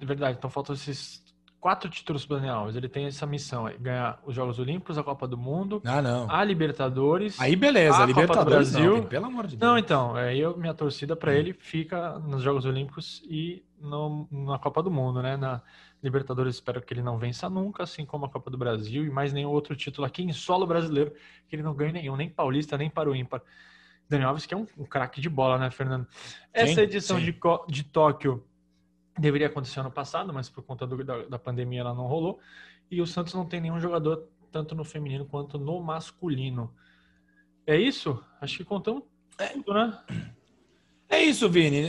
É 0.00 0.04
verdade, 0.04 0.36
então 0.36 0.50
faltam 0.50 0.74
esses 0.74 1.22
quatro 1.60 1.90
títulos 1.90 2.24
para 2.24 2.36
o 2.36 2.38
Daniel 2.38 2.56
Alves. 2.56 2.74
Ele 2.74 2.88
tem 2.88 3.06
essa 3.06 3.26
missão: 3.26 3.68
é 3.68 3.76
ganhar 3.76 4.20
os 4.24 4.34
Jogos 4.34 4.58
Olímpicos, 4.58 4.96
a 4.96 5.02
Copa 5.02 5.28
do 5.28 5.36
Mundo, 5.36 5.82
ah, 5.84 6.00
não. 6.00 6.30
a 6.30 6.42
Libertadores. 6.42 7.38
Aí 7.40 7.54
beleza, 7.54 7.98
a, 7.98 8.02
a 8.04 8.06
Libertadores 8.06 8.72
Brasil. 8.72 8.96
Não, 8.96 9.04
pelo 9.04 9.26
amor 9.26 9.46
de 9.46 9.56
Deus. 9.56 9.70
Não, 9.70 9.78
então, 9.78 10.16
é, 10.16 10.36
eu, 10.36 10.56
minha 10.56 10.74
torcida 10.74 11.14
para 11.14 11.30
hum. 11.30 11.34
ele 11.34 11.52
fica 11.52 12.18
nos 12.18 12.42
Jogos 12.42 12.64
Olímpicos 12.64 13.22
e 13.28 13.62
no, 13.78 14.26
na 14.30 14.58
Copa 14.58 14.82
do 14.82 14.90
Mundo, 14.90 15.22
né? 15.22 15.36
Na 15.36 15.62
Libertadores, 16.02 16.54
espero 16.54 16.80
que 16.80 16.94
ele 16.94 17.02
não 17.02 17.18
vença 17.18 17.48
nunca, 17.50 17.82
assim 17.82 18.06
como 18.06 18.24
a 18.24 18.28
Copa 18.28 18.50
do 18.50 18.56
Brasil 18.56 19.04
e 19.04 19.10
mais 19.10 19.32
nenhum 19.32 19.50
outro 19.50 19.76
título 19.76 20.06
aqui 20.06 20.22
em 20.22 20.32
solo 20.32 20.66
brasileiro, 20.66 21.12
que 21.46 21.54
ele 21.56 21.62
não 21.62 21.74
ganhe 21.74 21.92
nenhum, 21.92 22.16
nem 22.16 22.28
paulista, 22.28 22.78
nem 22.78 22.88
para 22.88 23.10
o 23.10 23.14
ímpar. 23.14 23.42
Daniel 24.08 24.30
Alves, 24.30 24.44
que 24.44 24.52
é 24.52 24.56
um, 24.56 24.66
um 24.76 24.84
craque 24.84 25.20
de 25.20 25.28
bola, 25.28 25.56
né, 25.56 25.70
Fernando? 25.70 26.06
Essa 26.52 26.74
sim, 26.74 26.80
edição 26.80 27.18
sim. 27.18 27.24
De, 27.26 27.38
de 27.68 27.84
Tóquio 27.84 28.44
Deveria 29.18 29.48
acontecer 29.48 29.80
ano 29.80 29.90
passado, 29.90 30.32
mas 30.32 30.48
por 30.48 30.62
conta 30.62 30.86
do, 30.86 31.04
da, 31.04 31.22
da 31.24 31.38
pandemia 31.38 31.80
ela 31.80 31.94
não 31.94 32.06
rolou. 32.06 32.38
E 32.90 33.00
o 33.00 33.06
Santos 33.06 33.34
não 33.34 33.44
tem 33.44 33.60
nenhum 33.60 33.80
jogador, 33.80 34.26
tanto 34.50 34.74
no 34.74 34.84
feminino 34.84 35.24
quanto 35.24 35.58
no 35.58 35.80
masculino. 35.80 36.72
É 37.66 37.76
isso? 37.76 38.22
Acho 38.40 38.58
que 38.58 38.64
contamos 38.64 39.04
é. 39.38 39.48
tudo, 39.48 39.74
né? 39.74 39.98
É 41.08 41.22
isso, 41.22 41.48
Vini. 41.48 41.82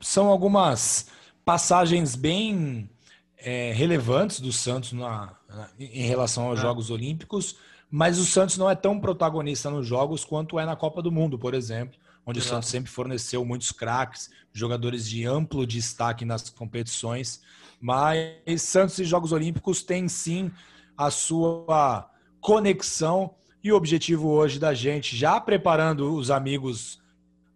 São 0.00 0.28
algumas 0.28 1.10
passagens 1.44 2.14
bem 2.14 2.88
é, 3.36 3.72
relevantes 3.72 4.40
do 4.40 4.52
Santos 4.52 4.92
na, 4.92 5.34
na, 5.48 5.70
em 5.78 6.06
relação 6.06 6.48
aos 6.48 6.58
é. 6.58 6.62
Jogos 6.62 6.90
Olímpicos, 6.90 7.56
mas 7.90 8.18
o 8.18 8.24
Santos 8.24 8.56
não 8.56 8.70
é 8.70 8.74
tão 8.74 9.00
protagonista 9.00 9.70
nos 9.70 9.86
Jogos 9.86 10.24
quanto 10.24 10.58
é 10.58 10.64
na 10.64 10.76
Copa 10.76 11.02
do 11.02 11.10
Mundo, 11.10 11.38
por 11.38 11.54
exemplo 11.54 11.99
onde 12.26 12.38
Exato. 12.38 12.52
o 12.52 12.56
Santos 12.56 12.68
sempre 12.68 12.90
forneceu 12.90 13.44
muitos 13.44 13.72
craques, 13.72 14.30
jogadores 14.52 15.08
de 15.08 15.26
amplo 15.26 15.66
destaque 15.66 16.24
nas 16.24 16.50
competições. 16.50 17.40
Mas 17.80 18.62
Santos 18.62 18.98
e 18.98 19.04
Jogos 19.04 19.32
Olímpicos 19.32 19.82
têm 19.82 20.08
sim 20.08 20.50
a 20.96 21.10
sua 21.10 22.10
conexão 22.40 23.34
e 23.62 23.72
o 23.72 23.76
objetivo 23.76 24.28
hoje 24.28 24.58
da 24.58 24.72
gente, 24.72 25.16
já 25.16 25.40
preparando 25.40 26.14
os 26.14 26.30
amigos 26.30 27.00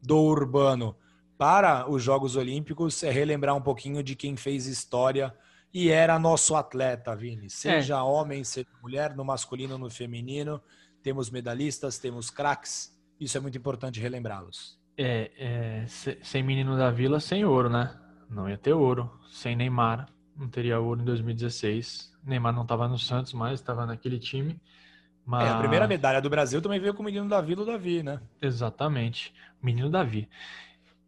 do 0.02 0.18
Urbano 0.18 0.96
para 1.36 1.90
os 1.90 2.02
Jogos 2.02 2.36
Olímpicos 2.36 3.02
é 3.02 3.10
relembrar 3.10 3.56
um 3.56 3.60
pouquinho 3.60 4.02
de 4.02 4.14
quem 4.14 4.36
fez 4.36 4.66
história 4.66 5.34
e 5.72 5.90
era 5.90 6.18
nosso 6.18 6.54
atleta, 6.54 7.16
Vini. 7.16 7.50
Seja 7.50 7.96
é. 7.96 8.02
homem, 8.02 8.44
seja 8.44 8.68
mulher, 8.80 9.16
no 9.16 9.24
masculino, 9.24 9.76
no 9.76 9.90
feminino. 9.90 10.62
Temos 11.02 11.30
medalhistas, 11.30 11.98
temos 11.98 12.30
craques. 12.30 12.93
Isso 13.24 13.38
é 13.38 13.40
muito 13.40 13.56
importante 13.56 13.98
relembrá-los. 13.98 14.78
É, 14.98 15.30
é, 15.38 15.84
sem 15.86 16.42
menino 16.42 16.76
da 16.76 16.90
Vila, 16.90 17.18
sem 17.18 17.42
ouro, 17.42 17.70
né? 17.70 17.90
Não 18.28 18.50
ia 18.50 18.58
ter 18.58 18.74
ouro. 18.74 19.10
Sem 19.30 19.56
Neymar, 19.56 20.06
não 20.36 20.46
teria 20.46 20.78
ouro 20.78 21.00
em 21.00 21.04
2016. 21.06 22.12
Neymar 22.22 22.52
não 22.52 22.62
estava 22.62 22.86
no 22.86 22.98
Santos, 22.98 23.32
mas 23.32 23.54
estava 23.54 23.86
naquele 23.86 24.18
time. 24.18 24.60
Mas... 25.24 25.48
É, 25.48 25.52
a 25.52 25.58
primeira 25.58 25.88
medalha 25.88 26.20
do 26.20 26.28
Brasil 26.28 26.60
também 26.60 26.78
veio 26.78 26.92
com 26.92 27.00
o 27.00 27.04
menino 27.06 27.26
da 27.26 27.40
Vila, 27.40 27.62
o 27.62 27.66
Davi, 27.66 28.02
né? 28.02 28.20
Exatamente, 28.42 29.32
menino 29.62 29.88
Davi. 29.88 30.28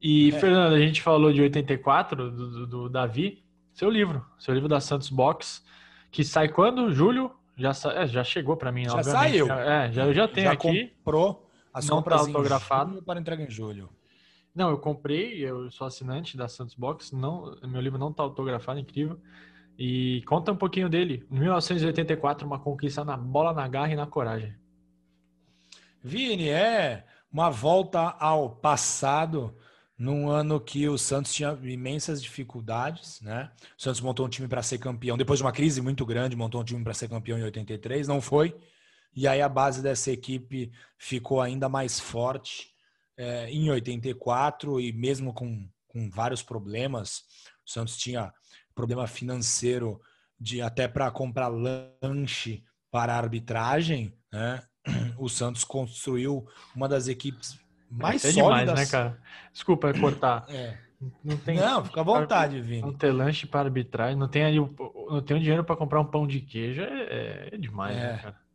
E, 0.01 0.31
é. 0.31 0.41
Fernando, 0.41 0.73
a 0.73 0.81
gente 0.81 1.03
falou 1.03 1.31
de 1.31 1.43
84, 1.43 2.31
do, 2.31 2.51
do, 2.51 2.67
do, 2.67 2.89
Davi. 2.89 3.45
Seu 3.75 3.91
livro, 3.91 4.25
seu 4.39 4.55
livro 4.55 4.71
da 4.71 4.81
Santos 4.81 5.11
Box, 5.11 5.63
que 6.11 6.25
sai 6.25 6.49
quando? 6.49 6.91
Julho? 6.91 7.31
Já, 7.59 7.73
é, 7.95 8.07
já 8.07 8.25
chegou 8.25 8.57
para 8.57 8.73
mim, 8.73 8.85
já 8.85 8.95
obviamente. 8.95 9.31
saiu. 9.31 9.53
É, 9.53 9.93
já, 9.93 10.07
eu 10.07 10.15
já 10.15 10.27
tenho 10.27 10.47
já 10.47 10.53
aqui. 10.53 10.93
comprou 11.05 11.46
as 11.77 11.87
não 11.87 12.01
tá 12.01 12.17
autografado 12.17 13.03
para 13.03 13.21
entrega 13.21 13.43
em 13.43 13.51
julho. 13.51 13.91
Não, 14.55 14.71
eu 14.71 14.79
comprei, 14.79 15.45
eu 15.45 15.71
sou 15.71 15.87
assinante 15.87 16.35
da 16.35 16.49
Santos 16.49 16.75
Box, 16.75 17.15
não, 17.15 17.55
meu 17.65 17.83
livro 17.83 17.99
não 17.99 18.09
está 18.09 18.23
autografado, 18.23 18.81
incrível. 18.81 19.21
E 19.79 20.23
conta 20.27 20.53
um 20.53 20.57
pouquinho 20.57 20.89
dele. 20.89 21.27
1984, 21.31 22.47
uma 22.47 22.59
conquista 22.59 23.05
na 23.05 23.15
bola, 23.15 23.53
na 23.53 23.69
garra 23.69 23.93
e 23.93 23.97
na 23.97 24.07
coragem. 24.07 24.57
Vini, 26.03 26.49
é 26.49 27.05
uma 27.31 27.51
volta 27.51 28.17
ao 28.19 28.57
passado 28.57 29.55
num 29.99 30.31
ano 30.31 30.59
que 30.59 30.89
o 30.89 30.97
Santos 30.97 31.35
tinha 31.35 31.59
imensas 31.63 32.23
dificuldades, 32.23 33.21
né? 33.21 33.51
O 33.79 33.83
Santos 33.83 34.01
montou 34.01 34.25
um 34.25 34.31
time 34.31 34.49
para 34.49 34.63
ser 34.63 34.79
campeão, 34.79 35.19
depois 35.19 35.41
de 35.41 35.45
uma 35.45 35.53
crise 35.53 35.83
muito 35.83 36.07
grande, 36.07 36.35
montou 36.35 36.63
um 36.63 36.65
time 36.65 36.83
para 36.83 36.95
ser 36.95 37.09
campeão 37.09 37.39
em 37.39 37.43
83, 37.43 38.09
não 38.09 38.23
foi. 38.23 38.57
E 39.17 39.27
aí 39.27 39.41
a 39.41 39.49
base 39.49 39.83
dessa 39.83 40.13
equipe 40.13 40.71
ficou 40.99 41.41
ainda 41.41 41.71
mais 41.71 41.99
forte 41.99 42.69
é, 43.17 43.51
em 43.51 43.71
84 43.71 44.79
e 44.79 44.93
mesmo 44.93 45.33
com, 45.33 45.67
com 45.89 46.11
vários 46.11 46.43
problemas, 46.43 47.23
o 47.67 47.71
Santos 47.71 47.97
tinha 47.97 48.31
problema 48.75 49.07
financeiro 49.07 49.99
de 50.39 50.61
até 50.61 50.87
para 50.87 51.11
comprar 51.11 51.49
lanche 51.49 52.63
para 52.91 53.17
arbitragem, 53.17 54.13
né? 54.31 54.63
O 55.19 55.29
Santos 55.31 55.65
construiu 55.65 56.47
uma 56.75 56.89
das 56.89 57.09
equipes 57.09 57.59
mais 57.91 58.23
é 58.25 58.33
sólidas. 58.33 58.69
demais, 58.69 58.81
né, 58.81 58.87
cara? 58.87 59.19
Desculpa 59.51 59.99
cortar. 59.99 60.45
É. 60.49 60.77
Não, 61.25 61.37
tem, 61.39 61.57
não, 61.57 61.85
fica 61.85 62.01
à 62.01 62.05
vontade, 62.05 62.61
Vini. 62.61 62.83
Não 62.83 62.93
ter 62.93 63.13
lanche 63.13 63.47
para 63.47 63.61
arbitragem, 63.61 64.17
não 64.17 64.29
tem 64.29 64.45
ali, 64.45 64.59
não 64.59 65.23
tem 65.23 65.41
dinheiro 65.41 65.65
para 65.65 65.77
comprar 65.77 66.01
um 66.01 66.07
pão 66.07 66.27
de 66.27 66.41
queijo, 66.41 66.83
é, 66.83 67.49
é 67.53 67.57
demais, 67.57 67.97
né, 67.97 68.03
é. 68.03 68.13
né, 68.13 68.19
cara? 68.19 68.46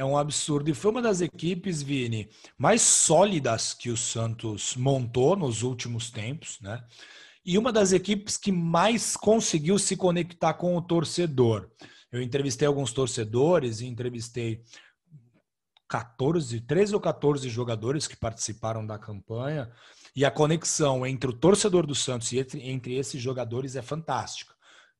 É 0.00 0.04
um 0.04 0.16
absurdo. 0.16 0.70
E 0.70 0.72
foi 0.72 0.92
uma 0.92 1.02
das 1.02 1.20
equipes, 1.20 1.82
Vini, 1.82 2.30
mais 2.56 2.80
sólidas 2.80 3.74
que 3.74 3.90
o 3.90 3.98
Santos 3.98 4.74
montou 4.74 5.36
nos 5.36 5.62
últimos 5.62 6.10
tempos, 6.10 6.58
né? 6.62 6.82
E 7.44 7.58
uma 7.58 7.70
das 7.70 7.92
equipes 7.92 8.38
que 8.38 8.50
mais 8.50 9.14
conseguiu 9.14 9.78
se 9.78 9.98
conectar 9.98 10.54
com 10.54 10.74
o 10.74 10.80
torcedor. 10.80 11.68
Eu 12.10 12.22
entrevistei 12.22 12.66
alguns 12.66 12.94
torcedores 12.94 13.82
e 13.82 13.86
entrevistei 13.88 14.62
14, 15.86 16.62
13 16.62 16.94
ou 16.94 17.00
14 17.00 17.46
jogadores 17.50 18.06
que 18.06 18.16
participaram 18.16 18.86
da 18.86 18.98
campanha. 18.98 19.70
E 20.16 20.24
a 20.24 20.30
conexão 20.30 21.06
entre 21.06 21.28
o 21.28 21.34
torcedor 21.34 21.86
do 21.86 21.94
Santos 21.94 22.32
e 22.32 22.38
entre, 22.38 22.66
entre 22.66 22.94
esses 22.96 23.20
jogadores 23.20 23.76
é 23.76 23.82
fantástica. 23.82 24.54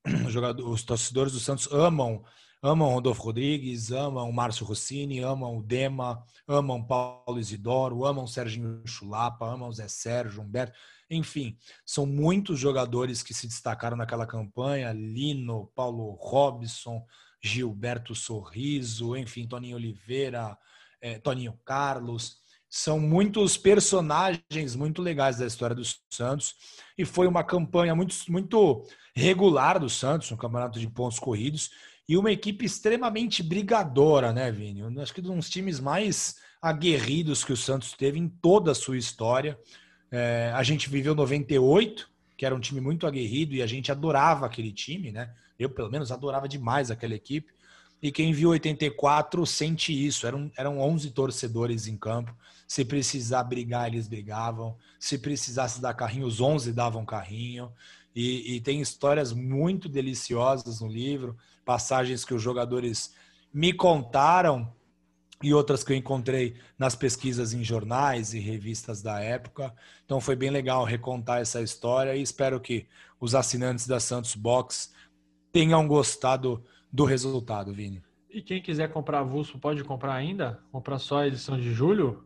Os 0.62 0.82
torcedores 0.82 1.32
do 1.32 1.40
Santos 1.40 1.72
amam 1.72 2.22
amam 2.62 2.88
Rodolfo 2.90 3.22
Rodrigues, 3.22 3.90
amam 3.90 4.30
Márcio 4.30 4.66
Rossini, 4.66 5.20
amam 5.20 5.56
o 5.56 5.62
Dema, 5.62 6.22
amam 6.46 6.82
Paulo 6.82 7.38
Isidoro, 7.38 8.04
amam 8.04 8.26
Serginho 8.26 8.82
Chulapa, 8.86 9.46
amam 9.46 9.72
Zé 9.72 9.88
Sérgio, 9.88 10.42
Humberto. 10.42 10.76
Enfim, 11.08 11.56
são 11.84 12.06
muitos 12.06 12.58
jogadores 12.58 13.22
que 13.22 13.34
se 13.34 13.46
destacaram 13.46 13.96
naquela 13.96 14.26
campanha: 14.26 14.92
Lino, 14.92 15.70
Paulo 15.74 16.12
Robson, 16.20 17.04
Gilberto 17.42 18.14
Sorriso, 18.14 19.16
enfim, 19.16 19.46
Toninho 19.46 19.76
Oliveira, 19.76 20.56
é, 21.00 21.18
Toninho 21.18 21.58
Carlos. 21.64 22.38
São 22.72 23.00
muitos 23.00 23.56
personagens 23.56 24.76
muito 24.76 25.02
legais 25.02 25.38
da 25.38 25.46
história 25.46 25.74
do 25.74 25.82
Santos 26.08 26.54
e 26.96 27.04
foi 27.04 27.26
uma 27.26 27.42
campanha 27.42 27.96
muito, 27.96 28.14
muito 28.28 28.86
regular 29.12 29.80
do 29.80 29.90
Santos, 29.90 30.30
um 30.30 30.36
campeonato 30.36 30.78
de 30.78 30.88
pontos 30.88 31.18
corridos 31.18 31.70
e 32.10 32.16
uma 32.16 32.32
equipe 32.32 32.64
extremamente 32.64 33.40
brigadora, 33.40 34.32
né, 34.32 34.50
Vini? 34.50 34.82
Acho 35.00 35.14
que 35.14 35.20
um 35.20 35.36
dos 35.36 35.48
times 35.48 35.78
mais 35.78 36.34
aguerridos 36.60 37.44
que 37.44 37.52
o 37.52 37.56
Santos 37.56 37.92
teve 37.92 38.18
em 38.18 38.28
toda 38.28 38.72
a 38.72 38.74
sua 38.74 38.98
história. 38.98 39.56
É, 40.10 40.50
a 40.52 40.60
gente 40.64 40.90
viveu 40.90 41.14
98, 41.14 42.10
que 42.36 42.44
era 42.44 42.52
um 42.52 42.58
time 42.58 42.80
muito 42.80 43.06
aguerrido 43.06 43.54
e 43.54 43.62
a 43.62 43.66
gente 43.68 43.92
adorava 43.92 44.44
aquele 44.44 44.72
time, 44.72 45.12
né? 45.12 45.30
Eu, 45.56 45.70
pelo 45.70 45.88
menos, 45.88 46.10
adorava 46.10 46.48
demais 46.48 46.90
aquela 46.90 47.14
equipe. 47.14 47.52
E 48.02 48.10
quem 48.10 48.32
viu 48.32 48.50
84 48.50 49.46
sente 49.46 49.92
isso. 49.92 50.26
Eram, 50.26 50.50
eram 50.56 50.80
11 50.80 51.12
torcedores 51.12 51.86
em 51.86 51.96
campo. 51.96 52.34
Se 52.66 52.84
precisar 52.84 53.44
brigar, 53.44 53.86
eles 53.86 54.08
brigavam. 54.08 54.76
Se 54.98 55.16
precisasse 55.16 55.80
dar 55.80 55.94
carrinho, 55.94 56.26
os 56.26 56.40
11 56.40 56.72
davam 56.72 57.04
carrinho. 57.04 57.70
E, 58.14 58.56
e 58.56 58.60
tem 58.60 58.80
histórias 58.80 59.32
muito 59.32 59.88
deliciosas 59.88 60.80
no 60.80 60.88
livro, 60.88 61.36
passagens 61.64 62.24
que 62.24 62.34
os 62.34 62.42
jogadores 62.42 63.14
me 63.52 63.72
contaram 63.72 64.72
e 65.42 65.54
outras 65.54 65.82
que 65.82 65.92
eu 65.92 65.96
encontrei 65.96 66.56
nas 66.78 66.94
pesquisas 66.94 67.54
em 67.54 67.64
jornais 67.64 68.34
e 68.34 68.38
revistas 68.38 69.00
da 69.00 69.20
época. 69.20 69.74
Então 70.04 70.20
foi 70.20 70.36
bem 70.36 70.50
legal 70.50 70.84
recontar 70.84 71.40
essa 71.40 71.62
história 71.62 72.14
e 72.14 72.22
espero 72.22 72.60
que 72.60 72.86
os 73.18 73.34
assinantes 73.34 73.86
da 73.86 73.98
Santos 73.98 74.34
Box 74.34 74.92
tenham 75.52 75.86
gostado 75.86 76.62
do 76.92 77.04
resultado, 77.04 77.72
Vini. 77.72 78.02
E 78.28 78.42
quem 78.42 78.62
quiser 78.62 78.92
comprar 78.92 79.20
avulso 79.20 79.58
pode 79.58 79.82
comprar 79.82 80.14
ainda? 80.14 80.60
Comprar 80.70 80.98
só 80.98 81.18
a 81.18 81.26
edição 81.26 81.58
de 81.58 81.72
julho? 81.72 82.24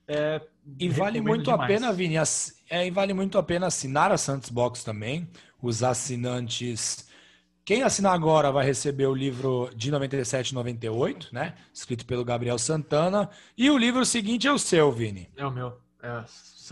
É, 0.05 0.41
e 0.77 0.89
vale 0.89 1.21
muito 1.21 1.45
demais. 1.45 1.61
a 1.61 1.65
pena, 1.67 1.93
Vini, 1.93 2.15
é, 2.69 2.85
e 2.85 2.91
vale 2.91 3.13
muito 3.13 3.37
a 3.37 3.43
pena 3.43 3.67
assinar 3.67 4.11
a 4.11 4.17
Santos 4.17 4.49
Box 4.49 4.83
também. 4.83 5.29
Os 5.61 5.81
assinantes 5.81 7.07
quem 7.65 7.83
assinar 7.83 8.13
agora 8.13 8.51
vai 8.51 8.65
receber 8.65 9.05
o 9.05 9.13
livro 9.13 9.69
de 9.75 9.89
97 9.89 10.49
e 10.49 10.55
98, 10.55 11.29
né? 11.31 11.55
Escrito 11.73 12.05
pelo 12.05 12.25
Gabriel 12.25 12.57
Santana. 12.57 13.29
E 13.57 13.69
o 13.69 13.77
livro 13.77 14.05
seguinte 14.05 14.47
é 14.47 14.51
o 14.51 14.59
seu, 14.59 14.91
Vini. 14.91 15.29
É 15.37 15.45
o 15.45 15.51
meu. 15.51 15.77
É 16.01 16.23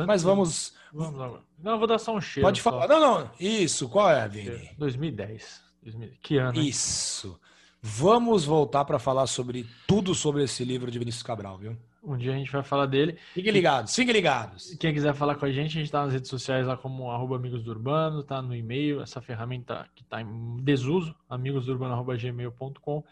Mas 0.06 0.22
vamos. 0.22 0.74
Vamos 0.94 1.22
agora. 1.22 1.42
Não, 1.58 1.74
eu 1.74 1.78
vou 1.78 1.88
dar 1.88 1.98
só 1.98 2.14
um 2.14 2.20
cheiro. 2.20 2.46
Pode 2.46 2.62
falar. 2.62 2.88
Não, 2.88 3.00
não. 3.00 3.32
Isso. 3.40 3.88
Qual 3.88 4.10
é, 4.10 4.28
Vini? 4.28 4.70
2010. 4.78 5.62
Que 6.22 6.38
ano? 6.38 6.60
Hein? 6.60 6.68
Isso. 6.68 7.40
Vamos 7.82 8.44
voltar 8.44 8.84
para 8.86 9.00
falar 9.00 9.26
sobre 9.28 9.66
tudo 9.88 10.14
sobre 10.14 10.44
esse 10.44 10.64
livro 10.64 10.92
de 10.92 11.00
Vinícius 11.00 11.24
Cabral, 11.24 11.58
viu? 11.58 11.78
Um 12.04 12.18
dia 12.18 12.34
a 12.34 12.36
gente 12.36 12.52
vai 12.52 12.64
falar 12.64 12.88
dele. 12.88 13.16
Fiquem 13.34 13.52
ligados, 13.52 13.96
fiquem 13.96 14.12
ligados. 14.12 14.76
Quem 14.80 14.92
quiser 14.92 15.14
falar 15.14 15.36
com 15.36 15.46
a 15.46 15.52
gente, 15.52 15.68
a 15.68 15.80
gente 15.80 15.84
está 15.84 16.04
nas 16.04 16.14
redes 16.14 16.30
sociais 16.30 16.66
lá 16.66 16.76
como 16.76 17.12
arroba 17.12 17.36
Amigos 17.36 17.64
do 17.64 17.70
Urbano, 17.70 18.24
tá 18.24 18.42
no 18.42 18.56
e-mail, 18.56 19.02
essa 19.02 19.22
ferramenta 19.22 19.88
que 19.94 20.02
está 20.02 20.20
em 20.20 20.58
desuso, 20.62 21.16
amigosdourbano.gmail.com. 21.30 23.04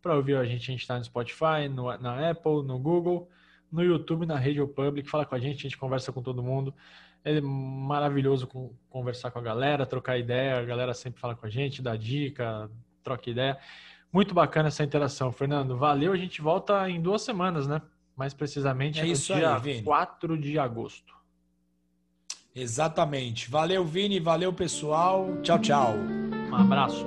Para 0.00 0.14
ouvir 0.14 0.36
a 0.36 0.44
gente, 0.44 0.62
a 0.62 0.72
gente 0.72 0.80
está 0.82 0.96
no 0.96 1.04
Spotify, 1.04 1.68
no, 1.68 1.96
na 1.98 2.30
Apple, 2.30 2.62
no 2.62 2.78
Google, 2.78 3.28
no 3.72 3.82
YouTube, 3.82 4.24
na 4.24 4.36
Rede 4.36 4.64
Public. 4.64 5.10
Fala 5.10 5.26
com 5.26 5.34
a 5.34 5.40
gente, 5.40 5.58
a 5.58 5.62
gente 5.62 5.76
conversa 5.76 6.12
com 6.12 6.22
todo 6.22 6.40
mundo. 6.40 6.72
É 7.24 7.40
maravilhoso 7.40 8.48
conversar 8.88 9.32
com 9.32 9.40
a 9.40 9.42
galera, 9.42 9.84
trocar 9.84 10.16
ideia. 10.16 10.60
A 10.60 10.64
galera 10.64 10.94
sempre 10.94 11.20
fala 11.20 11.34
com 11.34 11.44
a 11.44 11.50
gente, 11.50 11.82
dá 11.82 11.96
dica, 11.96 12.70
troca 13.02 13.28
ideia. 13.28 13.58
Muito 14.12 14.32
bacana 14.32 14.68
essa 14.68 14.84
interação. 14.84 15.32
Fernando, 15.32 15.76
valeu. 15.76 16.12
A 16.12 16.16
gente 16.16 16.40
volta 16.40 16.88
em 16.88 17.02
duas 17.02 17.22
semanas, 17.22 17.66
né? 17.66 17.82
Mais 18.18 18.34
precisamente 18.34 18.98
é 18.98 19.04
no 19.04 19.12
isso 19.12 19.32
dia 19.32 19.54
aí, 19.54 19.60
Vini. 19.60 19.82
4 19.84 20.36
de 20.36 20.58
agosto. 20.58 21.14
Exatamente. 22.52 23.48
Valeu, 23.48 23.84
Vini. 23.84 24.18
Valeu, 24.18 24.52
pessoal. 24.52 25.40
Tchau, 25.40 25.60
tchau. 25.60 25.94
Um 26.50 26.56
abraço. 26.56 27.06